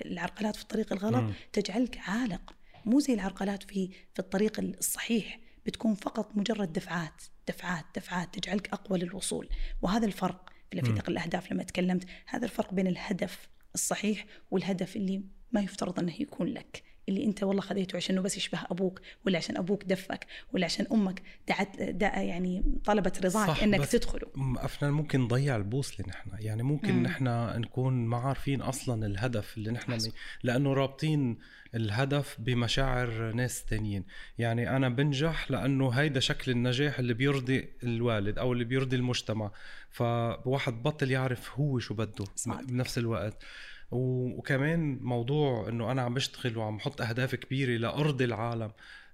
العرقلات 0.06 0.56
في 0.56 0.62
الطريق 0.62 0.92
الغلط 0.92 1.34
تجعلك 1.52 1.98
عالق. 1.98 2.54
مو 2.84 3.00
زي 3.00 3.14
العرقلات 3.14 3.62
في 3.62 3.88
في 4.14 4.18
الطريق 4.18 4.60
الصحيح. 4.60 5.39
بتكون 5.66 5.94
فقط 5.94 6.36
مجرد 6.36 6.72
دفعات 6.72 7.22
دفعات 7.48 7.84
دفعات 7.96 8.34
تجعلك 8.38 8.68
أقوى 8.72 8.98
للوصول. 8.98 9.48
وهذا 9.82 10.06
الفرق 10.06 10.50
في 10.70 10.82
فئة 10.82 11.08
الأهداف 11.08 11.52
لما 11.52 11.62
تكلمت 11.62 12.04
هذا 12.26 12.44
الفرق 12.44 12.74
بين 12.74 12.86
الهدف 12.86 13.48
الصحيح 13.74 14.26
والهدف 14.50 14.96
اللي 14.96 15.22
ما 15.52 15.60
يفترض 15.60 15.98
أنه 15.98 16.20
يكون 16.20 16.46
لك. 16.46 16.82
اللي 17.10 17.24
انت 17.24 17.42
والله 17.42 17.62
خذيته 17.62 17.96
عشان 17.96 18.22
بس 18.22 18.36
يشبه 18.36 18.58
أبوك 18.70 19.00
ولا 19.26 19.38
عشان 19.38 19.56
أبوك 19.56 19.84
دفك 19.84 20.26
ولا 20.52 20.64
عشان 20.64 20.86
أمك 20.92 21.22
دعت 21.48 21.82
دع 21.82 22.22
يعني 22.22 22.64
طلبت 22.84 23.26
رضاك 23.26 23.62
إنك 23.62 23.86
تدخله. 23.86 24.28
أفنان 24.56 24.92
ممكن 24.92 25.20
نضيع 25.20 25.56
البوصله 25.56 26.06
نحن 26.08 26.30
يعني 26.38 26.62
ممكن 26.62 27.02
نحن 27.02 27.24
نكون 27.60 28.06
ما 28.06 28.16
عارفين 28.16 28.62
أصلا 28.62 29.06
الهدف 29.06 29.56
اللي 29.56 29.70
نحن 29.70 29.98
لأنه 30.42 30.72
رابطين 30.72 31.38
الهدف 31.74 32.36
بمشاعر 32.38 33.32
ناس 33.32 33.64
تانيين. 33.64 34.04
يعني 34.38 34.76
أنا 34.76 34.88
بنجح 34.88 35.50
لأنه 35.50 35.90
هيدا 35.90 36.20
شكل 36.20 36.50
النجاح 36.50 36.98
اللي 36.98 37.14
بيرضي 37.14 37.68
الوالد 37.82 38.38
أو 38.38 38.52
اللي 38.52 38.64
بيرضي 38.64 38.96
المجتمع. 38.96 39.50
فواحد 39.90 40.82
بطل 40.82 41.10
يعرف 41.10 41.58
هو 41.58 41.78
شو 41.78 41.94
بده 41.94 42.24
بنفس 42.68 42.98
الوقت. 42.98 43.42
وكمان 43.90 44.98
موضوع 45.02 45.68
إنه 45.68 45.92
أنا 45.92 46.02
عم 46.02 46.14
بشتغل 46.14 46.58
وعم 46.58 46.76
بحط 46.76 47.00
أهداف 47.00 47.34
كبيرة 47.34 47.78
لارضي 47.78 48.24
العالم 48.24 48.72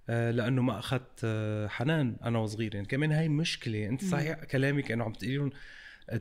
آه، 0.09 0.31
لأنه 0.31 0.63
ما 0.63 0.79
أخذت 0.79 1.21
آه، 1.25 1.67
حنان 1.69 2.17
أنا 2.25 2.39
وصغير 2.39 2.75
يعني 2.75 2.87
كمان 2.87 3.13
هاي 3.13 3.29
مشكلة. 3.29 3.87
أنت 3.89 4.05
صحيح 4.05 4.45
كلامك 4.45 4.93
إنه 4.93 5.05
عم 5.05 5.13
تقولي 5.13 5.51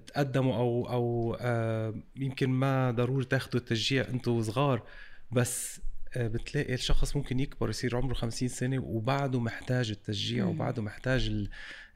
تقدموا 0.08 0.56
أو 0.56 0.90
أو 0.90 1.38
آه، 1.42 1.96
يمكن 2.16 2.50
ما 2.50 2.92
ضروري 2.92 3.26
تاخذوا 3.26 3.62
التشجيع 3.62 4.08
أنتم 4.10 4.42
صغار 4.42 4.84
بس 5.32 5.82
بتلاقي 6.18 6.74
الشخص 6.74 7.16
ممكن 7.16 7.40
يكبر 7.40 7.70
يصير 7.70 7.98
عمره 7.98 8.14
50 8.14 8.48
سنة 8.48 8.80
وبعده 8.80 9.40
محتاج 9.40 9.90
التشجيع 9.92 10.46
وبعده 10.46 10.82
محتاج 10.82 11.48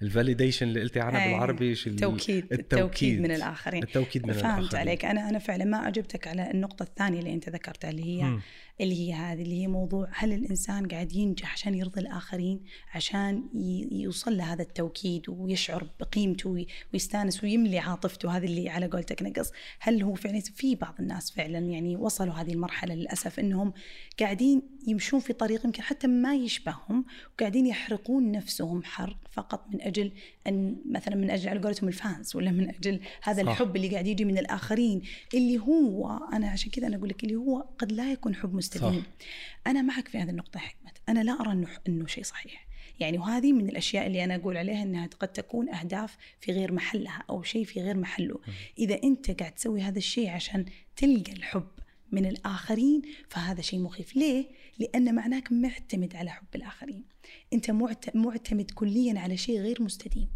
ال 0.02 0.08
validation 0.08 0.68
اللي 0.68 0.82
قلتي 0.82 1.00
عنها 1.00 1.28
بالعربي 1.28 1.72
التوكيد 1.88 2.54
التوكيد, 2.54 3.22
من 3.22 3.32
الآخرين 3.32 3.84
التوكيد 3.84 4.28
من 4.28 4.34
فهمت 4.34 4.44
الآخرين. 4.44 4.62
فهمت 4.62 4.76
عليك 4.76 5.06
أنا 5.06 5.30
أنا 5.30 5.40
فعلا 5.40 5.66
ما 5.66 5.88
أجبتك 5.88 6.28
على 6.28 6.52
النقطة 6.52 6.84
الثانية 6.84 7.20
اللي 7.20 7.34
أنت 7.34 7.50
ذكرتها 7.50 7.90
اللي 7.90 8.04
هي 8.04 8.24
م. 8.24 8.42
اللي 8.82 8.96
هي 9.10 9.14
هذه 9.14 9.42
اللي 9.42 9.62
هي 9.62 9.68
موضوع 9.68 10.10
هل 10.14 10.34
الإنسان 10.34 10.88
قاعد 10.88 11.14
ينجح 11.14 11.54
عشان 11.54 11.76
يرضي 11.76 12.02
الآخرين 12.02 12.64
عشان 12.94 13.44
يوصل 13.92 14.38
لهذا 14.38 14.62
التوكيد 14.62 15.30
ويشعر 15.30 15.90
بقيمته 16.00 16.66
ويستانس 16.94 17.44
ويملي 17.44 17.80
عاطفته 17.80 18.38
هذا 18.38 18.46
اللي 18.46 18.70
على 18.70 18.88
قولتك 18.88 19.22
نقص. 19.24 19.52
هل 19.80 20.04
هو 20.04 20.16
فعلا 20.16 20.40
في 20.40 20.76
بعض 20.76 20.96
الناس 21.00 21.32
فعلا 21.32 21.60
يعني 21.60 21.96
وصلوا 21.96 22.34
هذه 22.34 22.54
المرحلة 22.54 22.96
للأسف 22.96 23.40
إنهم 23.40 23.74
قاعدين 24.20 24.62
يمشون 24.88 25.20
في 25.20 25.34
طريق 25.34 25.66
يمكن 25.66 25.84
حتى 25.84 26.08
ما 26.08 26.36
يشبههم 26.36 27.06
وقاعدين 27.34 27.66
يحرقون 27.66 28.32
نفسهم 28.32 28.84
حرق 28.84 29.18
فقط 29.32 29.68
من 29.74 29.82
أجل 29.82 30.12
أن 30.48 30.76
مثلا 30.86 31.16
من 31.16 31.30
أجل 31.30 31.50
على 31.50 31.60
قولتهم 31.60 31.88
الفانز 31.88 32.36
ولا 32.36 32.52
من 32.52 32.70
أجل 32.70 33.00
هذا 33.24 33.44
صح. 33.44 33.50
الحب 33.50 33.76
اللي 33.76 33.90
قاعد 33.90 34.08
يجي 34.08 34.26
من 34.26 34.38
الآخرين 34.38 35.02
اللي 35.34 35.60
هو 35.60 36.20
أنا 36.34 36.50
عشان 36.50 36.72
كذا 36.72 36.88
أنا 36.88 36.96
أقول 36.96 37.10
لك 37.10 37.24
اللي 37.24 37.36
هو 37.36 37.66
قد 37.78 37.92
لا 37.92 38.12
يكون 38.12 38.36
حب 38.36 38.54
مستديم 38.54 39.02
صح. 39.02 39.28
أنا 39.68 39.82
معك 39.82 40.08
في 40.08 40.18
هذه 40.18 40.30
النقطة 40.30 40.60
حكمه 40.60 40.92
أنا 41.10 41.20
لا 41.20 41.42
أرى 41.42 41.52
انه 41.52 41.68
إنه 41.88 42.08
شيء 42.08 42.24
صحيح 42.24 42.70
يعني 43.00 43.18
وهذه 43.18 43.54
من 43.54 43.70
الأشياء 43.70 44.08
اللي 44.08 44.24
أنا 44.24 44.36
أقول 44.36 44.58
عليها 44.58 44.84
إنها 44.84 45.10
قد 45.20 45.28
تكون 45.28 45.70
أهداف 45.70 46.18
في 46.40 46.52
غير 46.52 46.72
محلها 46.72 47.24
أو 47.30 47.44
شيء 47.44 47.66
في 47.66 47.82
غير 47.82 47.98
محله 47.98 48.40
إذا 48.78 49.04
أنت 49.04 49.40
قاعد 49.40 49.52
تسوي 49.52 49.82
هذا 49.82 49.98
الشيء 49.98 50.30
عشان 50.30 50.66
تلقى 50.96 51.32
الحب 51.32 51.68
من 52.12 52.26
الآخرين 52.26 53.02
فهذا 53.30 53.62
شيء 53.62 53.80
مخيف 53.80 54.16
ليه؟ 54.16 54.46
لأن 54.80 55.16
معناك 55.16 55.52
معتمد 55.52 56.16
على 56.16 56.30
حب 56.30 56.48
الآخرين. 56.56 57.06
أنت 57.54 57.72
معتمد 58.16 58.72
كليا 58.72 59.20
على 59.20 59.38
شيء 59.38 59.60
غير 59.60 59.84
مستديم. 59.84 60.30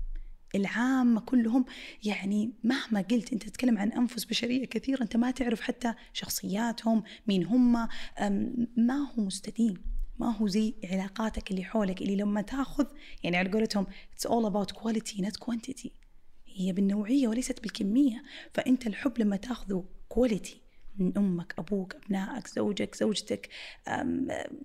العامة 0.55 1.21
كلهم 1.21 1.65
يعني 2.03 2.51
مهما 2.63 3.01
قلت 3.01 3.33
أنت 3.33 3.43
تتكلم 3.43 3.77
عن 3.77 3.91
أنفس 3.91 4.25
بشرية 4.25 4.65
كثيرة 4.65 5.03
أنت 5.03 5.17
ما 5.17 5.31
تعرف 5.31 5.61
حتى 5.61 5.93
شخصياتهم 6.13 7.03
مين 7.27 7.45
هم. 7.45 7.71
ما 8.77 8.95
هو 9.17 9.23
مستديم. 9.23 9.73
ما 10.19 10.37
هو 10.37 10.47
زي 10.47 10.73
علاقاتك 10.83 11.51
اللي 11.51 11.63
حولك 11.63 12.01
اللي 12.01 12.15
لما 12.15 12.41
تاخذ 12.41 12.85
يعني 13.23 13.37
على 13.37 13.51
قولتهم 13.51 13.85
it's 13.85 14.29
all 14.29 14.45
about 14.51 14.75
quality 14.75 15.21
not 15.21 15.45
quantity. 15.45 15.89
هي 16.47 16.71
بالنوعية 16.71 17.27
وليست 17.27 17.61
بالكمية. 17.61 18.23
فأنت 18.53 18.87
الحب 18.87 19.19
لما 19.19 19.35
تاخذه 19.35 19.85
كواليتي 20.09 20.62
من 20.97 21.17
أمك 21.17 21.53
أبوك 21.59 21.95
أبنائك 21.95 22.47
زوجك 22.47 22.95
زوجتك 22.95 23.49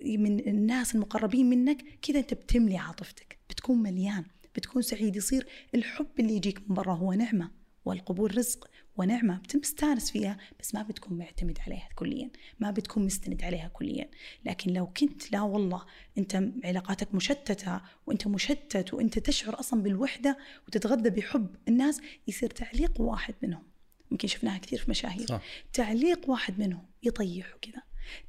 من 0.05 0.49
الناس 0.49 0.95
المقربين 0.95 1.51
منك 1.51 1.85
كذا 2.03 2.19
أنت 2.19 2.35
بتملي 2.35 2.77
عاطفتك 2.77 3.39
بتكون 3.51 3.83
مليان 3.83 4.25
بتكون 4.57 4.83
سعيد 4.83 5.17
يصير 5.17 5.47
الحب 5.75 6.21
اللي 6.21 6.37
يجيك 6.37 6.59
من 6.69 6.75
برا 6.75 6.95
هو 6.95 7.13
نعمة 7.13 7.51
والقبول 7.85 8.39
رزق 8.39 8.71
ونعمة 8.97 9.39
بتستانس 9.39 10.11
فيها 10.11 10.39
بس 10.61 10.75
ما 10.75 10.83
بتكون 10.83 11.19
معتمد 11.19 11.59
عليها 11.67 11.89
كليا 11.95 12.31
ما 12.59 12.71
بتكون 12.71 13.05
مستند 13.05 13.45
عليها 13.45 13.69
كليا. 13.69 14.11
لكن 14.45 14.73
لو 14.73 14.87
كنت 14.87 15.33
لا 15.33 15.43
والله 15.43 15.85
أنت 16.19 16.51
علاقاتك 16.65 17.15
مشتتة 17.15 17.81
وأنت 18.07 18.27
مشتت 18.27 18.95
وأنت 18.95 19.19
تشعر 19.19 19.61
أصلا 19.61 19.83
بالوحدة 19.83 20.39
وتتغذى 20.69 21.11
بحب 21.11 21.57
الناس 21.69 22.01
يصير 22.29 22.51
تعليق 22.51 23.01
واحد 23.01 23.35
منهم. 23.43 23.63
يمكن 24.11 24.29
شفناها 24.29 24.59
كثير 24.59 24.79
في 24.79 24.91
مشاهير. 24.91 25.27
صح. 25.27 25.41
تعليق 25.73 26.31
واحد 26.31 26.59
منهم 26.59 26.87
يطيح 27.03 27.55
وكذا. 27.55 27.83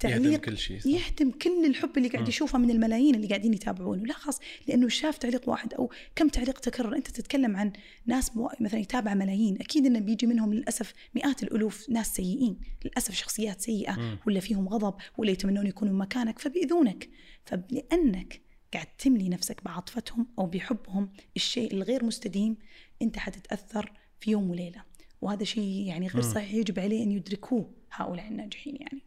يهدم 0.04 0.24
تعليق 0.24 0.40
كل 0.40 0.58
شيء 0.58 0.80
صح. 0.80 0.88
يهدم 0.88 1.32
كل 1.32 1.66
الحب 1.66 1.98
اللي 1.98 2.10
قاعد. 2.10 2.28
يشوفه 2.28 2.58
من 2.58 2.70
الملايين 2.70 3.16
اللي 3.16 3.28
قاعدين 3.28 3.54
يتابعونه. 3.54 4.04
لا 4.04 4.14
خلاص 4.14 4.40
لأنه 4.68 4.88
شاف 4.88 5.18
تعليق 5.18 5.50
واحد 5.50 5.74
أو 5.74 5.92
كم 6.16 6.28
تعليق 6.28 6.60
تكرر. 6.60 6.96
أنت 6.96 7.08
تتكلم 7.08 7.58
عن 7.58 7.74
ناس 8.06 8.36
مو... 8.36 8.50
مثلا 8.60 8.80
يتابع 8.80 9.14
ملايين. 9.14 9.56
أكيد 9.56 9.86
إنه 9.86 10.00
بيجي 10.00 10.28
منهم 10.28 10.54
للأسف 10.54 10.94
مئات 11.16 11.44
الألوف 11.44 11.90
ناس 11.90 12.16
سيئين. 12.16 12.60
للأسف 12.86 13.14
شخصيات 13.14 13.62
سيئة 13.62 13.92
مم. 14.00 14.18
ولا 14.28 14.40
فيهم 14.40 14.70
غضب 14.70 14.94
ولا 15.18 15.32
يتمنون 15.32 15.68
يكونوا 15.68 15.94
مكانك 15.94 16.40
فبيؤذونك 16.40 17.10
فلأنك 17.46 18.42
قاعد 18.74 18.88
تملي 18.98 19.30
نفسك 19.30 19.64
بعاطفتهم 19.64 20.28
أو 20.40 20.46
بحبهم 20.46 21.12
الشيء 21.36 21.74
الغير 21.74 22.06
مستديم 22.06 22.58
أنت 23.02 23.18
حتتأثر 23.18 23.94
في 24.20 24.32
يوم 24.32 24.50
وليلة. 24.50 24.89
وهذا 25.22 25.44
شيء 25.44 25.88
يعني 25.88 26.08
غير. 26.08 26.22
صحيح 26.22 26.54
يجب 26.54 26.80
عليه 26.80 27.04
أن 27.04 27.12
يدركوه 27.12 27.72
هؤلاء 27.92 28.28
الناجحين 28.28 28.76
يعني 28.76 29.02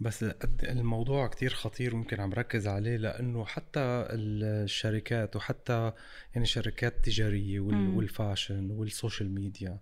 بس 0.00 0.24
الموضوع 0.62 1.28
كتير 1.28 1.50
خطير 1.54 1.94
ويمكن 1.94 2.20
عم 2.20 2.32
ركز 2.32 2.68
عليه 2.68 2.96
لأنه 2.96 3.44
حتى 3.44 4.06
الشركات 4.10 5.36
وحتى 5.36 5.92
يعني 6.34 6.46
شركات 6.46 7.04
تجارية. 7.04 7.60
وال 7.60 7.84
fashion 7.84 8.70
وال 8.70 8.86
social 8.86 9.34
media 9.34 9.80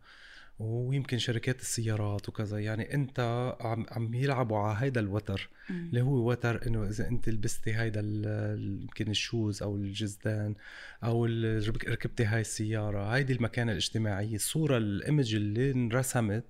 ويمكن 0.59 1.19
شركات 1.19 1.61
السيارات 1.61 2.29
وكذا. 2.29 2.59
يعني 2.59 2.95
أنت 2.95 3.21
عم 3.61 3.87
عم 3.91 4.15
يلعبوا 4.15 4.59
على 4.59 4.77
هيدا 4.81 5.01
الوتر 5.01 5.49
اللي 5.71 6.01
هو 6.03 6.31
وتر 6.31 6.67
إنه 6.67 6.83
إذا 6.89 7.09
أنت 7.09 7.29
لبستي 7.29 7.75
هيدا 7.77 8.01
يمكن 8.59 9.11
الشوز 9.11 9.63
أو 9.63 9.77
الجزدان 9.77 10.55
أو 11.05 11.25
ركبتي 11.89 12.25
هاي 12.25 12.41
السيارة. 12.41 13.15
هيدي 13.17 13.33
المكانة 13.33 13.73
الاجتماعية. 13.73 14.35
الصورة 14.35 14.77
الإيمج 14.79 15.35
اللي 15.35 15.71
انرسمت 15.71 16.45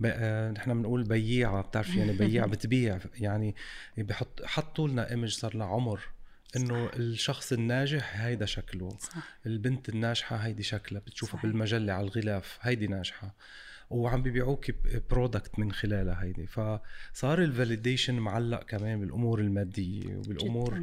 بقى 0.00 0.52
نحن 0.52 0.74
بنقول 0.74 1.04
بياعة 1.04 1.62
بتعرف 1.62 1.96
يعني 1.96 2.12
بياع 2.18 2.46
بتبيع 2.46 2.98
يعني 3.20 3.54
بحط 3.98 4.42
حطوا 4.44 4.88
لنا 4.88 5.10
إيمج 5.10 5.32
صار 5.34 5.56
لها 5.56 5.66
عمر. 5.66 6.00
إنه. 6.56 6.90
الشخص 6.96 7.52
الناجح 7.52 8.20
هيدا 8.20 8.46
شكله 8.46 8.98
صح 9.00 9.38
البنت 9.46 9.88
الناجحة 9.88 10.36
هيدي 10.36 10.62
شكلها 10.62 11.00
بتشوفها. 11.00 11.42
بالمجلة 11.42 11.92
على 11.92 12.04
الغلاف 12.04 12.58
هيدي 12.60 12.86
ناجحة 12.86 13.34
وعم 13.90 14.22
بيبيعوك 14.22 14.70
product 15.10 15.58
من 15.58 15.72
خلالها 15.72 16.22
هيدي 16.22 16.46
فصار 16.46 17.42
ال 17.42 17.48
validation 17.48 18.14
معلق 18.14 18.62
كمان 18.62 19.00
بالأمور 19.00 19.40
المادية 19.40 20.16
وبالأمور. 20.16 20.82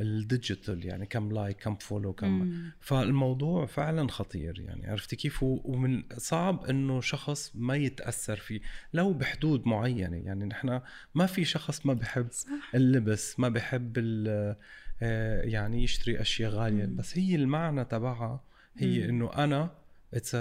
ال 0.00 0.11
digital 0.11 0.84
يعني 0.86 1.06
كم 1.06 1.32
like 1.32 1.56
كم 1.56 1.74
follow 1.76 2.12
كم 2.12 2.28
مم. 2.28 2.72
فالموضوع 2.80 3.66
فعلا 3.66 4.08
خطير 4.08 4.60
يعني 4.60 4.86
عرفتي 4.90 5.16
كيف 5.16 5.42
ومن 5.42 6.02
صعب 6.16 6.64
إنه 6.64 7.00
شخص 7.00 7.52
ما 7.54 7.76
يتأثر 7.76 8.36
فيه 8.36 8.60
لو 8.94 9.12
بحدود 9.12 9.66
معينة 9.66 10.16
يعني 10.16 10.44
نحن 10.44 10.80
ما 11.14 11.26
في 11.26 11.44
شخص 11.44 11.86
ما 11.86 11.94
بحب 11.94 12.26
صح 12.30 12.48
اللبس 12.74 13.40
ما 13.40 13.48
بحب 13.48 13.98
آه، 15.02 15.42
يعني 15.42 15.82
يشتري 15.82 16.20
أشياء 16.20 16.50
غالية 16.50 16.86
مم. 16.86 16.96
بس 16.96 17.18
هي 17.18 17.34
المعنى 17.34 17.84
تبعها 17.84 18.44
هي. 18.78 19.04
إنه 19.04 19.32
أنا 19.32 19.70
it's 20.14 20.36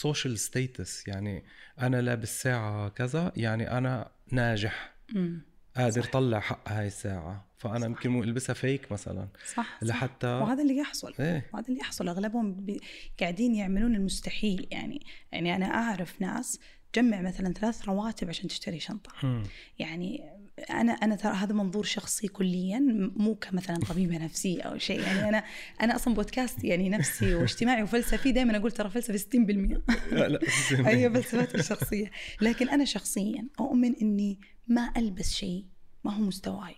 social 0.00 0.38
status 0.38 1.08
يعني 1.08 1.44
أنا 1.80 2.00
لابس 2.00 2.42
ساعة 2.42 2.88
كذا 2.88 3.32
يعني 3.36 3.70
أنا 3.78 4.10
ناجح 4.32 4.94
مم. 5.14 5.40
قادر 5.76 6.02
صح. 6.02 6.10
طلع 6.10 6.40
حق 6.40 6.68
هاي 6.68 6.86
الساعة 6.86 7.48
فأنا 7.56 7.78
صح. 7.78 7.84
يمكن 7.84 8.22
ألبسها 8.22 8.54
فيك 8.54 8.92
مثلا 8.92 9.28
صح 9.46 9.54
صح. 9.54 9.82
لحتى 9.82 10.26
وهذا 10.26 10.62
اللي 10.62 10.76
يحصل 10.76 11.14
إيه 11.20 11.50
وهذا 11.54 11.68
اللي 11.68 11.80
يحصل 11.80 12.08
أغلبهم 12.08 12.54
بي... 12.54 12.80
قاعدين 13.20 13.54
يعملون 13.54 13.94
المستحيل 13.94 14.68
يعني 14.70 15.06
يعني 15.32 15.56
أنا 15.56 15.66
أعرف 15.66 16.22
ناس 16.22 16.60
تجمع 16.92 17.20
مثلا 17.20 17.52
ثلاث 17.52 17.88
رواتب 17.88 18.28
عشان 18.28 18.48
تشتري 18.48 18.80
شنطة 18.80 19.12
مم. 19.22 19.42
يعني 19.78 20.30
أنا 20.70 20.92
أنا 20.92 21.16
ترى 21.16 21.32
هذا 21.32 21.54
منظور 21.54 21.84
شخصي 21.84 22.28
كليا 22.28 22.78
مو 23.16 23.34
كمثلا 23.34 23.76
طبيبة 23.76 24.18
نفسية 24.18 24.62
أو 24.62 24.78
شيء. 24.78 25.00
يعني 25.00 25.28
أنا 25.28 25.44
أنا 25.82 25.96
أصلا 25.96 26.14
بودكاست 26.14 26.64
يعني 26.64 26.88
نفسي 26.88 27.34
واجتماعي 27.34 27.82
وفلسفي 27.82 28.32
دائما 28.32 28.56
أقول 28.56 28.72
ترى 28.72 28.90
فلسفة 28.90 29.18
60% 29.18 30.12
لا 30.12 30.28
لا 30.28 30.38
هي 30.70 31.10
فلسفتي 31.10 31.58
الشخصية. 31.58 32.10
لكن 32.40 32.68
أنا 32.68 32.84
شخصيا 32.84 33.48
أؤمن 33.60 33.94
إني 34.02 34.40
ما 34.66 34.92
ألبس 34.96 35.34
شيء 35.34 35.64
ما 36.04 36.12
هو 36.16 36.20
مستواي. 36.22 36.74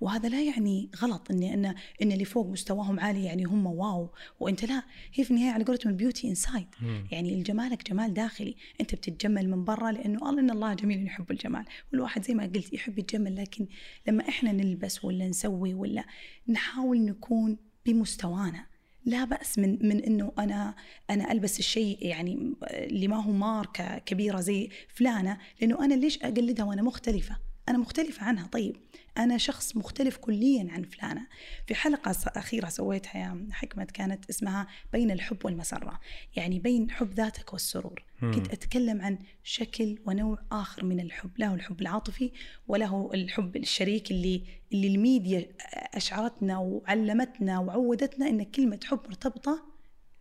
وهذا 0.00 0.28
لا 0.28 0.42
يعني 0.42 0.90
غلط 1.02 1.30
إني 1.30 1.54
ان 1.54 1.64
ان 2.02 2.12
اللي 2.12 2.24
فوق 2.24 2.46
مستواهم 2.46 3.00
عالي 3.00 3.24
يعني 3.24 3.44
هم 3.44 3.66
wow 3.66 4.10
وأنت 4.40 4.64
لا 4.64 4.82
هي 5.14 5.24
في 5.24 5.30
النهاية 5.30 5.50
على 5.50 5.64
قولتهم 5.64 5.90
ال 5.92 5.97
beauty 5.97 6.28
inside. 6.28 6.66
يعني 7.12 7.34
الجمالك 7.34 7.90
جمال 7.90 8.14
داخلي 8.14 8.56
أنت 8.80 8.94
بتتجمل 8.94 9.50
من 9.50 9.64
برا 9.64 9.92
لأنه 9.92 10.18
قال 10.20 10.38
إن 10.38 10.50
الله 10.50 10.74
جميل 10.74 11.06
يحب 11.06 11.30
الجمال 11.30 11.64
والواحد 11.92 12.24
زي 12.24 12.34
ما 12.34 12.42
قلت 12.42 12.72
يحب 12.72 12.98
يتجمل 12.98 13.36
لكن 13.36 13.66
لما 14.08 14.28
إحنا 14.28 14.52
نلبس 14.52 15.04
ولا 15.04 15.28
نسوي 15.28 15.74
ولا 15.74 16.04
نحاول 16.48 16.98
نكون 17.04 17.56
بمستوانا 17.86 18.66
لا 19.06 19.24
بأس 19.24 19.58
من 19.58 19.88
من 19.88 20.00
إنه 20.00 20.32
أنا 20.38 20.74
أنا 21.10 21.32
ألبس 21.32 21.58
الشيء 21.58 21.98
يعني 22.06 22.54
اللي 22.70 23.08
ما 23.08 23.16
هو 23.22 23.32
ماركة 23.32 23.98
كبيرة 23.98 24.40
زي 24.40 24.68
فلانة 24.88 25.38
لأنه 25.60 25.84
أنا 25.84 25.94
ليش 25.94 26.18
أقلدها 26.22 26.64
وأنا 26.64 26.82
مختلفة؟ 26.82 27.36
أنا 27.68 27.78
مختلفة 27.78 28.24
عنها. 28.26 28.46
طيب 28.46 28.76
أنا 29.18 29.38
شخص 29.38 29.76
مختلف 29.76 30.16
كليا 30.16 30.68
عن 30.70 30.82
فلانة. 30.82 31.26
في 31.66 31.74
حلقة 31.74 32.12
س- 32.12 32.28
أخيرة 32.28 32.68
سويتها 32.68 33.18
يا 33.18 33.46
حكمه 33.52 33.84
كانت 33.84 34.30
اسمها 34.30 34.66
بين 34.92 35.10
الحب 35.10 35.38
والمسرة. 35.44 36.00
يعني 36.36 36.58
بين 36.58 36.90
حب 36.90 37.12
ذاتك 37.14 37.52
والسرور. 37.52 38.04
مم. 38.22 38.34
كنت 38.34 38.50
أتكلم 38.52 39.02
عن 39.02 39.18
شكل 39.44 39.98
ونوع 40.06 40.38
آخر 40.52 40.84
من 40.84 41.00
الحب. 41.00 41.30
له 41.38 41.54
الحب 41.54 41.80
العاطفي 41.80 42.30
وله 42.68 43.10
الحب 43.14 43.56
الشريك 43.56 44.10
اللي 44.10 44.42
اللي 44.72 44.86
الميديا 44.86 45.46
أشعرتنا 45.94 46.58
وعلمتنا 46.58 47.58
وعودتنا 47.58 48.28
إن 48.28 48.42
كلمة 48.42 48.80
حب 48.84 49.00
مرتبطة 49.08 49.73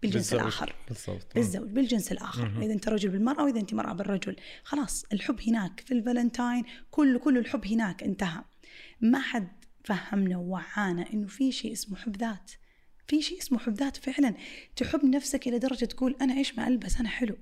بالجنس 0.03 0.29
بالزوج. 0.29 0.39
الآخر. 0.39 0.75
بالضبط. 0.87 1.35
بالزوج 1.35 1.69
بالجنس 1.69 2.11
الآخر. 2.11 2.49
مهم. 2.49 2.61
إذا 2.61 2.73
أنت 2.73 2.89
رجل 2.89 3.09
بالمرأة 3.09 3.43
وإذا 3.43 3.59
أنت 3.59 3.73
مرأة 3.73 3.93
بالرجل. 3.93 4.35
خلاص 4.63 5.05
الحب 5.13 5.41
هناك 5.47 5.83
في 5.85 5.93
الفالنتاين 5.93 6.63
كل 6.91 7.19
كل 7.19 7.37
الحب 7.37 7.67
هناك 7.67 8.03
انتهى. 8.03 8.43
ما 9.01 9.19
حد 9.19 9.51
فهمنا 9.83 10.37
ووعانا 10.37 11.13
إنه 11.13 11.27
في 11.27 11.51
شيء 11.51 11.71
اسمه 11.71 11.97
حب 11.97 12.17
ذات. 12.17 12.51
في 13.07 13.21
شيء 13.21 13.39
اسمه 13.39 13.59
حب 13.59 13.73
ذات 13.73 13.97
فعلا. 13.97 14.35
تحب 14.75 15.05
نفسك 15.05 15.47
إلى 15.47 15.59
درجة 15.59 15.85
تقول 15.85 16.15
أنا 16.21 16.33
إيش 16.33 16.57
ما 16.57 16.67
ألبس؟ 16.67 16.99
أنا 16.99 17.09
حلو. 17.09 17.37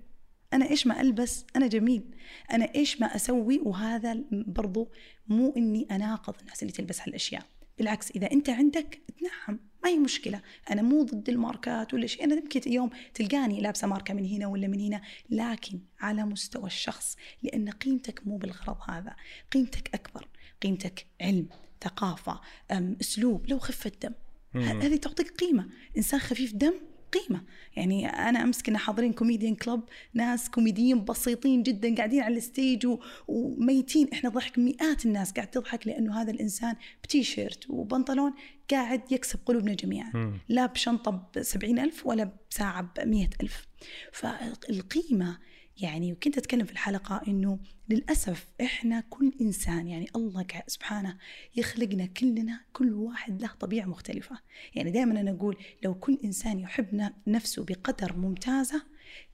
أنا 0.53 0.69
إيش 0.69 0.87
ما 0.87 1.01
ألبس؟ 1.01 1.45
أنا 1.55 1.67
جميل. 1.67 2.15
أنا 2.51 2.75
إيش 2.75 3.01
ما 3.01 3.15
أسوي؟ 3.15 3.59
وهذا 3.59 4.23
برضو 4.31 4.91
مو 5.27 5.53
إني 5.57 5.87
أناقض 5.91 6.35
الناس 6.41 6.61
اللي 6.61 6.73
تلبس 6.73 7.01
هالأشياء. 7.01 7.45
بالعكس 7.77 8.11
إذا 8.11 8.31
أنت 8.31 8.49
عندك 8.49 9.01
تنعم. 9.19 9.59
ما 9.83 9.89
هي 9.89 9.99
مشكلة. 9.99 10.41
أنا 10.71 10.81
مو 10.81 11.03
ضد 11.03 11.29
الماركات 11.29 11.93
ولا 11.93 12.07
شيء. 12.07 12.23
أنا 12.23 12.35
يمكن 12.35 12.71
يوم 12.71 12.89
تلقاني 13.13 13.61
لابسة 13.61 13.87
ماركة 13.87 14.13
من 14.13 14.25
هنا 14.25 14.47
ولا 14.47 14.67
من 14.67 14.79
هنا 14.79 15.01
لكن 15.29 15.79
على 15.99 16.25
مستوى 16.25 16.65
الشخص 16.65 17.15
لأن 17.43 17.69
قيمتك 17.69 18.27
مو 18.27 18.37
بالغرض 18.37 18.77
هذا. 18.89 19.15
قيمتك 19.51 19.89
أكبر. 19.93 20.27
قيمتك 20.61 21.05
علم 21.21 21.47
ثقافة 21.81 22.41
أسلوب. 22.71 23.49
لو 23.49 23.59
خفه 23.59 23.91
دم. 24.01 24.13
هذه 24.55 24.95
تعطيك 24.95 25.31
قيمة. 25.31 25.69
إنسان 25.97 26.19
خفيف 26.19 26.53
دم 26.53 26.73
قيمة. 27.13 27.41
يعني 27.75 28.07
أنا 28.07 28.43
أمس 28.43 28.63
كنا 28.63 28.77
حاضرين 28.77 29.13
comedian 29.13 29.55
club 29.55 29.81
ناس 30.13 30.49
كوميديين 30.49 31.03
بسيطين 31.05 31.63
جدا 31.63 31.95
قاعدين 31.95 32.21
على 32.21 32.37
ال 32.37 32.45
stage 32.45 32.87
و... 32.87 32.99
وميتين 33.27 34.07
إحنا 34.13 34.29
ضحك 34.29 34.59
مئات 34.59 35.05
الناس 35.05 35.31
قاعد 35.31 35.47
تضحك 35.47 35.87
لأنه 35.87 36.21
هذا 36.21 36.31
الإنسان 36.31 36.75
بتيشيرت 37.03 37.69
وبنطلون 37.69 38.33
قاعد 38.71 39.11
يكسب 39.11 39.39
قلوبنا 39.45 39.73
جميعا. 39.73 40.11
مم. 40.13 40.39
لا 40.49 40.65
بشنطة 40.65 41.29
بسبعين 41.35 41.79
ألف 41.79 42.05
ولا 42.07 42.31
بساعة 42.49 42.93
بمية 42.97 43.29
ألف. 43.41 43.67
فالقيمة 44.11 45.37
يعني 45.81 46.13
وكنت 46.13 46.37
أتكلم 46.37 46.65
في 46.65 46.71
الحلقة 46.71 47.21
أنه 47.27 47.59
للأسف 47.89 48.47
إحنا 48.61 49.03
كل 49.09 49.31
إنسان 49.41 49.87
يعني 49.87 50.07
الله 50.15 50.45
سبحانه 50.67 51.17
يخلقنا 51.55 52.05
كلنا 52.05 52.59
كل 52.73 52.93
واحد 52.93 53.41
له 53.41 53.47
طبيعة 53.59 53.85
مختلفة. 53.85 54.39
يعني 54.75 54.91
دائما 54.91 55.21
أنا 55.21 55.31
أقول 55.31 55.57
لو 55.83 55.93
كل 55.93 56.17
إنسان 56.25 56.59
يحب 56.59 57.11
نفسه 57.27 57.65
بقدر 57.65 58.17
ممتازة 58.17 58.83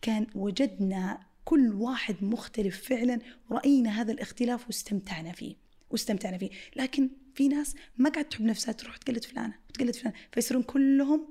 كان 0.02 0.28
وجدنا 0.36 1.20
كل 1.46 1.74
واحد 1.74 2.16
مختلف 2.22 2.82
فعلا 2.90 3.20
ورأينا 3.50 4.02
هذا 4.02 4.12
الاختلاف 4.12 4.68
واستمتعنا 4.68 5.32
فيه 5.32 5.56
واستمتعنا 5.90 6.38
فيه. 6.38 6.50
لكن 6.76 7.10
في 7.36 7.48
ناس 7.48 7.76
ما 7.98 8.10
قاعد 8.10 8.26
تحب 8.26 8.46
نفسها 8.46 8.72
تروح 8.72 8.98
تقلد 8.98 9.24
فلانة 9.24 9.54
وتقلد 9.70 9.96
فلانة 9.96 10.16
فيصيرون 10.32 10.64
كلهم 10.64 11.28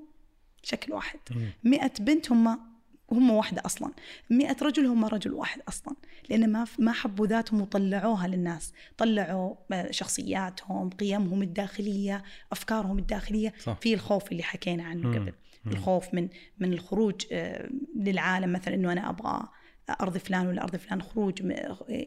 شكل 0.63 0.93
واحد. 0.93 1.19
مئة 1.63 1.91
بنت 1.99 2.31
هم 2.31 2.76
هم 3.11 3.31
واحدة 3.31 3.61
أصلا 3.65 3.91
مئة 4.29 4.57
رجل 4.61 4.85
هم 4.85 5.05
رجل 5.05 5.33
واحد 5.33 5.61
أصلا 5.67 5.95
لأن 6.29 6.51
ما 6.51 6.65
ما 6.79 6.91
حبوا 6.91 7.27
ذاتهم 7.27 7.61
وطلعوها 7.61 8.27
للناس 8.27 8.73
طلعوا 8.97 9.55
شخصياتهم 9.91 10.89
قيمهم 10.89 11.41
الداخلية 11.41 12.23
أفكارهم 12.51 12.99
الداخلية 12.99 13.53
صح. 13.63 13.77
في 13.81 13.93
الخوف 13.93 14.31
اللي 14.31 14.43
حكينا 14.43 14.83
عنه 14.83 15.07
مم. 15.07 15.15
قبل 15.15 15.33
مم. 15.65 15.71
الخوف 15.71 16.13
من 16.13 16.29
من 16.59 16.73
الخروج 16.73 17.21
آه، 17.31 17.69
للعالم 17.95 18.53
مثلا 18.53 18.75
إنه 18.75 18.91
أنا 18.91 19.09
أبغى 19.09 19.47
ارضي 19.89 20.19
فلان 20.19 20.47
ولا 20.47 20.63
ارضي 20.63 20.77
فلان 20.77 21.01
خروج 21.01 21.53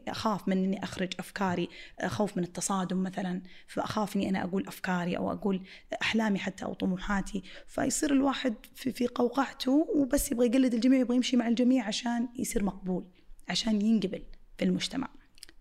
أخاف 0.09 0.49
من 0.49 0.65
إني 0.65 0.85
أخرج 0.85 1.09
أفكاري 1.19 1.69
خوف 2.07 2.37
من 2.37 2.43
التصادم 2.43 3.03
مثلا 3.03 3.43
فأخاف 3.67 4.17
إني 4.17 4.29
أنا 4.29 4.45
أقول 4.45 4.67
أفكاري 4.69 5.17
أو 5.17 5.33
أقول 5.33 5.63
أحلامي 6.03 6.39
حتى 6.39 6.65
أو 6.65 6.75
طموحاتي. 6.75 7.43
فيصير 7.67 8.13
الواحد 8.13 8.55
في 8.75 8.93
في 8.93 9.07
قوقعته 9.07 9.87
وبس 9.95 10.33
يبغى 10.33 10.47
يقلد 10.47 10.75
الجميع 10.75 11.01
يبغى 11.01 11.17
يمشي 11.17 11.37
مع 11.37 11.49
الجميع 11.49 11.85
عشان 11.85 12.29
يصير 12.39 12.65
مقبول 12.65 13.05
عشان 13.49 13.83
ينقبل 13.83 14.23
في 14.59 14.65
المجتمع. 14.65 15.09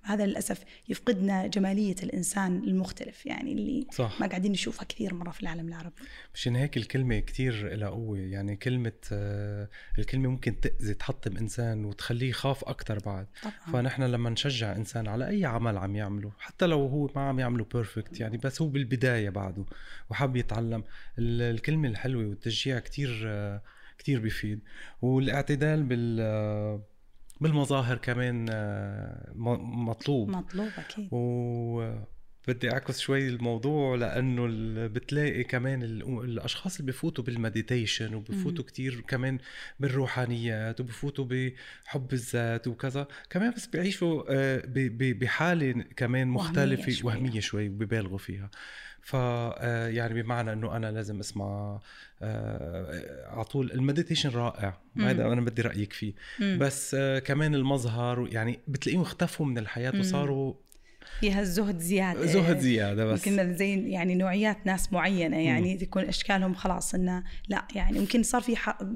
هذا 0.03 0.25
للأسف 0.25 0.63
يفقدنا 0.89 1.47
جمالية 1.47 1.95
الإنسان 2.03 2.63
المختلف 2.63 3.25
يعني 3.25 3.51
اللي 3.51 3.87
صح. 3.91 4.17
ما 4.21 4.27
قاعدين 4.27 4.51
نشوفها 4.51 4.83
كثير 4.85 5.13
مرة 5.13 5.31
في 5.31 5.41
العالم 5.43 5.67
العربي. 5.67 5.95
مشان 6.33 6.55
هيك 6.55 6.77
الكلمة 6.77 7.19
كتير 7.19 7.75
لها 7.75 7.89
قوة 7.89 8.17
يعني 8.19 8.55
كلمة 8.55 8.91
آه، 9.11 9.69
الكلمة 9.99 10.29
ممكن 10.29 10.59
تأذي 10.59 10.93
تحطم 10.93 11.37
إنسان 11.37 11.85
وتخليه 11.85 12.29
يخاف 12.29 12.63
أكتر 12.63 12.99
بعد. 12.99 13.27
طبعا. 13.43 13.53
فنحن 13.73 14.03
لما 14.03 14.29
نشجع 14.29 14.75
إنسان 14.75 15.07
على 15.07 15.27
أي 15.27 15.45
عمل 15.45 15.77
عم 15.77 15.95
يعمله 15.95 16.31
حتى 16.39 16.65
لو 16.65 16.87
هو 16.87 17.09
ما 17.15 17.21
عم 17.21 17.39
يعمله 17.39 17.65
بيرفكت 17.73 18.19
يعني 18.19 18.37
بس 18.37 18.61
هو 18.61 18.67
بالبداية 18.67 19.29
بعده 19.29 19.65
وحاب 20.09 20.35
يتعلم 20.35 20.83
ال- 21.19 21.55
الكلمة 21.55 21.87
الحلوة 21.89 22.25
والتشجيع 22.25 22.79
كتير 22.79 23.21
آه، 23.25 23.61
كتير 23.97 24.19
بيفيد 24.19 24.59
والاعتدال 25.01 25.83
بال 25.83 26.17
آه، 26.21 26.83
بالمظاهر 27.41 27.97
كمان 27.97 28.45
آه، 28.49 29.31
مطلوب. 29.35 30.29
مطلوب 30.29 30.69
أكيد. 30.77 31.07
و 31.11 31.99
بدي 32.47 32.71
أعكس 32.71 32.99
شوي 32.99 33.27
الموضوع 33.27 33.95
لأنه 33.95 34.47
بتلاقي 34.87 35.43
كمان 35.43 35.83
ال- 35.83 36.23
الأشخاص 36.23 36.79
اللي 36.79 36.91
بفوتوا 36.91 37.23
بالمديتيشن 37.23 38.13
وبفوتوا 38.13 38.63
كتير 38.65 39.01
كمان 39.07 39.37
بالروحانيات 39.79 40.79
وبفوتوا 40.79 41.25
بحب 41.85 42.13
الذات 42.13 42.67
وكذا 42.67 43.07
كمان 43.29 43.51
بس 43.51 43.65
بيعيشوا 43.67 44.23
آه، 44.29 44.63
بحالة 44.97 45.71
كمان 45.95 46.27
مختلفة 46.27 46.91
شوي. 46.91 47.07
وهمية 47.11 47.39
شوي 47.39 47.69
وبيبالغوا 47.69 48.17
فيها. 48.17 48.49
ف 49.03 49.15
آه، 49.15 49.87
يعني 49.87 50.21
بمعنى 50.21 50.53
إنه 50.53 50.75
أنا 50.75 50.91
لازم 50.91 51.19
أسمع 51.19 51.79
آه، 52.21 53.29
على 53.29 53.43
طول 53.43 53.71
المديتيشن 53.71 54.29
رائع. 54.29 54.77
هذا 54.97 55.27
أنا 55.27 55.41
بدي 55.41 55.61
رأيك 55.61 55.93
فيه 55.93 56.13
مم. 56.39 56.57
بس 56.61 56.95
آه، 56.99 57.19
كمان 57.19 57.55
المظهر 57.55 58.27
يعني 58.31 58.59
بتلاقيهم 58.67 59.01
اختفوا 59.01 59.45
من 59.45 59.57
الحياة 59.57 59.91
مم. 59.91 59.99
وصاروا 59.99 60.53
فيها 61.19 61.41
الزهد 61.41 61.79
زيادة 61.79 62.25
زهد 62.25 62.59
زيادة 62.59 63.05
بس 63.05 63.27
يمكن 63.27 63.55
زي 63.55 63.89
يعني 63.89 64.15
نوعيات 64.15 64.57
ناس 64.65 64.93
معينة 64.93 65.37
يعني 65.37 65.77
تكون 65.77 66.03
أشكالهم 66.03 66.53
خلاص 66.53 66.95
إنه 66.95 67.23
لا 67.47 67.67
يعني 67.75 67.97
يمكن 67.97 68.23
صار 68.23 68.41
في 68.41 68.55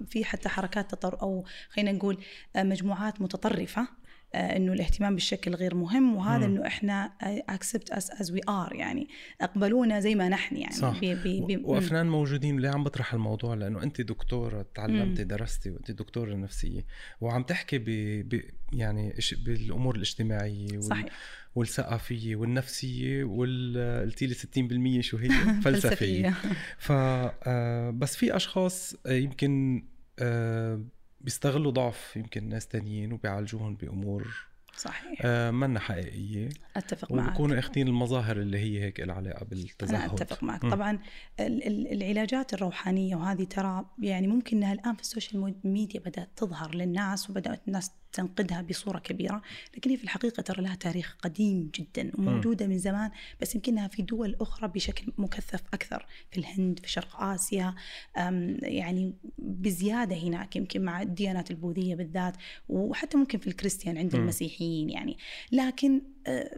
في 0.10 0.26
حتى 0.26 0.50
حركات 0.50 0.92
تطر 0.92 1.22
أو 1.22 1.46
خلينا 1.70 1.92
نقول 1.92 2.18
مجموعات 2.56 3.22
متطرفة 3.22 3.88
إنه 4.36 4.74
الاهتمام 4.74 5.14
بالشكل 5.14 5.56
غير 5.56 5.76
مهم 5.76 6.16
وهذا. 6.16 6.46
إنه 6.46 6.68
إحنا 6.68 7.12
accept 7.50 7.92
us 7.92 8.12
as 8.12 8.32
we 8.32 8.42
are 8.50 8.76
يعني 8.76 9.08
أقبلونا 9.42 10.00
زي 10.00 10.16
ما 10.16 10.30
نحن 10.30 10.56
يعني 10.58 10.76
صح. 10.76 11.00
بي 11.00 11.16
بي 11.16 11.42
بي 11.42 11.58
وأفنان 11.58 12.10
موجودين 12.10 12.60
ليه 12.60 12.70
عم 12.70 12.84
بطرح 12.84 13.14
الموضوع 13.14 13.54
لأنه 13.54 13.84
أنت 13.84 14.02
دكتورة 14.02 14.66
تعلمتي. 14.76 15.24
درستي 15.24 15.70
وأنت 15.70 15.92
دكتورة 15.92 16.36
نفسية 16.36 16.86
وعم 17.22 17.44
تحكي 17.44 17.78
ب... 17.78 18.42
يعني 18.74 19.14
بالأمور 19.46 19.96
الاجتماعية 19.96 20.72
وال... 20.72 20.84
صحيح 20.84 21.10
والثقافية 21.56 22.36
والنفسية 22.36 23.24
وال 23.24 24.02
قلتي 24.02 24.28
لي 24.28 25.00
60% 25.00 25.02
شو 25.02 25.18
هي 25.18 25.30
فلسفية 25.64 26.34
ف 26.78 26.92
آه، 26.92 27.90
بس 27.90 28.16
في 28.16 28.36
أشخاص 28.36 28.96
آه، 29.06 29.12
يمكن 29.12 29.84
آه، 30.20 30.82
بيستغلوا 31.24 31.72
ضعف 31.72 32.16
يمكن 32.16 32.50
ناس 32.50 32.68
تانيين 32.68 33.14
وبيعالجوهم 33.14 33.76
بأمور 33.76 34.53
صحيح. 34.78 35.22
آه، 35.26 35.52
منا 35.52 35.80
حقيقية. 35.80 36.50
أتفق 36.78 37.12
معك. 37.12 37.30
وبكونوا 37.30 37.60
اخذين 37.60 37.88
المظاهر 37.88 38.38
اللي 38.38 38.58
هي 38.58 38.84
هيك 38.84 39.00
العلاقه 39.02 39.46
بالتزهد. 39.46 39.96
أنا 39.96 40.06
أتفق 40.06 40.44
معك. 40.44 40.64
مم. 40.66 40.72
طبعا 40.72 41.00
ال- 41.40 41.68
ال- 41.68 41.94
العلاجات 41.94 42.54
الروحانية 42.54 43.16
وهذه 43.16 43.44
ترى 43.44 43.86
يعني 44.02 44.28
ممكن 44.28 44.58
أنها 44.58 44.74
الآن 44.74 44.96
في 44.96 45.02
ال 45.02 45.09
social 45.09 45.56
media 45.64 46.00
بدأت 46.00 46.30
تظهر 46.36 46.76
للناس 46.76 47.30
وبدأت 47.30 47.62
الناس 47.68 47.92
تنقدها 48.14 48.62
بصورة 48.62 49.00
كبيرة 49.00 49.42
لكن 49.78 49.90
هي 49.90 49.98
في 49.98 50.04
الحقيقة 50.04 50.42
ترى 50.42 50.64
لها 50.64 50.76
تاريخ 50.76 51.18
قديم 51.22 51.70
جدا 51.80 52.12
وموجودة 52.18 52.68
من 52.68 52.78
زمان 52.78 53.12
بس 53.42 53.56
يمكنها 53.56 53.88
في 53.88 54.02
دول 54.02 54.36
أخرى 54.42 54.68
بشكل 54.68 55.12
مكثف 55.18 55.62
أكثر 55.74 56.06
في 56.32 56.38
الهند 56.40 56.80
في 56.80 56.90
شرق 56.92 57.22
آسيا 57.22 57.76
أم، 58.18 58.58
يعني 58.62 59.14
بزيادة 59.38 60.16
هناك 60.16 60.56
يمكن 60.56 60.82
مع 60.82 61.02
الديانات 61.02 61.52
البوذية 61.52 61.96
بالذات 61.96 62.34
وحتى 62.70 63.18
ممكن 63.18 63.38
في 63.40 63.48
الكريستيان 63.48 63.98
عند 63.98 64.16
مم. 64.16 64.22
المسيحيين 64.64 64.90
يعني. 64.90 65.18
لكن 65.52 66.02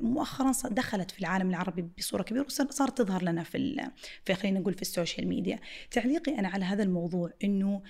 مؤخرا 0.01 0.51
دخلت 0.69 1.11
في 1.11 1.19
العالم 1.19 1.49
العربي 1.49 1.85
بصورة 1.97 2.23
كبيرة 2.23 2.45
وصارت 2.45 2.97
تظهر 2.97 3.23
لنا 3.23 3.43
في 3.43 3.89
في 4.25 4.33
خلينا 4.33 4.59
نقول 4.59 4.73
في 4.73 4.81
ال 4.81 4.88
social 4.88 5.27
media 5.27 5.59
تعليقي 5.91 6.39
أنا 6.39 6.47
على 6.47 6.65
هذا 6.65 6.83
الموضوع 6.83 7.31
إنه 7.43 7.81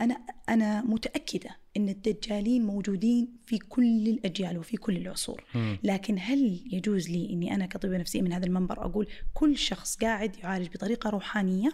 أنا 0.00 0.16
أنا 0.48 0.82
متأكدة 0.82 1.50
إن 1.76 1.88
الدجالين 1.88 2.66
موجودين 2.66 3.28
في 3.46 3.58
كل 3.58 4.08
الأجيال 4.08 4.58
وفي 4.58 4.76
كل 4.76 4.96
العصور. 4.96 5.44
لكن 5.84 6.16
هل 6.20 6.60
يجوز 6.72 7.10
لي 7.10 7.30
إني 7.30 7.54
أنا 7.54 7.66
كطبيبة 7.66 7.98
نفسية 7.98 8.22
من 8.22 8.32
هذا 8.32 8.46
المنبر 8.46 8.84
أقول 8.84 9.06
كل 9.34 9.58
شخص 9.58 9.96
قاعد 9.96 10.36
يعالج 10.36 10.68
بطريقة 10.68 11.10
روحانية 11.10 11.70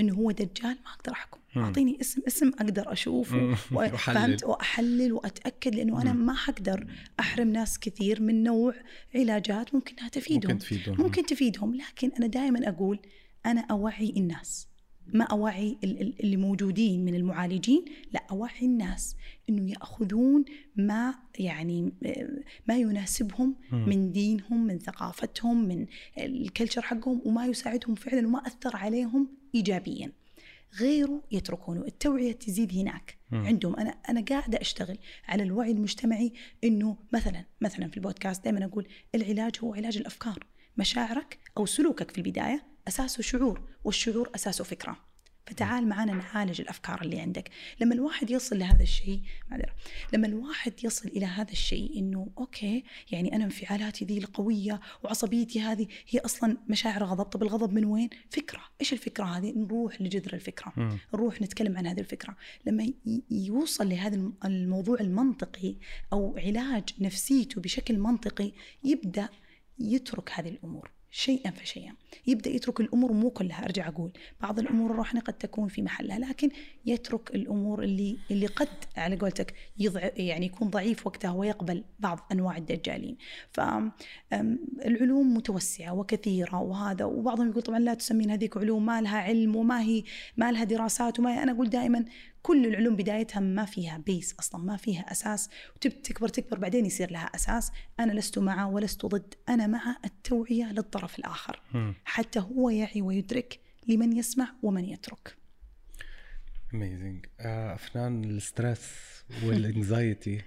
إنه 0.00 0.14
هو 0.14 0.30
دجال 0.30 0.76
ما 0.84 0.90
أقدر 0.94 1.12
أحكم. 1.12 1.40
أعطيني 1.56 1.98
اسم 2.00 2.22
اسم 2.26 2.48
أقدر 2.48 2.92
أشوفه. 2.92 3.54
فهمت 3.96 4.44
وأحلل 4.44 5.12
وأتأكد 5.12 5.74
لأنه 5.74 6.02
أنا. 6.02 6.12
ما 6.12 6.34
حقدر 6.34 6.86
أحرم 7.20 7.48
ناس 7.48 7.78
كثير 7.78 8.22
من 8.22 8.44
نوع 8.56 8.74
علاجات 9.14 9.74
ممكن 9.74 9.94
إنها 9.98 10.08
تفيدهم. 10.08 10.52
ممكن 10.52 10.58
تفيدهم. 10.58 11.00
ممكن 11.00 11.26
تفيدهم 11.26 11.74
لكن 11.74 12.10
أنا 12.18 12.26
دائما 12.26 12.68
أقول 12.68 12.98
أنا 13.46 13.60
أوعي 13.70 14.14
الناس. 14.16 14.68
ما 15.14 15.24
أوعي 15.24 15.76
ال- 15.84 16.00
ال- 16.02 16.20
اللي 16.20 16.36
موجودين 16.36 17.04
من 17.04 17.14
المعالجين 17.14 17.84
لا 18.12 18.22
أوعي 18.30 18.62
الناس 18.66 19.16
إنه 19.48 19.70
يأخذون 19.70 20.44
ما 20.76 21.14
يعني 21.38 21.92
ما 22.68 22.76
يناسبهم. 22.76 23.54
من 23.72 24.12
دينهم 24.12 24.66
من 24.66 24.78
ثقافتهم 24.78 25.68
من 25.68 25.86
الكلتشر 26.18 26.82
حقهم 26.82 27.22
وما 27.24 27.46
يساعدهم 27.46 27.94
فعلا 27.94 28.26
وما 28.26 28.46
أثر 28.46 28.76
عليهم 28.76 29.28
ايجابيا. 29.54 30.12
غيره 30.80 31.22
يتركونه. 31.30 31.80
التوعية 31.86 32.32
تزيد 32.32 32.72
هناك. 32.72 33.18
مم. 33.30 33.46
عندهم. 33.46 33.76
أنا 33.76 33.90
أنا 33.90 34.24
قاعدة 34.30 34.60
أشتغل 34.60 34.98
على 35.28 35.42
الوعي 35.42 35.70
المجتمعي 35.70 36.32
إنه 36.64 36.96
مثلا 37.12 37.44
مثلا 37.60 37.88
في 37.88 37.96
البودكاست 37.96 38.44
دائما 38.44 38.64
أقول 38.64 38.88
العلاج 39.14 39.56
هو 39.60 39.74
علاج 39.74 39.96
الأفكار. 39.96 40.46
مشاعرك 40.76 41.38
أو 41.58 41.66
سلوكك 41.66 42.10
في 42.10 42.18
البداية 42.18 42.66
أساسه 42.88 43.22
شعور 43.22 43.68
والشعور 43.84 44.30
أساسه 44.34 44.64
فكرة. 44.64 45.05
فتعال 45.46 45.88
معنا 45.88 46.12
نعالج 46.12 46.60
الأفكار 46.60 47.02
اللي 47.02 47.20
عندك. 47.20 47.50
لما 47.80 47.94
الواحد 47.94 48.30
يصل 48.30 48.58
لهذا 48.58 48.82
الشيء 48.82 49.20
معذره 49.50 49.74
لما 50.12 50.26
الواحد 50.26 50.72
يصل 50.84 51.08
إلى 51.08 51.26
هذا 51.26 51.52
الشيء 51.52 51.98
إنه 51.98 52.28
أوكي 52.38 52.84
يعني 53.10 53.36
أنا 53.36 53.44
انفعالاتي 53.44 54.04
ذي 54.04 54.18
القوية 54.18 54.80
وعصبيتي 55.04 55.60
هذه 55.60 55.86
هي 56.08 56.18
أصلا 56.20 56.56
مشاعر 56.68 57.04
غضب 57.04 57.24
طب 57.24 57.42
الغضب 57.42 57.72
من 57.72 57.84
وين؟ 57.84 58.08
فكرة. 58.30 58.60
إيش 58.80 58.92
الفكرة 58.92 59.24
هذه؟ 59.24 59.52
نروح 59.56 60.02
لجذر 60.02 60.32
الفكرة. 60.34 60.72
نروح 61.14 61.42
نتكلم 61.42 61.76
عن 61.78 61.86
هذه 61.86 62.00
الفكرة. 62.00 62.36
لما 62.66 62.92
يوصل 63.30 63.88
لهذا 63.88 64.16
الم- 64.16 64.34
الموضوع 64.44 65.00
المنطقي 65.00 65.74
أو 66.12 66.36
علاج 66.38 66.84
نفسيته 67.00 67.60
بشكل 67.60 67.98
منطقي 67.98 68.52
يبدأ 68.84 69.28
يترك 69.78 70.30
هذه 70.34 70.48
الأمور. 70.48 70.90
شيئا 71.16 71.50
فشيئا. 71.50 71.92
يبدأ 72.26 72.50
يترك 72.50 72.80
الأمور 72.80 73.12
مو 73.12 73.30
كلها 73.30 73.64
أرجع 73.64 73.88
أقول. 73.88 74.12
بعض 74.40 74.58
الأمور 74.58 74.90
الروحانيه 74.90 75.20
قد 75.20 75.32
تكون 75.32 75.68
في 75.68 75.82
محلها 75.82 76.18
لكن 76.18 76.48
يترك 76.86 77.34
الأمور 77.34 77.82
اللي 77.82 78.18
اللي 78.30 78.46
قد 78.46 78.68
على 78.96 79.16
قولتك 79.16 79.54
يضع 79.78 80.00
يعني 80.16 80.46
يكون 80.46 80.70
ضعيف 80.70 81.06
وقتها 81.06 81.30
ويقبل 81.30 81.84
بعض 81.98 82.20
أنواع 82.32 82.56
الدجالين. 82.56 83.16
فالعلوم 83.52 85.34
متوسعة 85.34 85.94
وكثيرة 85.94 86.60
وهذا 86.60 87.04
وبعضهم 87.04 87.50
يقول 87.50 87.62
طبعا 87.62 87.78
لا 87.78 87.94
تسمين 87.94 88.30
هذيك 88.30 88.56
علوم 88.56 88.86
ما 88.86 89.00
لها 89.00 89.18
علم 89.18 89.56
وما 89.56 89.80
هي 89.82 90.02
ما 90.36 90.52
لها 90.52 90.64
دراسات 90.64 91.18
وما 91.18 91.42
أنا 91.42 91.52
أقول 91.52 91.70
دائما 91.70 92.04
كل 92.46 92.66
العلوم 92.66 92.96
بدايتها 92.96 93.40
ما 93.40 93.64
فيها 93.64 93.98
base 93.98 94.34
أصلا 94.40 94.64
ما 94.64 94.76
فيها 94.76 95.00
أساس. 95.12 95.50
وتبي 95.76 95.94
تكبر 95.94 96.28
تكبر 96.28 96.58
بعدين 96.58 96.86
يصير 96.86 97.10
لها 97.10 97.24
أساس. 97.34 97.72
أنا 98.00 98.12
لست 98.12 98.38
مع 98.38 98.66
ولست 98.66 99.06
ضد. 99.06 99.34
أنا 99.48 99.66
مع 99.66 99.96
التوعية 100.04 100.72
للطرف 100.72 101.18
الآخر. 101.18 101.60
حتى 102.04 102.38
هو 102.40 102.70
يعي 102.70 103.02
ويدرك 103.02 103.60
لمن 103.88 104.16
يسمع 104.16 104.48
ومن 104.62 104.84
يترك. 104.84 105.36
amazing 106.74 107.26
أفنان 107.40 108.24
ال 108.24 108.33
stress 108.33 108.90
وال 109.44 109.66
anxiety 109.66 110.42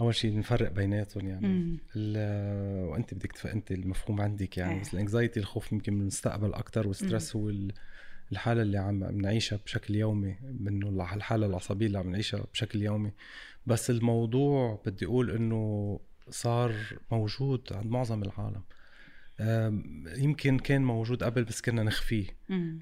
أول 0.00 0.14
شيء 0.14 0.38
نفرق 0.38 0.72
بيناتهم 0.72 1.26
يعني. 1.28 1.78
ال- 1.96 2.86
وأنت 2.88 3.14
بدك. 3.14 3.46
أنت 3.46 3.70
المفهوم 3.72 4.20
عندك 4.20 4.58
يعني. 4.58 4.80
بس 4.80 4.94
ال 4.94 5.00
anxiety 5.00 5.40
الخوف 5.40 5.72
يمكن 5.72 5.94
من 5.94 6.00
المستقبل 6.00 6.54
أكثر 6.54 6.86
وال 6.88 7.00
stress 7.00 7.36
هو 7.36 7.52
الحالة 8.32 8.62
اللي 8.62 8.78
عم 8.78 9.00
بنعيشها 9.00 9.58
بشكل 9.64 9.94
يومي 9.94 10.36
الع- 10.68 11.14
الحالة 11.14 11.46
العصبية 11.46 11.86
اللي 11.86 11.98
عم 11.98 12.10
نعيشها 12.10 12.44
بشكل 12.52 12.82
يومي. 12.82 13.12
بس 13.66 13.90
الموضوع 13.90 14.82
بدي 14.86 15.06
أقول 15.06 15.30
إنه 15.30 16.00
صار 16.30 16.74
موجود 17.12 17.72
عند 17.72 17.86
معظم 17.86 18.22
العالم. 18.22 18.62
يمكن 20.18 20.58
كان 20.58 20.84
موجود 20.84 21.22
قبل 21.24 21.44
بس 21.44 21.60
كنا 21.60 21.82
نخفيه. 21.82 22.26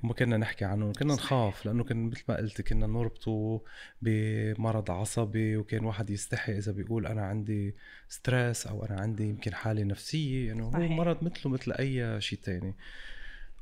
وما 0.05 0.13
كنا 0.15 0.37
نحكي 0.37 0.65
عنه 0.65 0.93
كنا. 0.93 1.15
نخاف 1.15 1.67
لأنه 1.67 1.85
كان 1.85 2.07
مثل 2.11 2.25
ما 2.29 2.37
قلت 2.37 2.61
كنا 2.63 2.87
نربطه 2.87 3.63
بمرض 4.03 4.91
عصبي 4.91 5.57
وكان 5.57 5.85
واحد 5.85 6.11
يستحي 6.11 6.59
إذا 6.59 6.73
بيقول 6.73 7.07
أنا 7.07 7.23
عندي 7.23 7.75
ستريس 8.09 8.67
أو 8.67 8.85
أنا 8.85 9.01
عندي 9.01 9.25
يمكن 9.29 9.55
حالة 9.55 9.83
نفسية 9.85 10.53
انه 10.53 10.65
هو. 10.65 10.71
مرض 10.89 11.25
مثله 11.25 11.53
مثل 11.53 11.73
أي 11.73 12.21
شيء 12.21 12.39
تاني. 12.39 12.75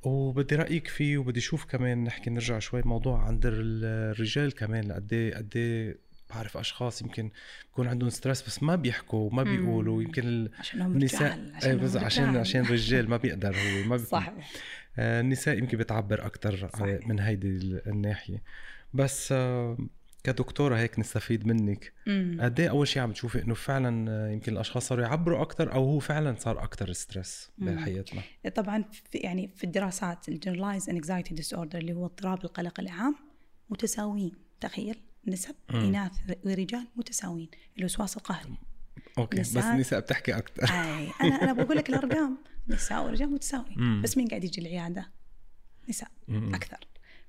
وبدي 0.02 0.54
رأيك 0.56 0.88
فيه 0.88 1.18
وبدي 1.18 1.40
أشوف 1.40 1.64
كمان 1.64 2.04
نحكي 2.04 2.30
نرجع 2.30 2.58
شوي 2.58 2.80
الموضوع 2.80 3.22
عند 3.26 3.46
ال- 3.46 3.84
الرجال 3.84 4.52
كمان 4.54 4.92
قد 4.92 5.12
إيه 5.12 5.34
قد 5.34 5.52
إيه 5.56 5.98
بعرف 6.30 6.56
أشخاص 6.56 7.02
يمكن 7.02 7.30
بكون 7.72 7.88
عندهم 7.88 8.10
stress 8.10 8.42
بس 8.42 8.62
ما 8.62 8.76
بيحكوا 8.76 9.30
وما. 9.30 9.42
بيقولوا 9.42 10.02
يمكن 10.02 10.48
عشان 10.58 10.82
النساء 10.82 11.52
إيه 11.64 11.74
بس 11.74 11.96
هم 11.96 12.04
عشان. 12.04 12.36
عشان 12.36 12.62
رجال 12.62 13.10
ما 13.10 13.16
بيقدر 13.16 13.48
هو 13.56 13.78
ما 13.88 13.96
بيكون 13.96 13.98
صحيح 13.98 14.50
آه، 14.98 15.20
النساء 15.20 15.58
يمكن 15.58 15.78
بتعبر 15.78 16.26
أكثر 16.26 16.68
صحيح. 16.72 17.06
من 17.08 17.20
هيدي 17.20 17.48
ال- 17.48 17.88
الناحية 17.88 18.42
بس 18.94 19.28
آه، 19.32 19.78
كدكتورة 20.24 20.76
هيك 20.76 20.98
نستفيد 20.98 21.46
منك. 21.46 21.92
قد 22.40 22.60
إيه 22.60 22.70
أول 22.70 22.88
شيء 22.88 23.02
عم 23.02 23.12
تشوفي 23.12 23.42
إنه 23.42 23.54
فعلا 23.54 24.10
آه، 24.10 24.30
يمكن 24.30 24.52
الأشخاص 24.52 24.88
صاروا 24.88 25.04
يعبروا 25.04 25.42
أكثر 25.42 25.72
أو 25.74 25.84
هو 25.84 25.98
فعلا 25.98 26.36
صار 26.38 26.62
أكثر 26.64 26.92
stress. 26.92 27.50
بحياتنا 27.58 28.22
طبعا 28.54 28.84
في 29.10 29.18
يعني 29.18 29.48
في 29.48 29.64
الدراسات 29.64 30.28
ال 30.28 30.88
generalized 30.90 31.34
anxiety 31.34 31.54
disorder 31.54 31.78
اللي 31.78 31.92
هو 31.92 32.04
اضطراب 32.06 32.44
القلق 32.44 32.80
العام 32.80 33.16
متساويين 33.70 34.32
تخيل 34.60 34.96
نسب. 35.26 35.54
إناث 35.70 36.12
ورجال 36.44 36.86
متساويين 36.96 37.48
الوسواس 37.78 38.16
القهري 38.16 38.54
okay 39.18 39.40
بس 39.40 39.56
نساء- 39.56 39.72
النساء 39.74 40.00
بتحكي 40.00 40.36
أكثر 40.36 40.64
أي 40.74 41.08
أنا 41.20 41.42
أنا 41.42 41.52
بقول 41.52 41.76
لك 41.76 41.88
الأرقام 41.88 42.38
نساء 42.68 43.04
ورجال 43.04 43.30
متساويين. 43.30 44.02
بس 44.02 44.16
مين 44.16 44.28
قاعد 44.28 44.44
يجي 44.44 44.60
العيادة؟ 44.60 45.10
نساء 45.88 46.10
أكثر 46.30 46.78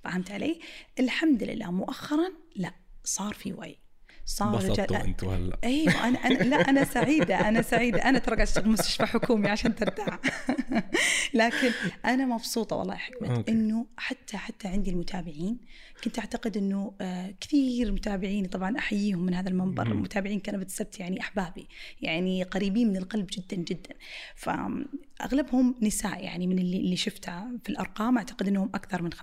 فهمت 0.04 0.32
علي؟ 0.32 0.60
الحمد 1.00 1.44
لله 1.44 1.72
مؤخرا 1.72 2.30
لا 2.56 2.74
صار 3.04 3.34
في 3.34 3.54
وعي 3.54 3.84
صار 4.26 4.64
رجال 4.70 4.96
أنتوا 4.96 5.36
هلا. 5.36 5.58
أيوه 5.64 6.08
أنا 6.08 6.20
أنا 6.20 6.44
لا 6.44 6.56
أنا 6.56 6.84
سعيدة 6.84 7.50
أنا 7.50 7.62
سعيدة. 7.62 8.10
أنا 8.10 8.20
ترى 8.20 8.36
قاعد 8.36 8.48
أشتغل 8.48 8.70
مستشفى 8.70 9.06
حكومي 9.06 9.50
عشان 9.50 9.76
ترتاح. 9.76 10.20
لكن 11.34 11.72
أنا 12.06 12.26
مبسوطة 12.26 12.76
والله 12.76 12.96
يا 12.96 13.36
أوكي. 13.36 13.52
إنه 13.52 13.86
حتى 13.98 14.38
حتى 14.38 14.68
عندي 14.68 14.90
المتابعين 14.92 15.58
كنت 16.04 16.20
أعتقد 16.20 16.58
إنه 16.58 16.94
آه، 17.02 17.34
كثير 17.42 17.92
متابعين 17.92 18.46
طبعا 18.46 18.78
أحييهم 18.78 19.26
من 19.26 19.34
هذا 19.34 19.50
المنبر. 19.50 19.86
مم. 19.86 19.92
المتابعين 19.92 20.40
كنبه 20.40 20.66
السبت 20.66 21.00
يعني 21.00 21.20
أحبابي 21.20 21.68
يعني 22.02 22.44
قريبين 22.44 22.88
من 22.88 22.98
القلب 22.98 23.28
جدا 23.32 23.58
جدا. 23.58 23.96
فاغلبهم 24.36 25.76
نساء 25.82 26.24
يعني 26.24 26.48
من 26.48 26.60
اللي 26.60 26.78
اللي 26.78 26.96
شفتها 26.96 27.52
في 27.64 27.70
الأرقام 27.70 28.18
أعتقد 28.18 28.48
إنهم 28.48 28.70
أكثر 28.76 29.02
من 29.02 29.14
65% 29.14 29.18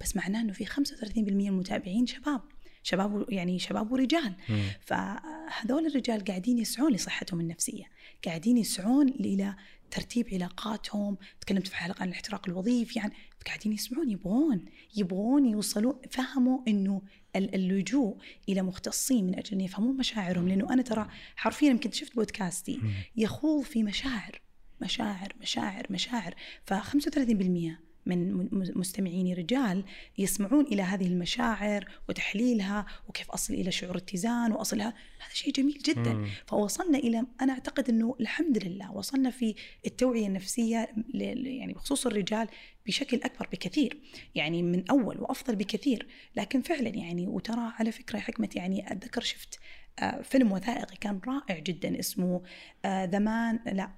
بس 0.00 0.16
معناه 0.16 0.40
إنه 0.40 0.52
في 0.52 0.66
35% 0.66 0.72
من 1.16 1.46
المتابعين 1.46 2.06
شباب. 2.06 2.40
شباب 2.82 3.26
يعني 3.28 3.58
شباب 3.58 3.92
ورجال 3.92 4.34
مم. 4.48 4.62
فهذول 4.80 5.86
الرجال 5.86 6.24
قاعدين 6.24 6.58
يسعون 6.58 6.92
لصحتهم 6.92 7.40
النفسية 7.40 7.84
قاعدين 8.24 8.58
يسعون 8.58 9.08
إلى 9.08 9.54
ترتيب 9.90 10.26
علاقاتهم 10.32 11.16
تكلمت 11.40 11.66
في 11.66 11.76
حلقة 11.76 12.02
عن 12.02 12.08
الاحتراق 12.08 12.48
الوظيفي 12.48 12.98
يعني 12.98 13.12
قاعدين 13.46 13.72
يسمعون 13.72 14.10
يبغون 14.10 14.64
يبغون 14.96 15.46
يوصلون 15.46 15.94
فهموا 16.10 16.58
إنه 16.68 17.02
ال- 17.36 17.54
اللجوء 17.54 18.16
إلى 18.48 18.62
مختصين 18.62 19.26
من 19.26 19.38
أجل 19.38 19.52
أن 19.52 19.60
يفهمون 19.60 19.96
مشاعرهم 19.96 20.48
لأنه 20.48 20.72
أنا 20.72 20.82
ترى 20.82 21.08
حرفيا 21.36 21.68
يمكن 21.70 21.90
شفت 21.90 22.14
بودكاستي. 22.16 22.80
يخوض 23.16 23.64
في 23.64 23.82
مشاعر 23.82 24.40
مشاعر 24.80 25.32
مشاعر 25.40 25.86
مشاعر 25.90 26.34
ف 26.64 26.74
35% 26.74 27.89
من 28.06 28.48
مستمعيني 28.52 29.34
رجال 29.34 29.84
يسمعون 30.18 30.64
إلى 30.64 30.82
هذه 30.82 31.06
المشاعر 31.06 31.88
وتحليلها 32.08 32.86
وكيف 33.08 33.30
أصل 33.30 33.54
إلى 33.54 33.70
شعور 33.70 33.96
اتزان 33.96 34.52
وأصلها. 34.52 34.94
هذا 35.18 35.34
شيء 35.34 35.52
جميل 35.52 35.78
جدا. 35.78 36.12
مم. 36.12 36.28
فوصلنا 36.46 36.98
إلى 36.98 37.26
أنا 37.40 37.52
أعتقد 37.52 37.88
إنه 37.88 38.16
الحمد 38.20 38.64
لله 38.64 38.92
وصلنا 38.92 39.30
في 39.30 39.54
التوعية 39.86 40.26
النفسية 40.26 40.88
يعني 41.14 41.72
بخصوص 41.72 42.06
الرجال 42.06 42.48
بشكل 42.86 43.16
أكبر 43.16 43.48
بكثير. 43.52 44.00
يعني 44.34 44.62
من 44.62 44.90
أول 44.90 45.20
وأفضل 45.20 45.56
بكثير. 45.56 46.06
لكن 46.36 46.62
فعلا 46.62 46.88
يعني 46.88 47.26
وترى 47.26 47.72
على 47.78 47.92
فكرة 47.92 48.18
حكمت 48.18 48.48
يعني 48.54 48.92
أتذكر 48.92 49.20
شفت 49.20 49.58
آه، 49.98 50.22
فيلم 50.22 50.52
وثائقي 50.52 50.96
كان 51.00 51.20
رائع 51.26 51.58
جدا 51.58 51.98
اسمه 51.98 52.42
the 52.86 53.18
man 53.18 53.58
لا 53.66 53.90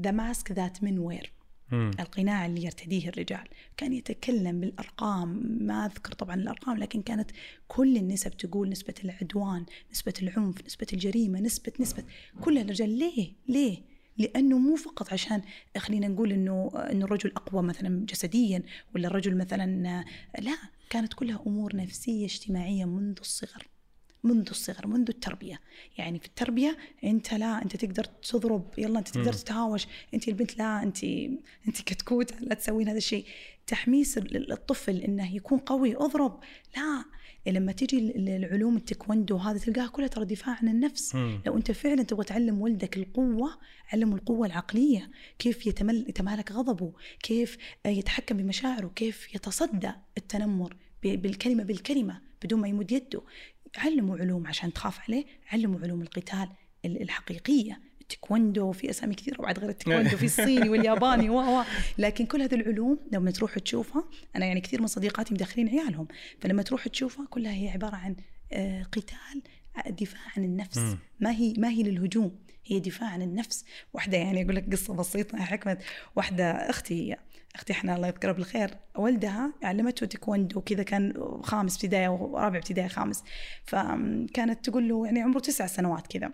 the 0.00 0.10
mask 0.10 0.52
that 0.52 0.82
men 0.82 0.98
wear 0.98 1.32
مم. 1.72 1.90
القناع 2.00 2.46
اللي 2.46 2.64
يرتديه 2.64 3.08
الرجال. 3.08 3.48
كان 3.76 3.92
يتكلم 3.92 4.60
بالأرقام 4.60 5.42
ما 5.60 5.86
أذكر 5.86 6.12
طبعا 6.12 6.34
الأرقام 6.34 6.76
لكن 6.76 7.02
كانت 7.02 7.30
كل 7.68 7.96
النسب 7.96 8.30
تقول 8.36 8.68
نسبة 8.68 8.94
العدوان 9.04 9.66
نسبة 9.92 10.14
العنف 10.22 10.64
نسبة 10.66 10.86
الجريمة 10.92 11.40
نسبة 11.40 11.72
نسبة. 11.80 12.04
كل 12.40 12.58
الرجال 12.58 12.98
ليه؟ 12.98 13.32
ليه؟ 13.48 13.78
لأنه 14.18 14.58
مو 14.58 14.76
فقط 14.76 15.12
عشان 15.12 15.42
خلينا 15.78 16.08
نقول 16.08 16.32
إنه 16.32 16.70
إنه 16.90 17.04
الرجل 17.04 17.32
أقوى 17.36 17.62
مثلا 17.62 18.06
جسديا 18.06 18.62
ولا 18.94 19.08
الرجل 19.08 19.36
مثلا 19.36 20.04
لا. 20.38 20.56
كانت 20.90 21.14
كلها 21.14 21.42
أمور 21.46 21.76
نفسية 21.76 22.24
اجتماعية 22.24 22.84
منذ 22.84 23.16
الصغر. 23.20 23.66
منذ 24.24 24.46
الصغر 24.50 24.86
منذ 24.86 25.06
التربية. 25.08 25.60
يعني 25.98 26.18
في 26.18 26.26
التربية 26.26 26.76
أنت 27.04 27.34
لا 27.34 27.62
أنت 27.62 27.76
تقدر 27.76 28.04
تضرب 28.04 28.70
يلا 28.78 28.98
أنت 28.98 29.08
تقدر. 29.08 29.32
تتهاوش 29.32 29.86
أنت 30.14 30.28
البنت 30.28 30.58
لا 30.58 30.82
أنت 30.82 31.04
أنت 31.68 31.82
كتكوت 31.86 32.40
لا 32.40 32.54
تسوين 32.54 32.88
هذا 32.88 32.98
الشيء. 32.98 33.24
تحميس 33.66 34.18
ال- 34.18 34.52
الطفل 34.52 34.96
إنه 34.96 35.34
يكون 35.36 35.58
قوي 35.58 35.96
أضرب. 35.96 36.40
لا 36.76 37.04
لما 37.46 37.72
تجي 37.72 37.98
ال- 37.98 38.28
العلوم 38.28 38.76
التايكوندو 38.76 39.36
هذا 39.36 39.58
تلقاها 39.58 39.86
كلها 39.86 40.08
ترى 40.08 40.24
دفاع 40.24 40.56
عن 40.62 40.68
النفس. 40.68 41.14
مم. 41.14 41.40
لو 41.46 41.56
أنت 41.56 41.70
فعلا 41.72 42.02
تبغى 42.02 42.24
تعلم 42.24 42.60
ولدك 42.60 42.96
القوة 42.96 43.58
علمه 43.92 44.16
القوة 44.16 44.46
العقلية. 44.46 45.10
كيف 45.38 45.66
يتمل 45.66 46.04
يتمالك 46.08 46.52
غضبه 46.52 46.92
كيف 47.22 47.56
آه، 47.86 47.88
يتحكم 47.88 48.36
بمشاعره 48.36 48.88
كيف 48.96 49.34
يتصدى 49.34 49.90
التنمر 50.18 50.76
بالكلمة 51.02 51.64
بالكلمة 51.64 52.20
بدون 52.44 52.60
ما 52.60 52.68
يمد 52.68 52.92
يده. 52.92 53.22
علموا 53.76 54.18
علوم 54.18 54.46
عشان 54.46 54.72
تخاف 54.72 54.98
عليه 55.08 55.24
علموا 55.52 55.80
علوم 55.80 56.02
القتال 56.02 56.48
ال- 56.84 57.02
الحقيقية. 57.02 57.80
التايكوندو 58.00 58.72
في 58.72 58.90
أسامي 58.90 59.14
كثيرة 59.14 59.42
بعد 59.42 59.58
غير 59.58 59.68
التايكوندو 59.68 60.16
في 60.16 60.24
الصيني 60.26 60.68
والياباني 60.68 61.30
و 61.30 61.58
و 61.60 61.62
لكن 61.98 62.26
كل 62.26 62.42
هذه 62.42 62.54
العلوم 62.54 62.98
لما 63.12 63.30
تروح 63.30 63.58
تشوفها 63.58 64.04
أنا 64.36 64.46
يعني 64.46 64.60
كثير 64.60 64.80
من 64.80 64.86
صديقاتي 64.86 65.34
مدخلين 65.34 65.68
عيالهم 65.68 66.08
فلما 66.40 66.62
تروح 66.62 66.88
تشوفها 66.88 67.26
كلها 67.30 67.52
هي 67.52 67.68
عبارة 67.68 67.96
عن 67.96 68.16
آه، 68.52 68.82
قتال 68.82 69.42
آه، 69.86 69.90
دفاع 69.90 70.20
عن 70.36 70.44
النفس. 70.44 70.78
ما 71.20 71.30
هي 71.30 71.54
ما 71.58 71.68
هي 71.68 71.82
للهجوم 71.82 72.38
هي 72.66 72.80
دفاع 72.80 73.08
عن 73.08 73.22
النفس. 73.22 73.64
واحدة 73.92 74.16
يعني 74.18 74.42
أقول 74.42 74.56
لك 74.56 74.72
قصة 74.72 74.94
بسيطة 74.94 75.36
يا 75.38 75.42
حكمة 75.44 75.78
واحدة 76.16 76.44
أختي 76.50 76.94
هي. 77.12 77.18
أختي 77.54 77.72
إحنا 77.72 77.96
الله 77.96 78.08
يذكرها 78.08 78.32
بالخير 78.32 78.70
والدها 78.96 79.52
علمته 79.62 80.06
تايكوندو 80.06 80.60
كذا 80.60 80.82
كان 80.82 81.14
خامس 81.42 81.74
ابتدائي 81.74 82.08
ورابع 82.08 82.58
ابتدائي 82.58 82.88
خامس. 82.88 83.24
فكانت 83.64 84.70
تقول 84.70 84.88
له 84.88 85.06
يعني 85.06 85.22
عمره 85.22 85.38
تسع 85.38 85.66
سنوات 85.66 86.06
كذا. 86.06 86.30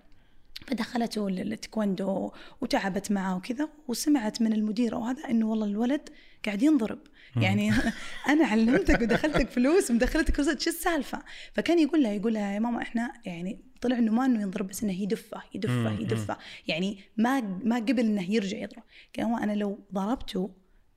فدخلته 0.67 1.29
التايكوندو 1.29 2.31
وتعبت 2.61 3.13
معه 3.13 3.37
وكذا 3.37 3.69
وسمعت 3.89 4.43
من 4.43 4.53
المدير 4.53 4.95
أو 4.95 5.05
هذا 5.05 5.31
إنه 5.31 5.47
والله 5.47 5.67
الولد 5.67 6.09
قاعد 6.45 6.63
ينضرب. 6.63 6.99
يعني 7.37 7.73
أنا 8.29 8.47
علمتك 8.47 9.03
ودخلتك 9.03 9.51
فلوس 9.51 9.91
ومدخلتك 9.91 10.35
فلوس 10.35 10.59
شو 10.59 10.71
السالفة؟ 10.71 11.23
فكان 11.55 11.79
يقول 11.79 12.03
لها 12.03 12.13
يقول 12.13 12.35
لها 12.35 12.53
يا 12.53 12.59
ماما 12.59 12.83
إحنا 12.83 13.13
يعني 13.25 13.61
طلع 13.81 13.99
إنه 13.99 14.13
ما 14.13 14.27
إنه 14.27 14.43
ينضرب 14.43 14.67
بس 14.67 14.83
إنه 14.83 15.03
يدفه 15.03 15.43
يدفه 15.55 16.01
يدفه. 16.01 16.37
يعني 16.69 16.99
ما 17.17 17.41
ما 17.41 17.77
قبل 17.77 18.01
إنه 18.01 18.31
يرجع 18.31 18.59
يضرب. 18.59 18.83
كان 19.13 19.27
هو 19.27 19.37
أنا 19.37 19.53
لو 19.53 19.79
ضربته 19.93 20.51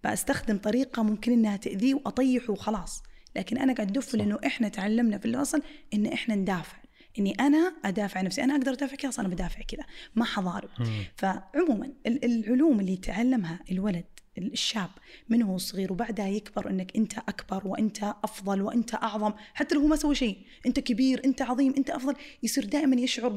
بستخدم 0.05 0.57
طريقة 0.57 1.03
ممكن 1.03 1.31
إنها 1.31 1.57
تأذيه 1.57 1.93
وأطيحه 1.93 2.51
وخلاص. 2.53 3.03
لكن 3.35 3.57
أنا 3.57 3.73
قاعد 3.73 3.89
أدف 3.91 4.15
لأنه 4.15 4.39
إحنا 4.45 4.67
تعلمنا 4.69 5.17
في 5.17 5.25
الاصل 5.25 5.61
إن 5.93 6.05
إحنا 6.05 6.35
ندافع. 6.35 6.77
إني 7.19 7.31
أنا 7.39 7.73
أدافع 7.85 8.19
عن 8.19 8.25
نفسي. 8.25 8.43
أنا 8.43 8.55
أقدر 8.55 8.73
أدافع 8.73 8.95
كذا 8.95 9.11
أنا 9.19 9.27
بدافع 9.27 9.61
كذا. 9.61 9.83
ما 10.15 10.25
حضارب. 10.25 10.69
فعموما 11.15 11.93
ال- 12.07 12.25
العلوم 12.25 12.79
اللي 12.79 12.93
يتعلمها 12.93 13.59
الولد 13.71 14.05
الشاب 14.37 14.89
من 15.29 15.41
هو 15.41 15.57
صغير 15.57 15.93
وبعدها 15.93 16.27
يكبر 16.27 16.69
إنك 16.69 16.95
أنت 16.95 17.17
أكبر 17.17 17.67
وأنت 17.67 18.03
أفضل 18.03 18.61
وأنت 18.61 18.93
أعظم 18.93 19.33
حتى 19.53 19.75
لو 19.75 19.81
هو 19.81 19.87
ما 19.87 19.95
سوى 19.95 20.15
شيء 20.15 20.37
أنت 20.65 20.79
كبير 20.79 21.21
أنت 21.25 21.41
عظيم 21.41 21.73
أنت 21.77 21.89
أفضل 21.89 22.15
يصير 22.43 22.65
دائما 22.65 22.95
يشعر. 22.95 23.29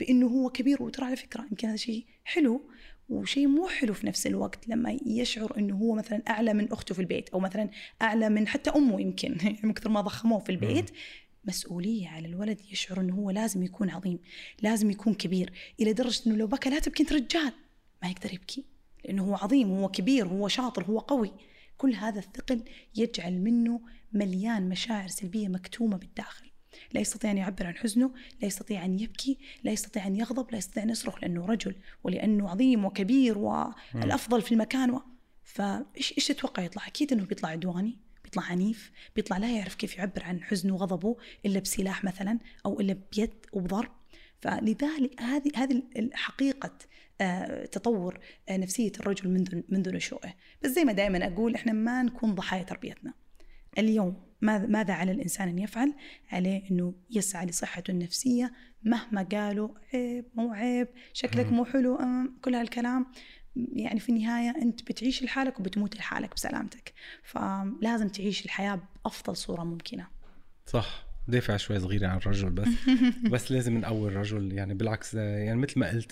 بإنه 0.00 0.26
هو 0.26 0.50
كبير. 0.50 0.82
وترى 0.82 1.06
على 1.06 1.16
فكرة 1.16 1.42
يمكن 1.50 1.68
هذا 1.68 1.76
شيء 1.76 2.04
حلو 2.24 2.62
وشيء 3.08 3.46
مو 3.46 3.68
حلو 3.68 3.94
في 3.94 4.06
نفس 4.06 4.26
الوقت 4.26 4.68
لما 4.68 4.98
يشعر 5.06 5.58
إنه 5.58 5.76
هو 5.76 5.94
مثلا 5.94 6.22
أعلى 6.28 6.54
من 6.54 6.72
أخته 6.72 6.94
في 6.94 7.00
البيت 7.00 7.28
أو 7.28 7.40
مثلا 7.40 7.70
أعلى 8.02 8.28
من 8.28 8.48
حتى 8.48 8.70
أمه 8.70 9.00
يمكن 9.00 9.36
من 9.62 9.72
كثر 9.72 9.88
ما 9.88 10.00
ضخموه 10.00 10.38
في 10.38 10.50
البيت 10.50 10.90
مسؤولية 11.44 12.08
على 12.08 12.28
الولد 12.28 12.60
يشعر 12.70 13.00
إنه 13.00 13.14
هو 13.14 13.30
لازم 13.30 13.62
يكون 13.62 13.90
عظيم، 13.90 14.18
لازم 14.62 14.90
يكون 14.90 15.14
كبير، 15.14 15.52
إلى 15.80 15.92
درجة 15.92 16.22
إنه 16.26 16.36
لو 16.36 16.46
بكى 16.46 16.70
لا 16.70 16.78
تبكي 16.78 17.02
أنت 17.02 17.12
رجال، 17.12 17.52
ما 18.02 18.08
يقدر 18.10 18.34
يبكي، 18.34 18.64
لأنه 19.04 19.24
هو 19.24 19.34
عظيم، 19.34 19.70
هو 19.70 19.88
كبير، 19.88 20.26
هو 20.26 20.48
شاطر، 20.48 20.84
هو 20.84 20.98
قوي. 20.98 21.32
كل 21.76 21.94
هذا 21.94 22.18
الثقل 22.18 22.64
يجعل 22.96 23.38
منه 23.38 23.80
مليان 24.12 24.68
مشاعر 24.68 25.08
سلبية 25.08 25.48
مكتومة 25.48 25.96
بالداخل. 25.96 26.50
لا 26.92 27.00
يستطيع 27.00 27.30
أن 27.30 27.38
يعبر 27.38 27.66
عن 27.66 27.76
حزنه، 27.76 28.10
لا 28.40 28.46
يستطيع 28.46 28.84
أن 28.84 29.00
يبكي، 29.00 29.38
لا 29.64 29.72
يستطيع 29.72 30.06
أن 30.06 30.16
يغضب، 30.16 30.52
لا 30.52 30.58
يستطيع 30.58 30.82
أن 30.82 30.90
يصرخ 30.90 31.18
لأنه 31.22 31.46
رجل 31.46 31.74
ولأنه 32.04 32.48
عظيم 32.50 32.84
وكبير 32.84 33.38
والأفضل 33.38 34.42
في 34.42 34.52
المكان 34.52 34.90
و... 34.90 35.02
فايش 35.44 36.12
إيش 36.18 36.26
تتوقع 36.26 36.62
يطلع؟ 36.62 36.86
أكيد 36.86 37.12
إنه 37.12 37.24
بيطلع 37.24 37.48
عدواني، 37.48 37.98
بيطلع 38.24 38.42
عنيف 38.42 38.90
بيطلع 39.16 39.38
لا 39.38 39.56
يعرف 39.56 39.74
كيف 39.74 39.98
يعبر 39.98 40.24
عن 40.24 40.42
حزنه 40.42 40.74
وغضبه 40.74 41.16
إلا 41.46 41.60
بسلاح 41.60 42.04
مثلا 42.04 42.38
أو 42.66 42.80
إلا 42.80 42.96
بيد 43.12 43.34
وبضرب. 43.52 43.90
فلذلك 44.40 45.22
هذه 45.22 45.50
هذه 45.56 45.82
حقيقة 46.12 46.78
آه، 47.20 47.66
تطور 47.66 48.18
آه، 48.48 48.56
نفسية 48.56 48.92
الرجل 49.00 49.28
منذ 49.28 49.60
منذ 49.68 49.94
نشوئه. 49.94 50.34
بس 50.62 50.70
زي 50.70 50.84
ما 50.84 50.92
دائما 50.92 51.26
أقول 51.26 51.54
إحنا 51.54 51.72
ما 51.72 52.02
نكون 52.02 52.34
ضحايا 52.34 52.62
تربيتنا. 52.62 53.14
اليوم 53.78 54.24
ماذا 54.40 54.94
على 54.94 55.12
الإنسان 55.12 55.48
أن 55.48 55.58
يفعل؟ 55.58 55.94
عليه 56.32 56.70
أنه 56.70 56.94
يسعى 57.10 57.46
لصحته 57.46 57.90
النفسية 57.90 58.52
مهما 58.82 59.22
قالوا 59.22 59.68
عيب 59.94 60.24
مو 60.34 60.52
عيب 60.52 60.88
شكلك 61.12 61.52
مو 61.52 61.64
حلو 61.64 61.98
كل 62.42 62.54
هالكلام. 62.54 63.06
يعني 63.56 64.00
في 64.00 64.08
النهاية 64.08 64.50
أنت 64.62 64.82
بتعيش 64.82 65.22
لحالك 65.22 65.60
وبتموت 65.60 65.96
لحالك 65.96 66.34
بسلامتك. 66.34 66.92
فلازم 67.22 68.08
تعيش 68.08 68.44
الحياة 68.44 68.80
بأفضل 69.04 69.36
صورة 69.36 69.64
ممكنة. 69.64 70.06
صح. 70.66 71.04
دافع 71.28 71.56
شوي 71.56 71.80
صغيرة 71.80 72.06
عن 72.06 72.16
الرجل 72.16 72.50
بس. 72.50 72.68
بس 73.32 73.52
لازم 73.52 73.78
نقوي 73.78 74.08
الرجل. 74.08 74.52
يعني 74.52 74.74
بالعكس 74.74 75.14
يعني 75.14 75.60
مثل 75.60 75.80
ما 75.80 75.90
ال- 75.90 76.06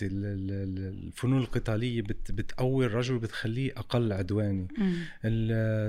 الفنون 1.07 1.39
القتالية 1.41 2.03
بت 2.03 2.33
بتقوي 2.33 2.87
الرجل 2.87 3.19
بتخليه 3.19 3.73
أقل 3.77 4.13
عدواني. 4.13 4.69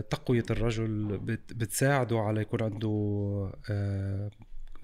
تقوية 0.10 0.44
الرجل 0.50 1.18
بت 1.18 1.54
بتساعده 1.54 2.20
على 2.20 2.42
يكون 2.42 2.64
عنده 2.64 3.52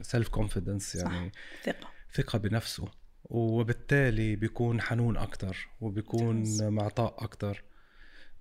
self 0.02 0.28
confidence 0.28 0.97
صح. 0.98 1.12
يعني 1.12 1.32
ثقة. 1.64 1.88
ثقة 2.14 2.40
بنفسه. 2.40 2.88
وبالتالي 3.26 4.36
بيكون 4.36 4.82
حنون 4.82 5.18
أكتر 5.18 5.68
وبيكون. 5.82 6.44
معطاء 6.74 7.16
أكتر. 7.24 7.64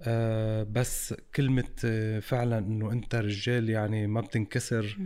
آه 0.03 0.63
بس 0.63 1.15
كلمة 1.35 1.65
آه، 1.85 2.21
فعلا 2.21 2.59
إنه 2.59 2.93
أنت 2.93 3.15
رجال 3.15 3.71
يعني 3.71 4.07
ما 4.07 4.21
بتنكسر. 4.21 4.99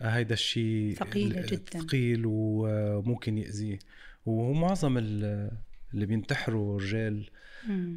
آه، 0.00 0.08
هيدا 0.08 0.34
الشيء 0.34 0.94
ثقيلة 0.94 1.40
جداً. 1.46 1.80
ثقيل 1.80 2.22
وممكن 2.26 3.38
يأذيه 3.38 3.78
ومعظم 4.26 4.98
ال- 4.98 5.50
اللي 5.94 6.06
بينتحروا 6.06 6.80
رجال. 6.80 7.30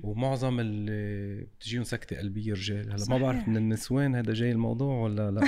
ومعظم 0.04 0.60
اللي 0.60 1.42
بتجيهم 1.44 1.84
سكتة 1.84 2.18
قلبية 2.18 2.54
رجال 2.54 2.92
هلا 2.92 3.06
ما. 3.10 3.18
بعرف 3.18 3.48
من 3.48 3.58
النسوان 3.58 4.16
هذا 4.16 4.34
جاي 4.34 4.52
الموضوع 4.52 4.96
ولا 5.04 5.32
لا 5.32 5.42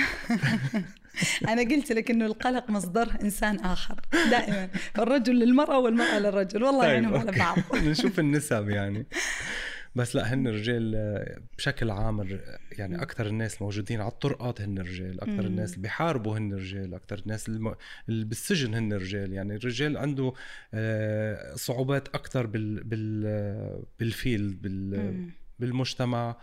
أنا 1.52 1.62
قلت 1.62 1.92
لك 1.92 2.10
إنه 2.10 2.26
القلق 2.26 2.70
مصدر 2.70 3.08
إنسان 3.22 3.56
آخر 3.58 4.00
دائما 4.30 4.68
الرجل 4.98 5.34
للمرأة 5.38 5.78
والمرأة 5.78 6.18
للرجل 6.18 6.62
والله 6.62 6.80
طيب، 6.80 6.90
يعينهم 6.90 7.14
على. 7.14 7.32
بعض 7.32 7.58
نشوف 7.88 8.18
النسب 8.20 8.68
يعني 8.68 9.06
بس 9.94 10.16
لا 10.16 10.34
هن 10.34 10.46
الرجال 10.46 10.92
آه، 10.94 11.40
بشكل 11.58 11.90
عام 11.90 12.40
يعني 12.72 13.02
أكثر 13.02 13.26
الناس 13.26 13.62
موجودين 13.62 14.00
على 14.00 14.10
الطرقات 14.10 14.60
هن 14.60 14.78
الرجال 14.78 15.20
أكثر. 15.20 15.46
الناس 15.46 15.70
اللي 15.70 15.82
بيحاربوا 15.82 16.38
هن 16.38 16.52
الرجال 16.52 16.94
أكثر 16.94 17.18
الناس. 17.18 17.48
اللي 17.48 18.24
بالسجن 18.24 18.74
هن 18.74 18.92
الرجال 18.92 19.32
يعني 19.32 19.56
الرجال 19.56 19.96
عنده 19.96 20.32
آه، 20.74 21.54
صعوبات 21.54 22.08
أكثر 22.08 22.46
بال 22.46 22.84
بال 22.84 23.82
بالفيلد 23.98 24.62
بال. 24.62 25.30
بالمجتمع 25.58 26.36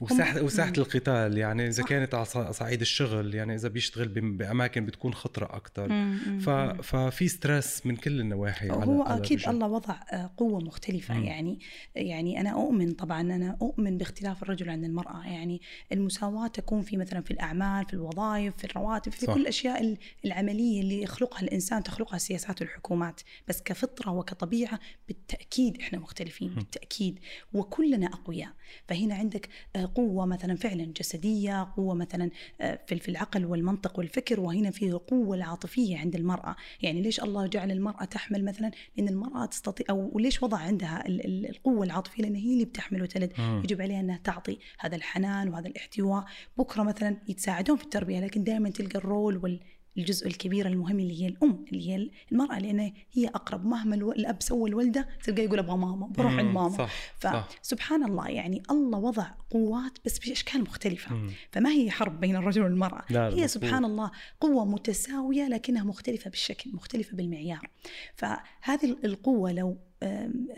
وساحة 0.00 0.68
مم. 0.70 0.74
القتال 0.78 1.38
يعني 1.38 1.66
إذا 1.66 1.82
صح. 1.82 1.88
كانت 1.88 2.14
على 2.14 2.24
صعيد 2.52 2.80
الشغل 2.80 3.34
يعني 3.34 3.54
إذا 3.54 3.68
بيشتغل 3.68 4.08
بأماكن 4.08 4.84
بتكون 4.86 5.14
خطرة 5.14 5.56
أكتر 5.56 5.88
مم. 5.88 6.18
مم. 6.26 6.38
ف... 6.40 6.50
ففي 6.82 7.28
ستريس 7.28 7.86
من 7.86 7.96
كل 7.96 8.20
النواحي 8.20 8.70
على 8.70 8.86
هو 8.86 9.02
على 9.02 9.20
أكيد 9.20 9.38
الرجال. 9.38 9.54
الله 9.54 9.66
وضع 9.66 9.94
آه، 10.12 10.30
قوة 10.36 10.60
مختلفة 10.60 11.14
مم. 11.14 11.24
يعني 11.24 11.58
يعني 11.94 12.40
أنا 12.40 12.50
أؤمن 12.50 12.92
طبعا 12.92 13.20
أنا 13.20 13.56
أؤمن 13.62 13.98
باختلاف 13.98 14.42
الرجل 14.42 14.70
عن 14.70 14.84
المرأة 14.84 15.26
يعني 15.26 15.60
المساواة 15.92 16.46
تكون 16.46 16.82
في 16.82 16.96
مثلا 16.96 17.20
في 17.20 17.30
الأعمال 17.30 17.84
في 17.86 17.94
الوظائف 17.94 18.56
في 18.56 18.64
الرواتب 18.64 19.12
في 19.12 19.26
صح. 19.26 19.34
كل 19.34 19.40
الأشياء 19.40 19.80
ال- 19.80 19.98
العملية 20.24 20.80
اللي 20.80 21.02
يخلقها 21.02 21.40
الإنسان 21.42 21.82
تخلقها 21.82 22.16
السياسات 22.16 22.60
والحكومات 22.62 23.20
بس 23.48 23.62
كفطرة 23.62 24.10
وكطبيعة 24.12 24.80
بالتأكيد 25.08 25.80
إحنا 25.80 25.98
مختلفين 25.98 26.48
بالتأكيد 26.48 27.18
وكلنا 27.52 28.06
أقوياء 28.06 28.50
فهنا 28.88 29.14
عندك 29.14 29.48
آه، 29.82 29.90
قوة 29.94 30.26
مثلا 30.26 30.56
فعلا 30.56 30.84
جسدية 30.84 31.72
قوة 31.76 31.94
مثلا 31.94 32.30
آه، 32.60 32.80
في 32.86 33.08
العقل 33.08 33.44
والمنطق 33.46 33.98
والفكر 33.98 34.40
وهنا 34.40 34.70
في 34.70 34.92
قوه 34.92 35.36
العاطفية 35.36 35.98
عند 35.98 36.14
المرأة. 36.16 36.56
يعني 36.82 37.00
ليش 37.02 37.20
الله 37.22 37.46
جعل 37.46 37.70
المرأة 37.70 38.04
تحمل 38.04 38.44
مثلا؟ 38.44 38.70
لأن 38.96 39.08
المرأة 39.08 39.46
تستطيع 39.46 39.86
أو 39.90 40.10
وليش 40.12 40.42
وضع 40.42 40.58
عندها 40.58 41.06
ال- 41.06 41.24
ال- 41.26 41.50
القوة 41.50 41.84
العاطفية؟ 41.86 42.22
لأن 42.22 42.34
هي 42.34 42.52
اللي 42.52 42.64
بتحمل 42.64 43.02
وتلد. 43.02 43.32
يجب 43.64 43.82
عليها 43.82 44.00
إنها 44.00 44.20
تعطي 44.24 44.58
هذا 44.78 44.96
الحنان 44.96 45.48
وهذا 45.48 45.68
الاحتواء. 45.68 46.24
بكرة 46.56 46.82
مثلا 46.82 47.16
يتساعدون 47.28 47.76
في 47.76 47.84
التربية 47.84 48.20
لكن 48.20 48.44
دائما 48.44 48.70
تلقى 48.70 48.98
الرول 48.98 49.36
وال 49.36 49.60
الجزء 49.98 50.26
الكبير 50.26 50.66
المهم 50.66 51.00
اللي 51.00 51.22
هي 51.22 51.28
الأم 51.28 51.64
اللي 51.72 51.88
هي 51.90 52.10
المرأة 52.32 52.58
لأن 52.58 52.92
هي 53.12 53.28
أقرب. 53.28 53.66
مهما 53.66 53.94
الأب 53.94 54.42
سوى 54.42 54.70
الولدة 54.70 55.08
تلقى 55.24 55.44
يقول 55.44 55.58
أبغى 55.58 55.76
ماما 55.76 56.06
بروح 56.06 56.32
عند 56.32 56.42
مم، 56.42 56.54
ماما. 56.54 56.76
صح 56.76 56.90
صح. 57.22 57.48
فسبحان 57.62 58.04
الله 58.04 58.28
يعني 58.28 58.62
الله 58.70 58.98
وضع 58.98 59.26
قوات 59.50 59.98
بس 60.04 60.18
بأشكال 60.18 60.60
مختلفة. 60.60 61.14
مم. 61.14 61.30
فما 61.52 61.70
هي 61.70 61.90
حرب 61.90 62.20
بين 62.20 62.36
الرجل 62.36 62.62
والمرأة. 62.62 63.04
هي. 63.10 63.48
سبحان 63.48 63.84
الله 63.84 64.10
قوة 64.40 64.64
متساوية 64.64 65.48
لكنها 65.48 65.84
مختلفة 65.84 66.30
بالشكل 66.30 66.70
مختلفة 66.72 67.16
بالمعيار. 67.16 67.70
فهذه 68.14 68.96
القوة 69.04 69.52
لو 69.52 69.78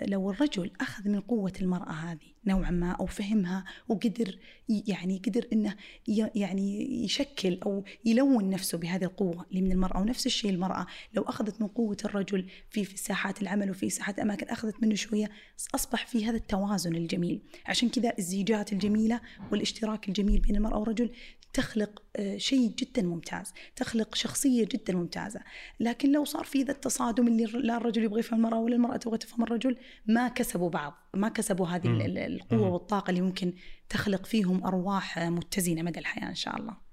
لو 0.07 0.30
الرجل 0.30 0.70
أخذ 0.80 1.09
من 1.09 1.20
قوة 1.20 1.53
المرأة 1.61 1.93
هذه 1.93 2.18
نوعا 2.47 2.70
ما 2.70 2.91
أو 2.91 3.07
فهمها 3.07 3.64
وقدر 3.88 4.38
يعني 4.68 5.22
قدر 5.26 5.47
إنه 5.53 5.76
ي- 6.09 6.30
يعني 6.34 7.05
يشكل 7.05 7.59
أو 7.66 7.84
يلون 8.05 8.51
نفسه 8.51 8.78
بهذه 8.78 9.05
القوة 9.05 9.47
اللي 9.51 9.61
من 9.62 9.72
المرأة. 9.72 10.01
ونفس 10.01 10.26
الشيء 10.26 10.51
المرأة 10.51 10.86
لو 11.14 11.22
أخذت 11.22 11.61
من 11.61 11.66
قوة 11.68 11.97
الرجل 12.05 12.47
في 12.70 12.84
في 12.84 12.97
ساحات 12.97 13.43
العمل 13.43 13.70
وفي 13.70 13.91
ساحات 13.91 14.14
الأماكن 14.18 14.47
أخذت 14.47 14.82
منه 14.82 14.95
شوية 14.95 15.30
أصبح 15.74 16.07
في 16.07 16.26
هذا 16.26 16.36
التوازن 16.36 16.95
الجميل. 16.97 17.41
عشان 17.66 17.88
كذا 17.88 18.12
الزيجات 18.18 18.72
الجميلة 18.72 19.20
والاشتراك 19.53 20.09
الجميل 20.09 20.41
بين 20.41 20.57
المرأة 20.57 20.78
والرجل 20.78 21.11
تخلق 21.53 22.03
آه، 22.16 22.36
شيء 22.36 22.74
جدا 22.78 23.03
ممتاز 23.03 23.53
تخلق 23.76 24.14
شخصية 24.14 24.64
جدا 24.64 24.94
ممتازة. 24.94 25.40
لكن 25.80 26.12
لو 26.12 26.24
صار 26.24 26.44
في 26.44 26.62
ذا 26.62 26.72
التصادم 26.72 27.28
اللي 27.28 27.44
لا 27.44 27.76
الرجل 27.76 28.05
يبغى 28.05 28.20
يفهم 28.20 28.38
المرأة 28.38 28.59
ولا 28.59 28.74
المرأة 28.76 28.96
تبغى 28.96 29.18
تفهم 29.18 29.42
الرجل 29.42 29.76
ما 30.07 30.28
كسبوا 30.28 30.70
بعض 30.70 30.94
ما 31.14 31.28
كسبوا 31.28 31.66
هذه 31.66 31.88
القوة. 32.26 32.68
والطاقة 32.70 33.11
اللي 33.11 33.20
ممكن 33.20 33.55
تخلق 33.88 34.26
فيهم 34.26 34.64
أرواح 34.64 35.18
متزنة 35.18 35.82
مدى 35.82 35.98
الحياة 35.98 36.28
إن 36.28 36.34
شاء 36.34 36.57
الله. 36.57 36.89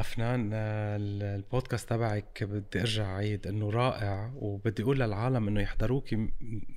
أفنان 0.00 0.50
آه، 0.52 0.96
ال- 0.96 1.22
البودكاست 1.22 1.88
تبعك 1.88 2.38
بدي 2.44 2.80
أرجع 2.80 3.16
عيد 3.16 3.46
إنه 3.46 3.70
رائع 3.70 4.32
وبدي 4.36 4.82
أقول 4.82 5.00
للعالم 5.00 5.48
إنه 5.48 5.60
يحضروك 5.60 6.04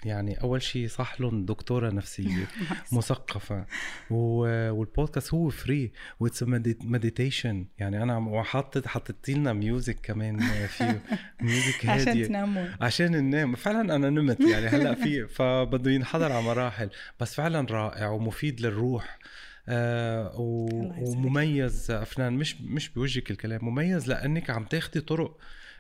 يعني 0.06 0.42
أول 0.42 0.62
شيء 0.62 0.88
صح 0.88 1.22
لهم 1.22 1.46
دكتورة 1.46 1.90
نفسية 1.90 2.48
مثقفة. 2.98 3.66
والبودكاست 4.10 5.34
هو 5.34 5.50
فري 5.50 5.92
واتس 6.20 6.44
مديتيشن 6.84 7.66
يعني 7.80 8.04
أنا 8.04 8.18
وحاطط 8.18 8.88
حطيت 8.88 9.30
لنا 9.30 9.54
ميوزك 9.54 9.98
كمان 10.04 10.40
فيه 10.68 11.02
ميوزك 11.42 11.86
عشان 11.90 12.08
هادية. 12.08 12.26
تنامون 12.26 12.70
عشان 12.82 13.12
ننام. 13.12 13.56
فعلا 13.56 13.96
أنا 13.96 14.10
نمت 14.10 14.40
يعني 14.42 14.68
هلأ 14.68 14.94
في 14.96 15.28
فبده 15.28 15.92
ينحضر 15.92 16.32
على 16.32 16.42
مراحل. 16.44 16.90
بس 17.20 17.36
فعلا 17.36 17.68
رائع 17.72 18.10
ومفيد 18.10 18.62
للروح. 18.62 19.20
آه. 19.68 20.32
ومميز 20.38 21.91
أفنان 21.91 22.34
مش 22.34 22.62
مش 22.62 22.89
بوجهك 22.89 23.32
الكلام 23.32 23.66
مميز 23.66 24.07
لأنك 24.07 24.49
عم 24.49 24.66
تاخدي 24.66 25.01
طرق 25.01 25.38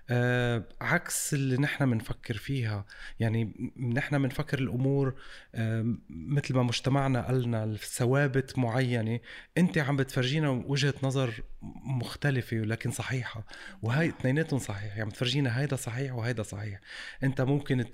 آه 0.09 0.63
عكس 0.81 1.33
اللي 1.33 1.57
نحن 1.57 1.91
بنفكر 1.91 2.37
فيها 2.37 2.85
يعني 3.19 3.71
نحن 3.95 4.21
بنفكر 4.21 4.59
الأمور 4.59 5.15
آه 5.55 5.95
مثل 6.09 6.55
ما 6.55 6.63
مجتمعنا 6.63 7.21
قالنا 7.21 7.75
ثوابت 7.75 8.57
معينة 8.59 9.19
أنت 9.57 9.77
عم 9.77 9.95
بتفرجينا 9.95 10.49
وجهة 10.49 10.93
نظر 11.03 11.43
مختلفة 11.83 12.57
ولكن 12.59 12.91
صحيحة 12.91 13.45
وهي 13.81 14.09
اثنيناتهم 14.09 14.59
صحيح 14.59 14.83
يعني 14.89 15.01
عم 15.01 15.09
تفرجينا 15.09 15.59
هيدا 15.59 15.75
صحيح 15.75 16.13
وهيدا 16.13 16.43
صحيح 16.43 16.79
أنت 17.23 17.41
ممكن 17.41 17.85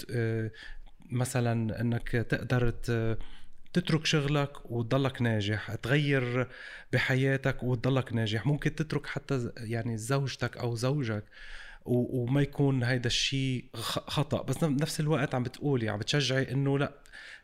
مثلا 1.10 1.82
إنك 1.82 2.10
تقدر. 2.10 2.74
تترك 3.74 4.06
شغلك 4.06 4.72
وتضلك 4.72 5.22
ناجح 5.22 5.76
تغير 5.76 6.48
بحياتك 6.94 7.64
وتضلك 7.64 8.14
ناجح. 8.14 8.46
ممكن 8.46 8.76
تترك 8.76 9.08
حتى 9.08 9.52
يعني 9.58 9.98
زوجتك 9.98 10.58
أو 10.58 10.76
زوجك 10.76 11.24
وما 11.86 12.42
يكون 12.42 12.84
هيدا 12.84 13.08
الشيء 13.08 13.66
خطأ. 14.08 14.42
بس 14.42 14.58
بنفس 14.58 15.00
الوقت 15.00 15.36
عم 15.36 15.44
بتقولي 15.44 15.90
عم 15.90 16.00
بتشجعي 16.00 16.52
إنه 16.52 16.80
لأ 16.80 16.94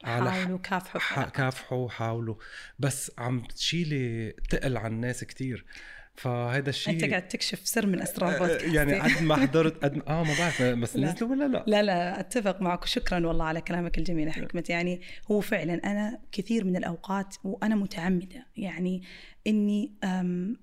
على 0.04 0.32
حاولوا 0.32 0.58
كافحوا. 0.58 1.24
كافحوا 1.24 1.78
وحاولوا. 1.78 2.36
بس 2.80 3.12
عم 3.18 3.44
تشيلي 3.44 4.32
تقل 4.50 4.78
عن 4.78 4.92
الناس 4.92 5.24
كتير. 5.24 5.66
فهيدا 6.16 6.70
الشيء 6.70 6.94
أنت 6.94 7.04
قاعد 7.04 7.28
تكشف 7.28 7.68
سر 7.68 7.86
من 7.86 8.02
أسرار 8.02 8.36
آه، 8.36 8.40
بودكاستي. 8.40 8.74
يعني 8.76 9.00
قد 9.00 9.22
ما 9.22 9.36
حضرت 9.36 9.84
قد 9.84 10.02
آه 10.08 10.24
ما 10.24 10.34
بعرف 10.40 10.62
بس 10.62 10.96
لا. 10.96 11.12
نزلوا 11.12 11.30
ولا 11.30 11.48
لا؟ 11.48 11.64
لا 11.68 11.84
لا 11.84 12.20
أتفق 12.20 12.62
معك 12.62 12.84
وشكرا 12.84 13.28
والله 13.28 13.46
على 13.46 13.62
كلامك 13.62 13.98
الجميل 13.98 14.28
يا 14.28 14.34
حكمة 14.34 14.64
يعني 14.70 15.02
هو 15.32 15.40
فعلا 15.42 15.74
أنا 15.74 16.20
كثير 16.32 16.66
من 16.66 16.76
الأوقات 16.76 17.36
وأنا 17.44 17.76
متعمدة 17.76 18.48
يعني 18.58 19.04
إني 19.48 19.92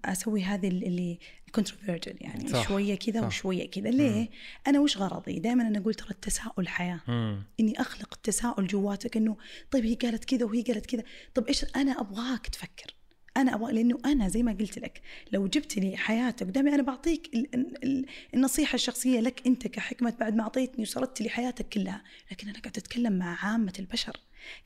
أسوي 0.04 0.42
هذه 0.42 0.68
اللي 0.68 1.18
كونتروفيرجل 1.52 2.16
يعني 2.20 2.48
صح، 2.48 2.68
شوية 2.68 2.94
كذا. 2.94 3.26
وشوية 3.26 3.70
كذا 3.70 3.90
ليه؟ 3.90 4.28
أنا 4.66 4.80
وش 4.80 4.96
غرضي؟ 4.96 5.38
دائما 5.38 5.68
أنا 5.68 5.78
أقول 5.78 5.94
ترى 5.94 6.10
التساؤل 6.10 6.68
حياة 6.68 7.00
مم. 7.08 7.42
إني 7.60 7.80
أخلق 7.80 8.14
التساؤل 8.14 8.66
جواتك 8.66 9.16
إنه 9.16 9.36
طيب 9.70 9.84
هي 9.84 9.94
قالت 9.94 10.24
كذا 10.24 10.44
وهي 10.46 10.62
قالت 10.62 10.86
كذا 10.86 11.02
طب 11.34 11.46
إيش 11.46 11.64
أنا 11.76 12.00
أبغاك 12.00 12.46
تفكر 12.46 12.94
أنا 13.40 13.54
أبغى 13.54 13.72
لأنه 13.72 13.98
أنا 14.04 14.28
زي 14.28 14.42
ما 14.42 14.52
قلت 14.52 14.78
لك 14.78 15.00
لو 15.32 15.46
جبت 15.46 15.76
لي 15.78 15.96
حياتك 15.96 16.46
قدامي 16.46 16.74
أنا 16.74 16.82
بعطيك 16.82 17.30
ال- 17.34 17.54
ال- 17.54 17.84
ال- 17.84 18.06
النصيحة 18.34 18.74
الشخصية 18.74 19.20
لك 19.20 19.46
أنت 19.46 19.66
كحكمة 19.66 20.14
بعد 20.20 20.34
ما 20.34 20.42
أعطيتني 20.42 20.82
وسردت 20.82 21.20
لي 21.20 21.28
حياتك 21.28 21.68
كلها. 21.68 22.02
لكن 22.30 22.48
أنا 22.48 22.58
قاعدة 22.60 22.78
أتكلم 22.78 23.12
مع 23.12 23.46
عامة 23.46 23.72
البشر. 23.78 24.16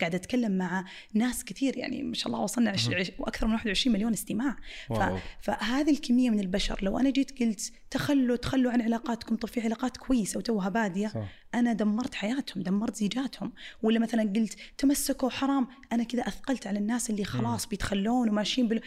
قاعدة 0.00 0.16
أتكلم 0.16 0.58
مع 0.58 0.84
ناس 1.14 1.44
كثير 1.44 1.76
يعني 1.76 2.02
ما 2.02 2.14
شاء 2.14 2.26
الله 2.26 2.40
وصلنا. 2.40 2.72
وأكثر 3.18 3.46
من 3.46 3.52
21 3.52 3.96
مليون 3.96 4.12
استماع 4.12 4.56
ف... 4.88 4.90
واو. 4.90 5.18
فهذه 5.40 5.90
الكمية 5.90 6.30
من 6.30 6.40
البشر 6.40 6.78
لو 6.82 6.98
أنا 6.98 7.10
جيت 7.10 7.42
قلت 7.42 7.72
تخلوا 7.90 8.36
تخلوا 8.36 8.72
عن 8.72 8.82
علاقاتكم 8.82 9.36
طب 9.36 9.48
في 9.48 9.60
علاقات 9.60 9.96
كويسة 9.96 10.38
وتوها 10.38 10.68
بادية 10.68 11.08
صح. 11.08 11.28
أنا 11.54 11.72
دمرت 11.72 12.14
حياتهم 12.14 12.62
دمرت 12.62 12.96
زيجاتهم 12.96 13.52
ولا 13.82 13.98
مثلا 13.98 14.22
قلت 14.36 14.56
تمسكوا 14.78 15.30
حرام 15.30 15.68
أنا 15.92 16.04
كذا 16.04 16.28
أثقلت 16.28 16.66
على 16.66 16.78
الناس 16.78 17.10
اللي 17.10 17.24
خلاص 17.24 17.66
بيتخلون 17.66 18.28
وماشيين 18.28 18.68
بال... 18.68 18.80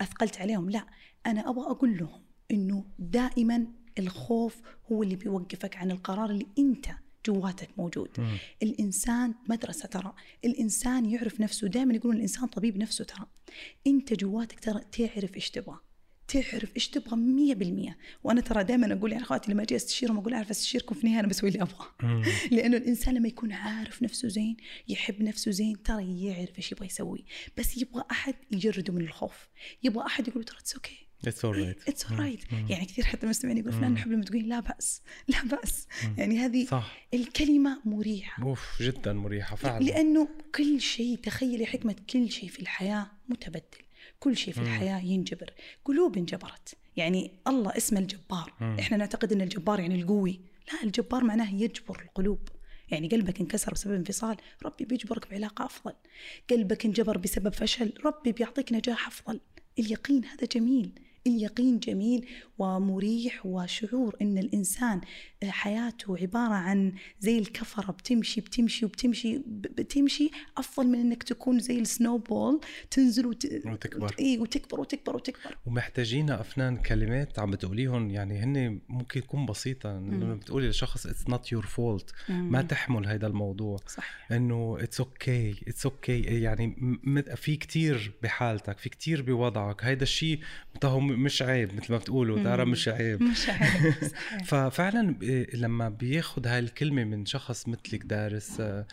أثقلت 0.00 0.40
عليهم 0.40 0.70
لا 0.70 0.86
أنا 1.26 1.50
أبغى 1.50 1.66
أقول 1.66 1.98
لهم 1.98 2.22
إنه 2.50 2.84
دائما 2.98 3.66
الخوف 3.98 4.62
هو 4.92 5.02
اللي 5.02 5.16
بيوقفك 5.16 5.76
عن 5.76 5.90
القرار 5.90 6.30
اللي 6.30 6.46
أنت 6.58 6.86
جواتك 7.26 7.68
موجود. 7.78 8.10
مم. 8.18 8.36
الإنسان 8.62 9.34
مدرسة 9.48 9.88
ترى. 9.88 10.14
الإنسان 10.44 11.06
يعرف 11.06 11.40
نفسه. 11.40 11.68
دائما 11.68 11.94
يقولون 11.94 12.16
الإنسان 12.16 12.46
طبيب 12.46 12.76
نفسه 12.76 13.04
ترى. 13.04 13.26
أنت 13.86 14.14
جواتك 14.14 14.60
ترى 14.60 14.80
تعرف 14.92 15.34
إيش 15.34 15.50
تبغى. 15.50 15.78
تعرف 16.28 16.74
إيش 16.76 16.88
تبغى 16.88 17.16
100% 17.16 17.96
وأنا 18.24 18.40
ترى 18.40 18.64
دائما 18.64 18.92
أقول 18.92 19.12
يعني 19.12 19.24
أخواتي 19.24 19.52
لما 19.52 19.62
أجي 19.62 19.76
استشيرهم 19.76 20.18
أقول 20.18 20.34
أعرف 20.34 20.50
استشيركم 20.50 20.94
في 20.94 21.04
النهايه 21.04 21.20
أنا 21.20 21.28
بسوي 21.28 21.48
اللي 21.48 21.62
ابغاه. 21.62 21.88
لأنه 22.54 22.76
الإنسان 22.76 23.14
لما 23.14 23.28
يكون 23.28 23.52
عارف 23.52 24.02
نفسه 24.02 24.28
زين 24.28 24.56
يحب 24.88 25.22
نفسه 25.22 25.50
زين 25.50 25.82
ترى 25.82 26.24
يعرف 26.24 26.56
إيش 26.56 26.72
يبغى 26.72 26.86
يسوي. 26.86 27.24
بس 27.58 27.76
يبغى 27.76 28.04
أحد 28.10 28.34
يجرده 28.50 28.92
من 28.92 29.00
الخوف. 29.00 29.48
يبغى 29.82 30.06
أحد 30.06 30.28
يقول 30.28 30.44
ترى 30.44 30.58
it's 30.58 30.74
okay 30.74 31.05
it's 31.26 31.46
alright 31.46 31.88
it's 31.88 32.12
right 32.12 32.40
يعني 32.52 32.84
كثير 32.84 33.04
حتى 33.04 33.24
المستمعين 33.24 33.58
يقول 33.58 33.72
فلان 33.72 33.92
نحب 33.92 34.10
لما 34.12 34.24
تقولين 34.24 34.48
لا 34.48 34.60
بأس 34.60 35.02
لا 35.28 35.42
بأس. 35.44 35.88
يعني 36.18 36.38
هذه 36.38 36.66
صح. 36.66 36.96
الكلمة 37.14 37.80
مريحة. 37.84 38.42
أوف 38.42 38.82
جدا 38.82 39.12
مريحة 39.12 39.56
فعلا. 39.56 39.84
لأنه 39.84 40.28
كل 40.54 40.80
شيء 40.80 41.16
تخيلي 41.16 41.66
حكمة 41.66 41.96
كل 42.10 42.30
شيء 42.30 42.48
في 42.48 42.60
الحياة 42.60 43.10
متبدل. 43.28 43.62
كل 44.20 44.36
شيء 44.36 44.54
في 44.54 44.60
الحياة 44.60 44.98
ينجبر. 44.98 45.52
قلوب 45.84 46.16
انجبرت. 46.16 46.74
يعني 46.96 47.30
الله 47.48 47.76
اسمه 47.76 48.00
الجبار. 48.00 48.52
إحنا 48.80 48.96
نعتقد 48.96 49.32
إن 49.32 49.40
الجبار 49.40 49.80
يعني 49.80 50.02
القوي. 50.02 50.40
لا 50.72 50.82
الجبار 50.82 51.24
معناه 51.24 51.54
يجبر 51.54 52.02
القلوب. 52.04 52.48
يعني 52.88 53.08
قلبك 53.08 53.40
انكسر 53.40 53.72
بسبب 53.72 53.94
انفصال 53.94 54.36
ربي 54.64 54.84
بيجبرك 54.84 55.30
بعلاقة 55.30 55.64
أفضل. 55.64 55.92
قلبك 56.50 56.84
انجبر 56.84 57.18
بسبب 57.18 57.54
فشل 57.54 57.92
ربي 58.04 58.32
بيعطيك 58.32 58.72
نجاح 58.72 59.06
أفضل. 59.06 59.40
اليقين 59.78 60.24
هذا 60.24 60.48
جميل. 60.52 60.92
اليقين 61.26 61.78
جميل 61.78 62.26
ومريح 62.58 63.46
وشعور 63.46 64.16
إن 64.22 64.38
الإنسان 64.38 65.00
حياته 65.44 66.18
عبارة 66.18 66.54
عن 66.54 66.92
زي 67.20 67.38
الكفرة 67.38 67.92
بتمشي 67.92 68.40
بتمشي 68.40 68.84
وبتمشي 68.84 69.42
بتمشي 69.46 70.30
أفضل 70.56 70.86
من 70.86 71.00
إنك 71.00 71.22
تكون 71.22 71.58
زي 71.58 71.78
ال 71.78 72.18
snowball 72.18 72.60
تنزل 72.90 73.26
وت... 73.26 73.46
وتكبر. 73.66 74.14
اي 74.20 74.38
وتكبر 74.38 74.80
وتكبر 74.80 75.16
وتكبر. 75.16 75.56
ومحتاجين 75.66 76.30
أفنان 76.30 76.76
كلمات 76.76 77.38
عم 77.38 77.50
بتقوليهم 77.50 78.10
يعني 78.10 78.38
هن 78.38 78.80
ممكن 78.88 79.20
تكون 79.20 79.46
بسيطة 79.46 79.88
لما 79.90 80.34
بتقولي 80.34 80.68
لشخص 80.68 81.06
it's 81.06 81.28
not 81.28 81.52
your 81.52 81.66
fault 81.66 82.12
ما 82.28 82.62
تحمل 82.62 83.06
هذا 83.06 83.26
الموضوع. 83.26 83.78
صح 83.86 84.32
إنه 84.32 84.76
it's 84.80 85.00
okay 85.00 85.54
it's 85.68 85.86
okay 85.86 86.20
يعني 86.20 86.76
في 87.36 87.56
كتير 87.56 88.12
بحالتك 88.22 88.78
في 88.78 88.88
كتير 88.88 89.22
بوضعك. 89.22 89.84
هيدا 89.84 90.02
الشيء 90.02 90.40
مش 90.84 91.42
عيب 91.42 91.74
مثل 91.74 91.92
ما 91.92 91.98
بتقولوا 91.98 92.42
ترى 92.42 92.64
مش 92.64 92.88
عيب. 92.88 93.22
مش 93.22 93.38
صحيح. 93.38 93.98
ففعلا 94.48 95.16
لما 95.54 95.88
بياخد 95.88 96.46
هاي 96.46 96.58
الكلمة 96.58 97.04
من 97.04 97.26
شخص 97.26 97.68
مثلك 97.68 98.02
دارس 98.04 98.60
آه، 98.60 98.86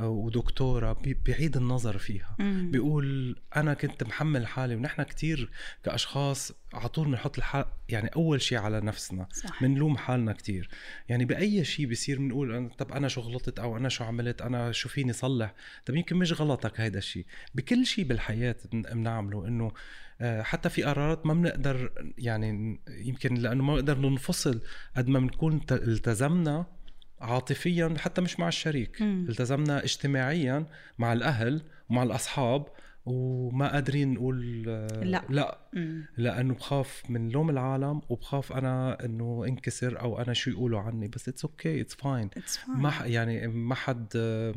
آه، 0.00 0.08
ودكتورة 0.08 0.92
بي- 0.92 1.14
بيعيد 1.14 1.56
النظر 1.56 1.98
فيها. 1.98 2.36
مم. 2.38 2.70
بيقول 2.70 3.36
أنا 3.56 3.74
كنت 3.74 4.04
محمل 4.04 4.46
حالي 4.46 4.74
ونحن 4.76 5.02
كتير 5.02 5.50
كأشخاص 5.84 6.52
على 6.74 6.88
طول 6.88 7.06
بنحط 7.08 7.38
الحق 7.38 7.68
يعني 7.88 8.08
أول 8.16 8.42
شيء 8.42 8.58
على 8.58 8.80
نفسنا 8.80 9.26
بنلوم 9.60 9.96
حالنا 9.96 10.32
كتير. 10.32 10.68
يعني 11.08 11.24
بأي 11.24 11.64
شيء 11.64 11.86
بيصير 11.86 12.18
بنقول 12.18 12.54
أنا 12.54 12.68
طب 12.68 12.92
أنا 12.92 13.08
شو 13.08 13.20
غلطت 13.20 13.58
أو 13.58 13.76
أنا 13.76 13.88
شو 13.88 14.04
عملت؟ 14.04 14.42
أنا 14.42 14.72
شو 14.72 14.88
فيني 14.88 15.12
صلح؟ 15.12 15.54
طب 15.86 15.94
يمكن 15.96 16.16
مش 16.16 16.40
غلطك 16.40 16.80
هيدا 16.80 16.98
الشيء 16.98 17.26
بكل 17.54 17.86
شيء 17.86 18.04
بالحياة 18.04 18.56
بن- 18.72 18.82
بنعمله 18.82 19.46
إنه 19.48 19.64
آه، 19.66 19.72
حتى 20.22 20.68
في 20.68 20.82
قرارات 20.82 21.26
ما 21.26 21.34
بنقدر 21.34 21.92
يعني 22.18 22.80
يمكن 22.88 23.34
لأنه 23.34 23.64
ما 23.64 23.72
بنقدر 23.74 23.98
ننفصل 23.98 24.60
قد 24.96 25.08
ما 25.08 25.18
بنكون 25.18 25.60
التزمنا 25.72 26.66
عاطفيا 27.20 27.94
حتى 27.98 28.20
مش 28.20 28.40
مع 28.40 28.48
الشريك 28.48 29.02
مم. 29.02 29.26
التزمنا 29.28 29.84
اجتماعيا 29.84 30.66
مع 30.98 31.12
الأهل 31.12 31.62
ومع 31.90 32.02
الأصحاب 32.02 32.66
وما 33.04 33.72
قادرين 33.72 34.14
نقول 34.14 34.64
آه، 34.68 35.04
لا. 35.04 35.22
لا 35.28 35.58
مم. 35.72 36.06
لأنه 36.16 36.54
بخاف 36.54 37.02
من 37.08 37.28
لوم 37.28 37.50
العالم 37.50 38.00
وبخاف 38.08 38.52
أنا 38.52 39.04
إنه 39.04 39.44
انكسر 39.48 40.00
أو 40.00 40.20
أنا 40.20 40.32
شو 40.32 40.50
يقولوا 40.50 40.80
عني 40.80 41.08
بس 41.08 41.28
it's 41.28 41.44
okay 41.44 41.80
it's 41.80 41.94
fine 41.94 42.30
It's 42.36 42.56
fine. 42.56 42.68
ما 42.76 42.92
يعني 43.04 43.46
ما 43.48 43.74
حد 43.74 44.06
آه، 44.16 44.54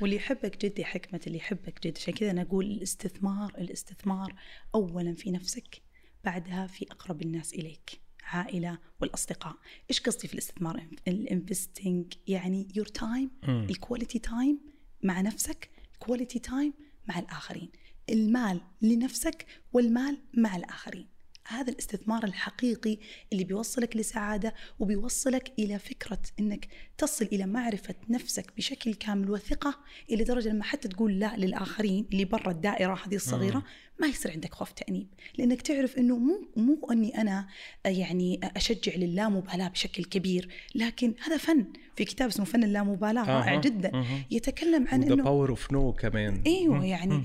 واللي 0.00 0.16
يحبك 0.16 0.64
جد 0.64 0.82
حكمت 0.82 1.20
اللي 1.26 1.38
يحبك 1.38 1.86
جد. 1.86 1.98
عشان 1.98 2.14
كذا 2.14 2.30
أنا 2.30 2.42
أقول 2.42 2.64
الاستثمار 2.64 3.54
الاستثمار 3.58 4.34
أولا 4.74 5.14
في 5.14 5.30
نفسك 5.30 5.82
بعدها 6.24 6.66
في 6.66 6.86
أقرب 6.90 7.22
الناس 7.22 7.54
إليك 7.54 8.00
عائلة 8.22 8.78
والأصدقاء. 9.00 9.56
إيش 9.90 10.00
قصدي 10.00 10.28
في 10.28 10.34
الاستثمار؟ 10.34 10.86
ال 11.08 11.19
investing 11.19 12.14
يعني 12.26 12.68
your 12.74 12.86
time. 12.86 13.30
ال 13.48 13.57
quality 13.57 14.18
time 14.18 14.60
مع 15.02 15.20
نفسك 15.20 15.70
quality 15.98 16.38
time 16.38 16.72
مع 17.08 17.18
الآخرين. 17.18 17.68
المال 18.10 18.60
لنفسك 18.82 19.46
والمال 19.72 20.18
مع 20.34 20.56
الآخرين. 20.56 21.06
هذا 21.48 21.70
الاستثمار 21.70 22.24
الحقيقي 22.24 22.98
اللي 23.32 23.44
بيوصلك 23.44 23.96
لسعادة 23.96 24.54
وبيوصلك 24.78 25.52
إلى 25.58 25.78
فكرة 25.78 26.20
أنك 26.40 26.68
تصل 26.98 27.24
إلى 27.24 27.46
معرفة 27.46 27.94
نفسك 28.08 28.52
بشكل 28.56 28.94
كامل 28.94 29.30
وثقة 29.30 29.78
إلى 30.10 30.24
درجة 30.24 30.48
لما 30.48 30.64
حتى 30.64 30.88
تقول 30.88 31.18
لا 31.18 31.36
للآخرين 31.36 32.06
اللي 32.12 32.24
برا 32.24 32.50
الدائرة 32.50 33.00
هذه 33.06 33.14
الصغيرة 33.14 33.64
ما 34.00 34.06
يصير 34.06 34.32
عندك 34.32 34.54
خوف 34.54 34.72
تأنيب. 34.72 35.06
لأنك 35.38 35.62
تعرف 35.62 35.98
أنه 35.98 36.18
مو, 36.18 36.48
مو 36.56 36.88
أني 36.92 37.20
أنا 37.20 37.48
يعني 37.84 38.40
أشجع 38.42 38.94
للامبالاة 38.94 39.68
بشكل 39.68 40.04
كبير 40.04 40.48
لكن 40.74 41.14
هذا 41.24 41.36
فن. 41.36 41.66
في 41.96 42.04
كتاب 42.04 42.28
اسمه 42.28 42.44
فن 42.44 42.64
اللامبالاة 42.64 43.24
رائع 43.24 43.60
جدا. 43.60 44.04
يتكلم 44.30 44.88
عن 44.88 45.02
إنه 45.02 45.24
power 45.24 45.50
of 45.50 45.72
no 45.72 45.92
كمان. 45.92 46.42
أيوه 46.46 46.84
يعني 46.84 47.24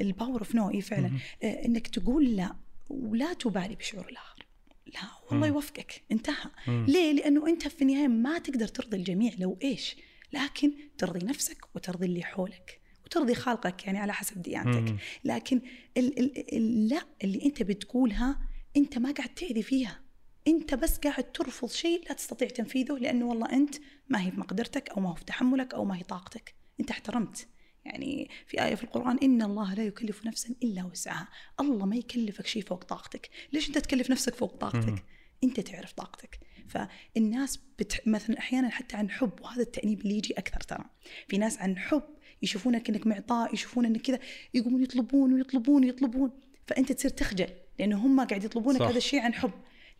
ال 0.00 0.06
power 0.06 0.38
of 0.38 0.54
no 0.54 0.70
اي 0.70 0.80
فعلا. 0.80 1.10
آه 1.42 1.66
إنك 1.66 1.86
تقول 1.86 2.36
لا. 2.36 2.63
ولا 2.88 3.32
تبالي 3.32 3.74
بشعور 3.74 4.08
الآخر. 4.08 4.46
لا 4.86 5.00
والله 5.30 5.46
يوفقك 5.46 6.02
انتهى. 6.12 6.50
مم. 6.68 6.86
ليه؟ 6.88 7.12
لأنه 7.12 7.46
أنت 7.46 7.68
في 7.68 7.82
النهاية 7.82 8.08
ما 8.08 8.38
تقدر 8.38 8.68
ترضي 8.68 8.96
الجميع 8.96 9.32
لو 9.38 9.58
إيش؟ 9.62 9.96
لكن 10.32 10.72
ترضي 10.98 11.26
نفسك 11.26 11.64
وترضي 11.74 12.06
اللي 12.06 12.22
حولك 12.22 12.80
وترضي 13.04 13.34
خالقك 13.34 13.86
يعني 13.86 13.98
على 13.98 14.12
حسب 14.12 14.42
ديانتك. 14.42 14.96
لكن 15.24 15.60
ال 15.96 16.18
ال 16.18 16.56
ال 16.56 16.88
لا 16.88 17.02
اللي 17.24 17.44
أنت 17.44 17.62
بتقولها 17.62 18.38
أنت 18.76 18.98
ما 18.98 19.12
قاعد 19.12 19.28
تأذي 19.28 19.62
فيها. 19.62 20.00
أنت 20.48 20.74
بس 20.74 20.98
قاعد 20.98 21.32
ترفض 21.32 21.68
شيء 21.70 22.08
لا 22.08 22.14
تستطيع 22.14 22.48
تنفيذه 22.48 22.92
لأنه 22.92 23.26
والله 23.26 23.52
أنت 23.52 23.74
ما 24.08 24.26
هي 24.26 24.30
في 24.30 24.36
مقدرتك 24.36 24.90
أو 24.90 25.00
ما 25.00 25.10
هو 25.10 25.14
في 25.14 25.24
تحملك 25.24 25.74
أو 25.74 25.84
ما 25.84 25.96
هي 25.96 26.02
طاقتك. 26.02 26.54
أنت 26.80 26.90
احترمت. 26.90 27.48
يعني 27.84 28.30
في 28.46 28.64
آية 28.64 28.74
في 28.74 28.84
القرآن 28.84 29.18
إن 29.22 29.42
الله 29.42 29.74
لا 29.74 29.84
يكلف 29.84 30.26
نفسا 30.26 30.54
إلا 30.62 30.84
وسعها. 30.84 31.28
الله 31.60 31.86
ما 31.86 31.96
يكلفك 31.96 32.46
شيء 32.46 32.62
فوق 32.62 32.84
طاقتك. 32.84 33.30
ليش 33.52 33.68
أنت 33.68 33.78
تكلف 33.78 34.10
نفسك 34.10 34.34
فوق 34.34 34.56
طاقتك؟ 34.56 35.04
أنت 35.44 35.60
تعرف 35.60 35.92
طاقتك. 35.92 36.40
فالناس 36.68 37.60
بت... 37.78 38.08
مثلا 38.08 38.38
أحيانا 38.38 38.68
حتى 38.68 38.96
عن 38.96 39.10
حب 39.10 39.40
وهذا 39.40 39.62
التأنيب 39.62 40.00
اللي 40.00 40.16
يجي 40.16 40.34
أكثر 40.34 40.60
ترى. 40.60 40.84
في 41.28 41.38
ناس 41.38 41.58
عن 41.58 41.78
حب 41.78 42.02
يشوفونك 42.42 42.88
إنك 42.88 43.06
معطاء 43.06 43.54
يشوفون 43.54 43.86
انك 43.86 44.00
كذا 44.00 44.18
يقومون 44.54 44.82
يطلبون 44.82 45.32
ويطلبون 45.34 45.84
ويطلبون. 45.84 46.30
فأنت 46.66 46.92
تصير 46.92 47.10
تخجل 47.10 47.48
لأنه 47.78 48.06
هم 48.06 48.20
قاعد 48.20 48.44
يطلبونك 48.44 48.78
صح. 48.78 48.86
هذا 48.86 48.98
الشيء 48.98 49.20
عن 49.20 49.34
حب. 49.34 49.52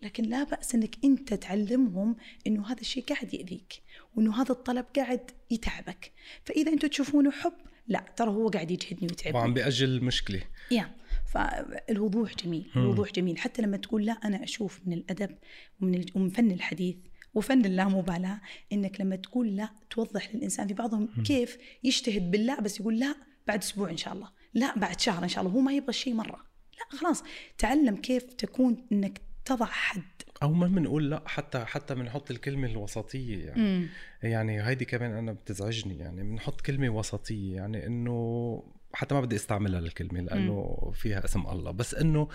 لكن 0.03 0.25
لا 0.25 0.45
بأس 0.45 0.75
إنك 0.75 1.05
أنت 1.05 1.35
تعلمهم 1.35 2.17
إنه 2.47 2.67
هذا 2.67 2.81
الشيء 2.81 3.05
قاعد 3.05 3.35
يأذيك 3.35 3.83
وإنه 4.15 4.43
هذا 4.43 4.53
الطلب 4.53 4.87
قاعد 4.97 5.31
يتعبك. 5.51 6.13
فإذا 6.45 6.73
أنتم 6.73 6.89
تشوفونه 6.89 7.31
حب 7.31 7.53
لا 7.87 8.05
ترى 8.17 8.29
هو 8.29 8.49
قاعد 8.49 8.71
يجهدني 8.71 9.01
ويتعبني. 9.03 9.39
وعم 9.39 9.55
بيأجل 9.55 9.89
المشكلة 9.89 10.43
يا 10.71 10.91
فالوضوح 11.27 12.35
جميل 12.35 12.71
الوضوح 12.77 13.13
جميل. 13.13 13.39
حتى 13.39 13.63
لما 13.63 13.77
تقول 13.77 14.07
لا 14.07 14.13
أنا 14.13 14.45
أشوف 14.45 14.81
من 14.87 14.93
الأدب 14.93 15.39
ومن, 15.81 16.05
ومن 16.15 16.29
فن 16.29 16.51
الحديث 16.51 16.97
وفن 17.35 17.65
اللامبالاة 17.65 18.41
إنك 18.73 19.01
لما 19.01 19.17
تقول 19.17 19.57
لا 19.57 19.71
توضح 19.91 20.35
للإنسان 20.35 20.69
في 20.69 20.75
بعضهم 20.75 21.23
كيف 21.23 21.59
يجتهد 21.85 22.31
باللا 22.31 22.61
بس 22.61 22.81
يقول 22.81 22.99
لا 22.99 23.15
بعد 23.47 23.63
أسبوع 23.63 23.91
إن 23.91 23.97
شاء 23.97 24.15
الله 24.15 24.31
لا 24.55 24.79
بعد 24.79 25.01
شهر 25.01 25.25
إن 25.25 25.29
شاء 25.29 25.45
الله 25.45 25.55
هو 25.55 25.61
ما 25.61 25.73
يبغى 25.73 25.89
الشيء 25.89 26.15
مرة. 26.15 26.47
لا 26.79 26.99
خلاص. 26.99 27.23
تعلم 27.59 27.97
كيف 27.97 28.23
تكون 28.23 28.87
إنك 28.93 29.21
تضع 29.45 29.67
حد 29.67 30.03
أو 30.45 30.53
ما 30.53 30.67
بنقول 30.67 31.11
لا 31.11 31.23
حتى 31.27 31.65
حتى 31.65 31.95
بنحط 31.95 32.31
الكلمة 32.31 32.67
الوسطية 32.67 33.47
يعني 33.47 33.61
مم. 33.63 33.89
يعني 34.23 34.67
هيدي 34.67 34.85
كمان 34.85 35.13
أنا 35.13 35.33
بتزعجني 35.33 35.99
يعني 35.99 36.23
بنحط 36.23 36.61
كلمة 36.61 36.89
وسطية 36.89 37.55
يعني 37.57 37.87
إنه 37.87 38.63
حتى 38.93 39.15
ما 39.15 39.21
بدي 39.21 39.37
استعملها 39.37 39.81
الكلمة 39.81 40.21
لأنه. 40.21 40.91
فيها 40.95 41.25
اسم 41.25 41.47
الله 41.47 41.71
بس 41.71 41.95
إنه 41.95 42.29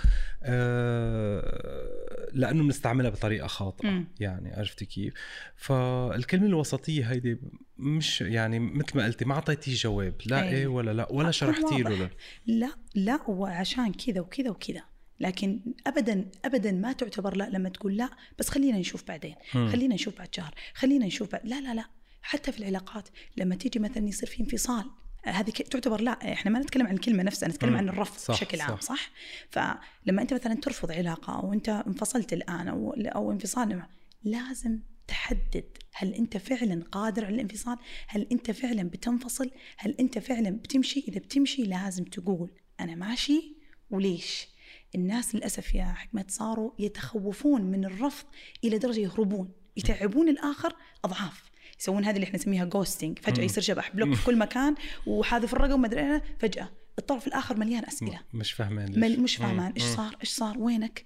آه 0.43 2.29
لأنه 2.33 2.63
بنستعملها 2.63 3.09
بطريقة 3.09 3.47
خاطئة 3.47 3.89
م. 3.89 4.07
يعني 4.19 4.53
عرفتي 4.53 4.85
كيف 4.85 5.13
فالكلمة 5.55 6.45
الوسطية 6.45 7.11
هيدي 7.11 7.39
مش 7.77 8.21
يعني 8.21 8.59
مثل 8.59 8.97
ما 8.97 9.05
قلتي 9.05 9.25
ما 9.25 9.33
اعطيتي 9.33 9.73
جواب 9.73 10.15
لا 10.25 10.43
إيه, 10.43 10.49
إيه 10.49 10.67
ولا 10.67 10.91
لا 10.93 11.11
ولا 11.11 11.31
شرحتي 11.31 11.81
له 11.81 12.09
لا 12.47 12.69
لا 12.95 13.19
وعشان 13.27 13.93
كذا 13.93 14.21
وكذا 14.21 14.49
وكذا 14.49 14.81
لكن 15.19 15.59
ابدا 15.87 16.31
ابدا 16.45 16.71
ما 16.71 16.93
تعتبر 16.93 17.37
لا 17.37 17.49
لما 17.49 17.69
تقول 17.69 17.97
لا 17.97 18.09
بس 18.39 18.49
خلينا 18.49 18.77
نشوف 18.77 19.07
بعدين. 19.07 19.35
خلينا 19.51 19.95
نشوف 19.95 20.17
بعد 20.17 20.35
شهر. 20.35 20.55
خلينا 20.73 21.05
نشوف 21.05 21.31
بعد 21.31 21.45
لا 21.45 21.61
لا 21.61 21.73
لا. 21.73 21.85
حتى 22.21 22.51
في 22.51 22.59
العلاقات 22.59 23.09
لما 23.37 23.55
تيجي 23.55 23.79
مثلا 23.79 24.07
يصير 24.07 24.29
في 24.29 24.39
انفصال 24.39 24.85
هذه 25.25 25.49
تعتبر 25.49 26.01
لا 26.01 26.33
إحنا 26.33 26.51
ما 26.51 26.59
نتكلم 26.59 26.87
عن 26.87 26.93
الكلمة 26.93 27.23
نفسها 27.23 27.49
نتكلم 27.49 27.75
عن 27.75 27.89
الرفض 27.89 28.17
صح 28.19 28.33
بشكل 28.33 28.61
عام 28.61 28.77
صح. 28.77 28.81
صح؟ 28.81 29.11
فلما 29.49 30.21
أنت 30.21 30.33
مثلا 30.33 30.53
ترفض 30.53 30.91
علاقة 30.91 31.35
أو 31.39 31.53
أنت 31.53 31.69
انفصلت 31.69 32.33
الآن 32.33 32.67
أو 32.67 32.93
أو 32.93 33.31
انفصال 33.31 33.83
لازم 34.23 34.79
تحدد 35.07 35.77
هل 35.93 36.13
أنت 36.13 36.37
فعلا 36.37 36.83
قادر 36.91 37.25
على 37.25 37.35
الانفصال؟ 37.35 37.77
هل 38.07 38.27
أنت 38.31 38.51
فعلا 38.51 38.83
بتنفصل؟ 38.83 39.51
هل 39.77 39.95
أنت 39.99 40.19
فعلا 40.19 40.49
بتمشي؟ 40.49 41.03
إذا 41.07 41.19
بتمشي 41.19 41.63
لازم 41.63 42.03
تقول 42.03 42.51
أنا 42.79 42.95
ماشي 42.95 43.55
وليش؟ 43.91 44.47
الناس 44.95 45.35
للأسف 45.35 45.75
يا 45.75 45.85
حكمت 45.85 46.25
صاروا 46.27 46.71
يتخوفون 46.79 47.61
من 47.61 47.85
الرفض 47.85 48.25
إلى 48.63 48.77
درجة 48.77 48.99
يهربون. 48.99 49.51
يتعبون 49.77 50.29
الآخر 50.29 50.75
أضعاف. 51.05 51.49
يسوون 51.79 52.05
هذه 52.05 52.15
اللي 52.15 52.23
إحنا 52.23 52.35
نسميها 52.35 52.65
ghosting 52.65 53.19
فجأة 53.19 53.43
يصير 53.43 53.63
شبح. 53.63 53.91
block 53.95 54.13
في 54.13 54.25
كل 54.25 54.37
مكان 54.37 54.75
وحاذف 55.07 55.53
الرقم 55.53 55.81
ما 55.81 55.87
أدري 55.87 56.21
فجأة 56.39 56.69
الطرف 56.99 57.27
الآخر 57.27 57.57
مليان 57.57 57.85
أسئلة. 57.85 58.19
مش 58.33 58.51
فاهمان 58.51 59.23
مش 59.23 59.35
فاهمان. 59.35 59.71
إيش 59.71 59.83
صار؟ 59.83 60.17
إيش 60.21 60.29
صار؟ 60.29 60.59
وينك؟ 60.59 61.05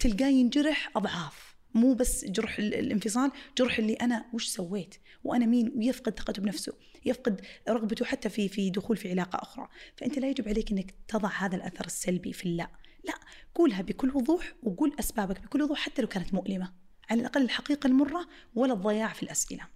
تلقاه 0.00 0.28
ينجرح 0.28 0.90
أضعاف. 0.96 1.56
مو 1.74 1.94
بس 1.94 2.24
جرح 2.24 2.58
الانفصال 2.58 3.30
جرح 3.58 3.78
اللي 3.78 3.94
أنا 3.94 4.24
وش 4.32 4.46
سويت؟ 4.46 4.94
وأنا 5.24 5.46
مين؟ 5.46 5.72
ويفقد 5.76 6.18
ثقته 6.18 6.42
بنفسه. 6.42 6.72
يفقد 7.04 7.40
رغبته 7.68 8.04
حتى 8.04 8.28
في 8.28 8.48
في 8.48 8.70
دخول 8.70 8.96
في 8.96 9.10
علاقة 9.10 9.38
أخرى. 9.42 9.68
فأنت 9.96 10.18
لا 10.18 10.28
يجب 10.28 10.48
عليك 10.48 10.72
إنك 10.72 10.94
تضع 11.08 11.28
هذا 11.28 11.56
الأثر 11.56 11.86
السلبي 11.86 12.32
في 12.32 12.46
اللا. 12.46 12.68
لا 13.06 13.14
قولها 13.54 13.82
بكل 13.82 14.10
وضوح 14.10 14.54
وقول 14.62 14.96
أسبابك 15.00 15.40
بكل 15.40 15.62
وضوح 15.62 15.78
حتى 15.78 16.02
لو 16.02 16.08
كانت 16.08 16.34
مؤلمة. 16.34 16.72
على 17.10 17.20
الأقل 17.20 17.42
الحقيقة 17.42 17.86
المرة 17.86 18.28
ولا 18.54 18.72
الضياع 18.72 19.12
في 19.12 19.22
الأسئلة. 19.22 19.66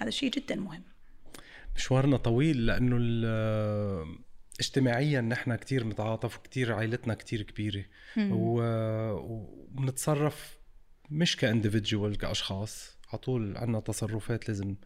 هذا 0.00 0.10
شيء 0.10 0.30
جدا 0.30 0.56
مهم. 0.56 0.82
مشوارنا 1.76 2.16
طويل 2.16 2.66
لأنه 2.66 2.96
اجتماعيا 4.60 5.20
نحن 5.20 5.54
كتير 5.54 5.86
نتعاطف 5.86 6.38
وكتير 6.38 6.72
عائلتنا 6.72 7.14
كتير 7.14 7.42
كبيرة. 7.42 7.84
وبنتصرف 9.18 10.58
مش 11.10 11.36
كاندفيدجوال 11.36 12.18
كأشخاص. 12.18 12.96
على 13.08 13.18
طول 13.18 13.56
عندنا 13.56 13.80
تصرفات 13.80 14.48
لازم 14.48 14.76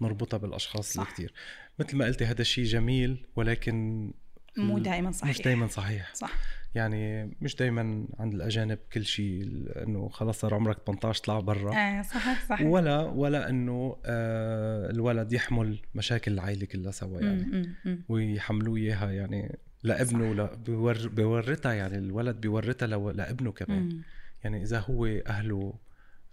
نربطها 0.00 0.36
بالأشخاص 0.36 0.92
صح. 0.92 1.00
اللي 1.00 1.12
كتير 1.12 1.32
مثل 1.78 1.96
ما 1.96 2.04
قلتي 2.04 2.24
هذا 2.24 2.40
الشيء 2.40 2.64
جميل 2.64 3.26
ولكن 3.36 4.12
مو 4.56 4.78
دائما 4.78 5.10
صحيح 5.10 5.30
مش 5.30 5.42
دائما 5.42 5.66
صحيح. 5.66 6.14
صح. 6.14 6.32
يعني 6.74 7.30
مش 7.40 7.56
دائما 7.56 8.06
عند 8.18 8.34
الأجانب 8.34 8.78
كل 8.92 9.04
شيء 9.04 9.42
إنه 9.76 10.08
خلص 10.08 10.40
صار 10.40 10.54
عمرك 10.54 10.78
18 10.86 11.24
طلع 11.24 11.40
برا. 11.40 11.72
إيه 11.76 12.02
صح 12.02 12.48
صح 12.48 12.60
ولا 12.60 13.00
ولا 13.00 13.48
إنه 13.48 13.96
آه 14.04 14.90
الولد 14.90 15.32
يحمل 15.32 15.78
مشاكل 15.94 16.32
العائلة 16.32 16.66
كلها 16.66 16.90
سوا 16.90 17.20
يعني. 17.20 17.68
ويحملوه 18.08 18.76
إياها 18.76 19.10
يعني 19.10 19.58
لابنه 19.82 20.34
لا 20.34 20.54
بيور 20.54 21.08
بيورثها 21.08 21.72
يعني 21.72 21.98
الولد 21.98 22.40
بيورثها 22.40 22.86
لابنه 23.12 23.52
كمان. 23.52 23.82
مم. 23.82 24.02
يعني 24.44 24.62
إذا 24.62 24.78
هو 24.78 25.06
أهله 25.06 25.74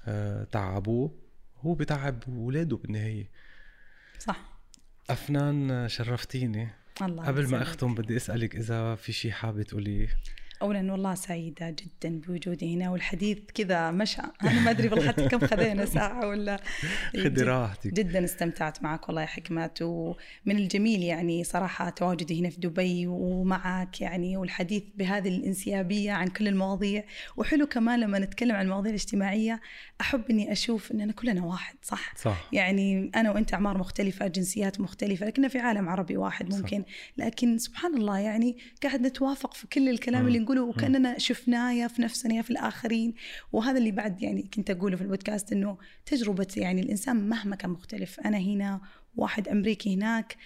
آه 0.06 0.44
تعبوه 0.44 1.16
هو 1.60 1.74
بتعب 1.74 2.24
اولاده 2.28 2.78
بالنهاية. 2.78 3.30
صح. 4.20 4.60
أفنان 5.10 5.88
شرفتيني. 5.90 6.68
الله 7.06 7.24
قبل 7.24 7.48
ما 7.48 7.62
أختم 7.62 7.96
بدي 7.96 8.16
أسألك 8.16 8.56
إذا 8.56 8.96
في 8.96 9.14
شيء 9.14 9.32
حابة 9.32 9.64
تقوليه 9.64 10.08
اولا 10.62 10.92
والله 10.92 11.16
سعيدة 11.16 11.70
جدا 11.70 12.20
بوجودي 12.28 12.76
هنا 12.76 12.90
والحديث 12.90 13.38
كذا 13.54 13.92
مشى. 13.92 14.22
أنا 14.44 14.62
ما 14.62 14.72
أدري 14.72 14.88
بالضبط 14.88 15.20
كم 15.22 15.40
خذينا 15.40 15.86
ساعة 15.96 16.28
ولا 16.28 16.60
خذي 17.24 17.42
راحتك. 17.44 17.94
جدا 17.94 18.24
استمتعت 18.26 18.84
معك 18.84 19.08
والله 19.08 19.22
يا 19.22 19.28
حكمت 19.28 19.82
ومن 19.82 20.16
الجميل 20.58 21.04
يعني 21.04 21.44
صراحة 21.44 21.90
تواجدي 21.90 22.40
هنا 22.42 22.50
في 22.50 22.60
دبي 22.60 23.08
ومعك 23.08 24.02
يعني 24.02 24.38
والحديث 24.38 24.84
بهذه 24.96 25.28
الانسيابية 25.30 26.12
عن 26.12 26.28
كل 26.28 26.48
المواضيع. 26.48 27.04
وحلو 27.38 27.68
كمان 27.68 28.00
لما 28.00 28.20
نتكلم 28.20 28.56
عن 28.56 28.66
المواضيع 28.66 28.90
الاجتماعية 28.90 29.62
أحب 30.02 30.22
إني 30.30 30.52
أشوف 30.52 30.92
اننا 30.92 31.14
كلنا 31.14 31.46
واحد 31.46 31.76
صح؟ 31.84 32.16
صح. 32.18 32.50
يعني 32.54 33.12
أنا 33.16 33.32
وأنت 33.32 33.54
أعمار 33.54 33.78
مختلفة 33.78 34.28
جنسيات 34.28 34.80
مختلفة 34.82 35.26
لكننا 35.26 35.48
في 35.48 35.60
عالم 35.60 35.90
عربي 35.90 36.18
واحد 36.18 36.54
ممكن. 36.56 36.82
صح. 36.82 36.88
لكن 37.18 37.58
سبحان 37.58 37.98
الله 37.98 38.18
يعني 38.20 38.58
قاعد 38.84 39.02
نتوافق 39.02 39.54
في 39.54 39.68
كل 39.68 39.90
الكلام 39.90 40.28
اللي 40.28 40.38
نقوله 40.54 40.70
وكأننا 40.70 41.18
شفناه 41.18 41.72
يا 41.72 41.88
في 41.88 42.02
نفسنا 42.02 42.34
يا 42.36 42.42
في 42.42 42.50
الآخرين. 42.50 43.14
وهذا 43.52 43.78
اللي 43.78 43.92
بعد 43.92 44.22
يعني 44.22 44.50
كنت 44.54 44.70
أقوله 44.70 44.96
في 44.96 45.02
البودكاست 45.02 45.52
إنه 45.52 45.78
تجربة 46.06 46.48
يعني 46.58 46.82
الإنسان 46.82 47.30
مهما 47.30 47.56
كان 47.56 47.70
مختلف 47.70 48.20
أنا 48.20 48.38
هنا 48.38 48.82
واحد 49.16 49.48
أمريكي 49.48 49.96
هناك 49.96 50.38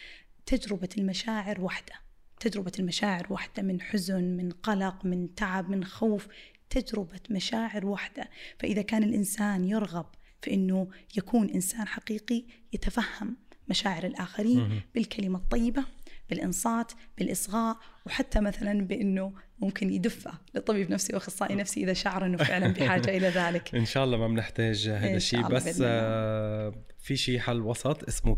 تجربة 0.46 0.90
المشاعر 0.98 1.62
واحدة 1.62 1.94
تجربة 2.40 2.72
المشاعر 2.80 3.28
واحدة 3.30 3.64
من 3.64 3.82
حزن 3.82 4.24
من 4.24 4.52
قلق 4.52 5.06
من 5.06 5.36
تعب 5.36 5.70
من 5.70 5.84
خوف. 5.86 6.28
تجربة 6.70 7.20
مشاعر 7.30 7.86
واحدة 7.86 8.30
فإذا 8.60 8.82
كان 8.82 9.04
الإنسان 9.04 9.66
يرغب 9.66 10.06
في 10.42 10.54
أنه 10.54 10.88
يكون 11.18 11.50
إنسان 11.50 11.88
حقيقي 11.88 12.44
يتفهم 12.74 13.38
مشاعر 13.70 14.06
الآخرين 14.06 14.60
مهم. 14.60 14.82
بالكلمة 14.96 15.40
الطيبة 15.40 15.86
بالإنصات 16.30 16.92
بالإصغاء 17.18 17.78
وحتى 18.06 18.40
مثلا 18.40 18.82
بأنه 18.88 19.34
ممكن 19.60 19.90
يدفع 19.94 20.32
لطبيب 20.56 20.90
نفسي 20.92 21.14
وأخصائي 21.14 21.56
نفسي 21.56 21.84
إذا 21.84 21.94
شعر 21.94 22.26
إنه 22.26 22.38
فعلا 22.38 22.68
بحاجة 22.68 23.18
إلى 23.18 23.28
ذلك 23.30 23.76
إن 23.76 23.86
شاء 23.86 24.04
الله 24.04 24.18
ما 24.18 24.28
بنحتاج 24.28 24.90
هذا 24.90 25.16
الشيء 25.16 25.48
بس. 25.48 25.80
آه، 25.84 26.74
في 27.00 27.16
شيء 27.16 27.40
حل 27.40 27.62
وسط 27.62 28.04
اسمه 28.08 28.36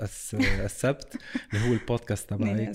الس- 0.00 0.34
السبت 0.70 1.16
اللي 1.54 1.68
هو 1.68 1.72
البودكاست 1.72 2.30
تبعك 2.30 2.48
إن 2.58 2.72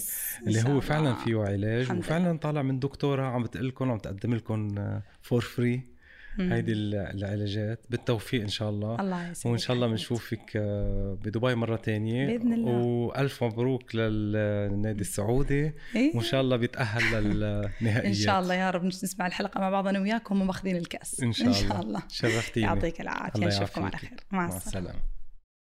اللي 0.47 0.62
هو 0.64 0.82
فعلا. 0.82 1.14
فيه 1.16 1.39
علاج 1.41 1.91
وفعلا 1.91 2.38
طالع 2.38 2.62
من 2.62 2.80
دكتوره 2.80 3.24
عم 3.24 3.43
بتقول 3.43 3.68
لكم 3.68 3.91
عم 3.91 3.97
تقدم 3.97 4.34
لكم 4.36 4.76
for 5.22 5.41
free. 5.41 5.97
هيدي 6.39 6.71
ال- 6.71 6.95
العلاجات. 6.95 7.85
بالتوفيق 7.89 8.41
إن 8.41 8.47
شاء 8.47 8.69
الله. 8.69 8.99
الله 8.99 9.31
يسعدك. 9.31 9.45
وإن 9.45 9.57
شاء 9.57 9.75
الله. 9.75 9.88
بنشوفك 9.88 10.51
آه، 10.55 11.17
بدبي 11.23 11.55
مرة 11.55 11.75
تانية. 11.75 12.27
بإذن 12.27 12.53
الله. 12.53 12.71
وألف 12.71 13.43
مبروك 13.43 13.95
للنادي 13.95 15.01
السعودي. 15.01 15.71
إيه؟ 15.95 16.15
وإن 16.15 16.23
شاء 16.23 16.41
الله 16.41 16.57
بيتأهل 16.57 17.23
للنهائيات. 17.23 18.05
إن 18.11 18.13
شاء 18.13 18.39
الله 18.39 18.53
يا 18.53 18.71
رب 18.71 18.83
نسمع 18.83 19.27
الحلقة 19.27 19.59
مع 19.59 19.69
بعض 19.69 19.88
أنا 19.88 19.99
وياكم 19.99 20.41
وماخذين 20.41 20.75
الكأس. 20.77 21.23
إن 21.23 21.31
شاء 21.33 21.47
الله 21.47 21.59
إن 21.63 21.67
شاء 21.69 21.81
الله. 21.81 22.01
شرفتيني. 22.07 22.65
يعطيك 22.65 23.01
العافية. 23.01 23.47
نشوفكم 23.47 23.83
على. 23.83 23.97
خير. 23.97 24.09
مع 24.31 24.47
مع 24.47 24.57
السلامة. 24.57 25.16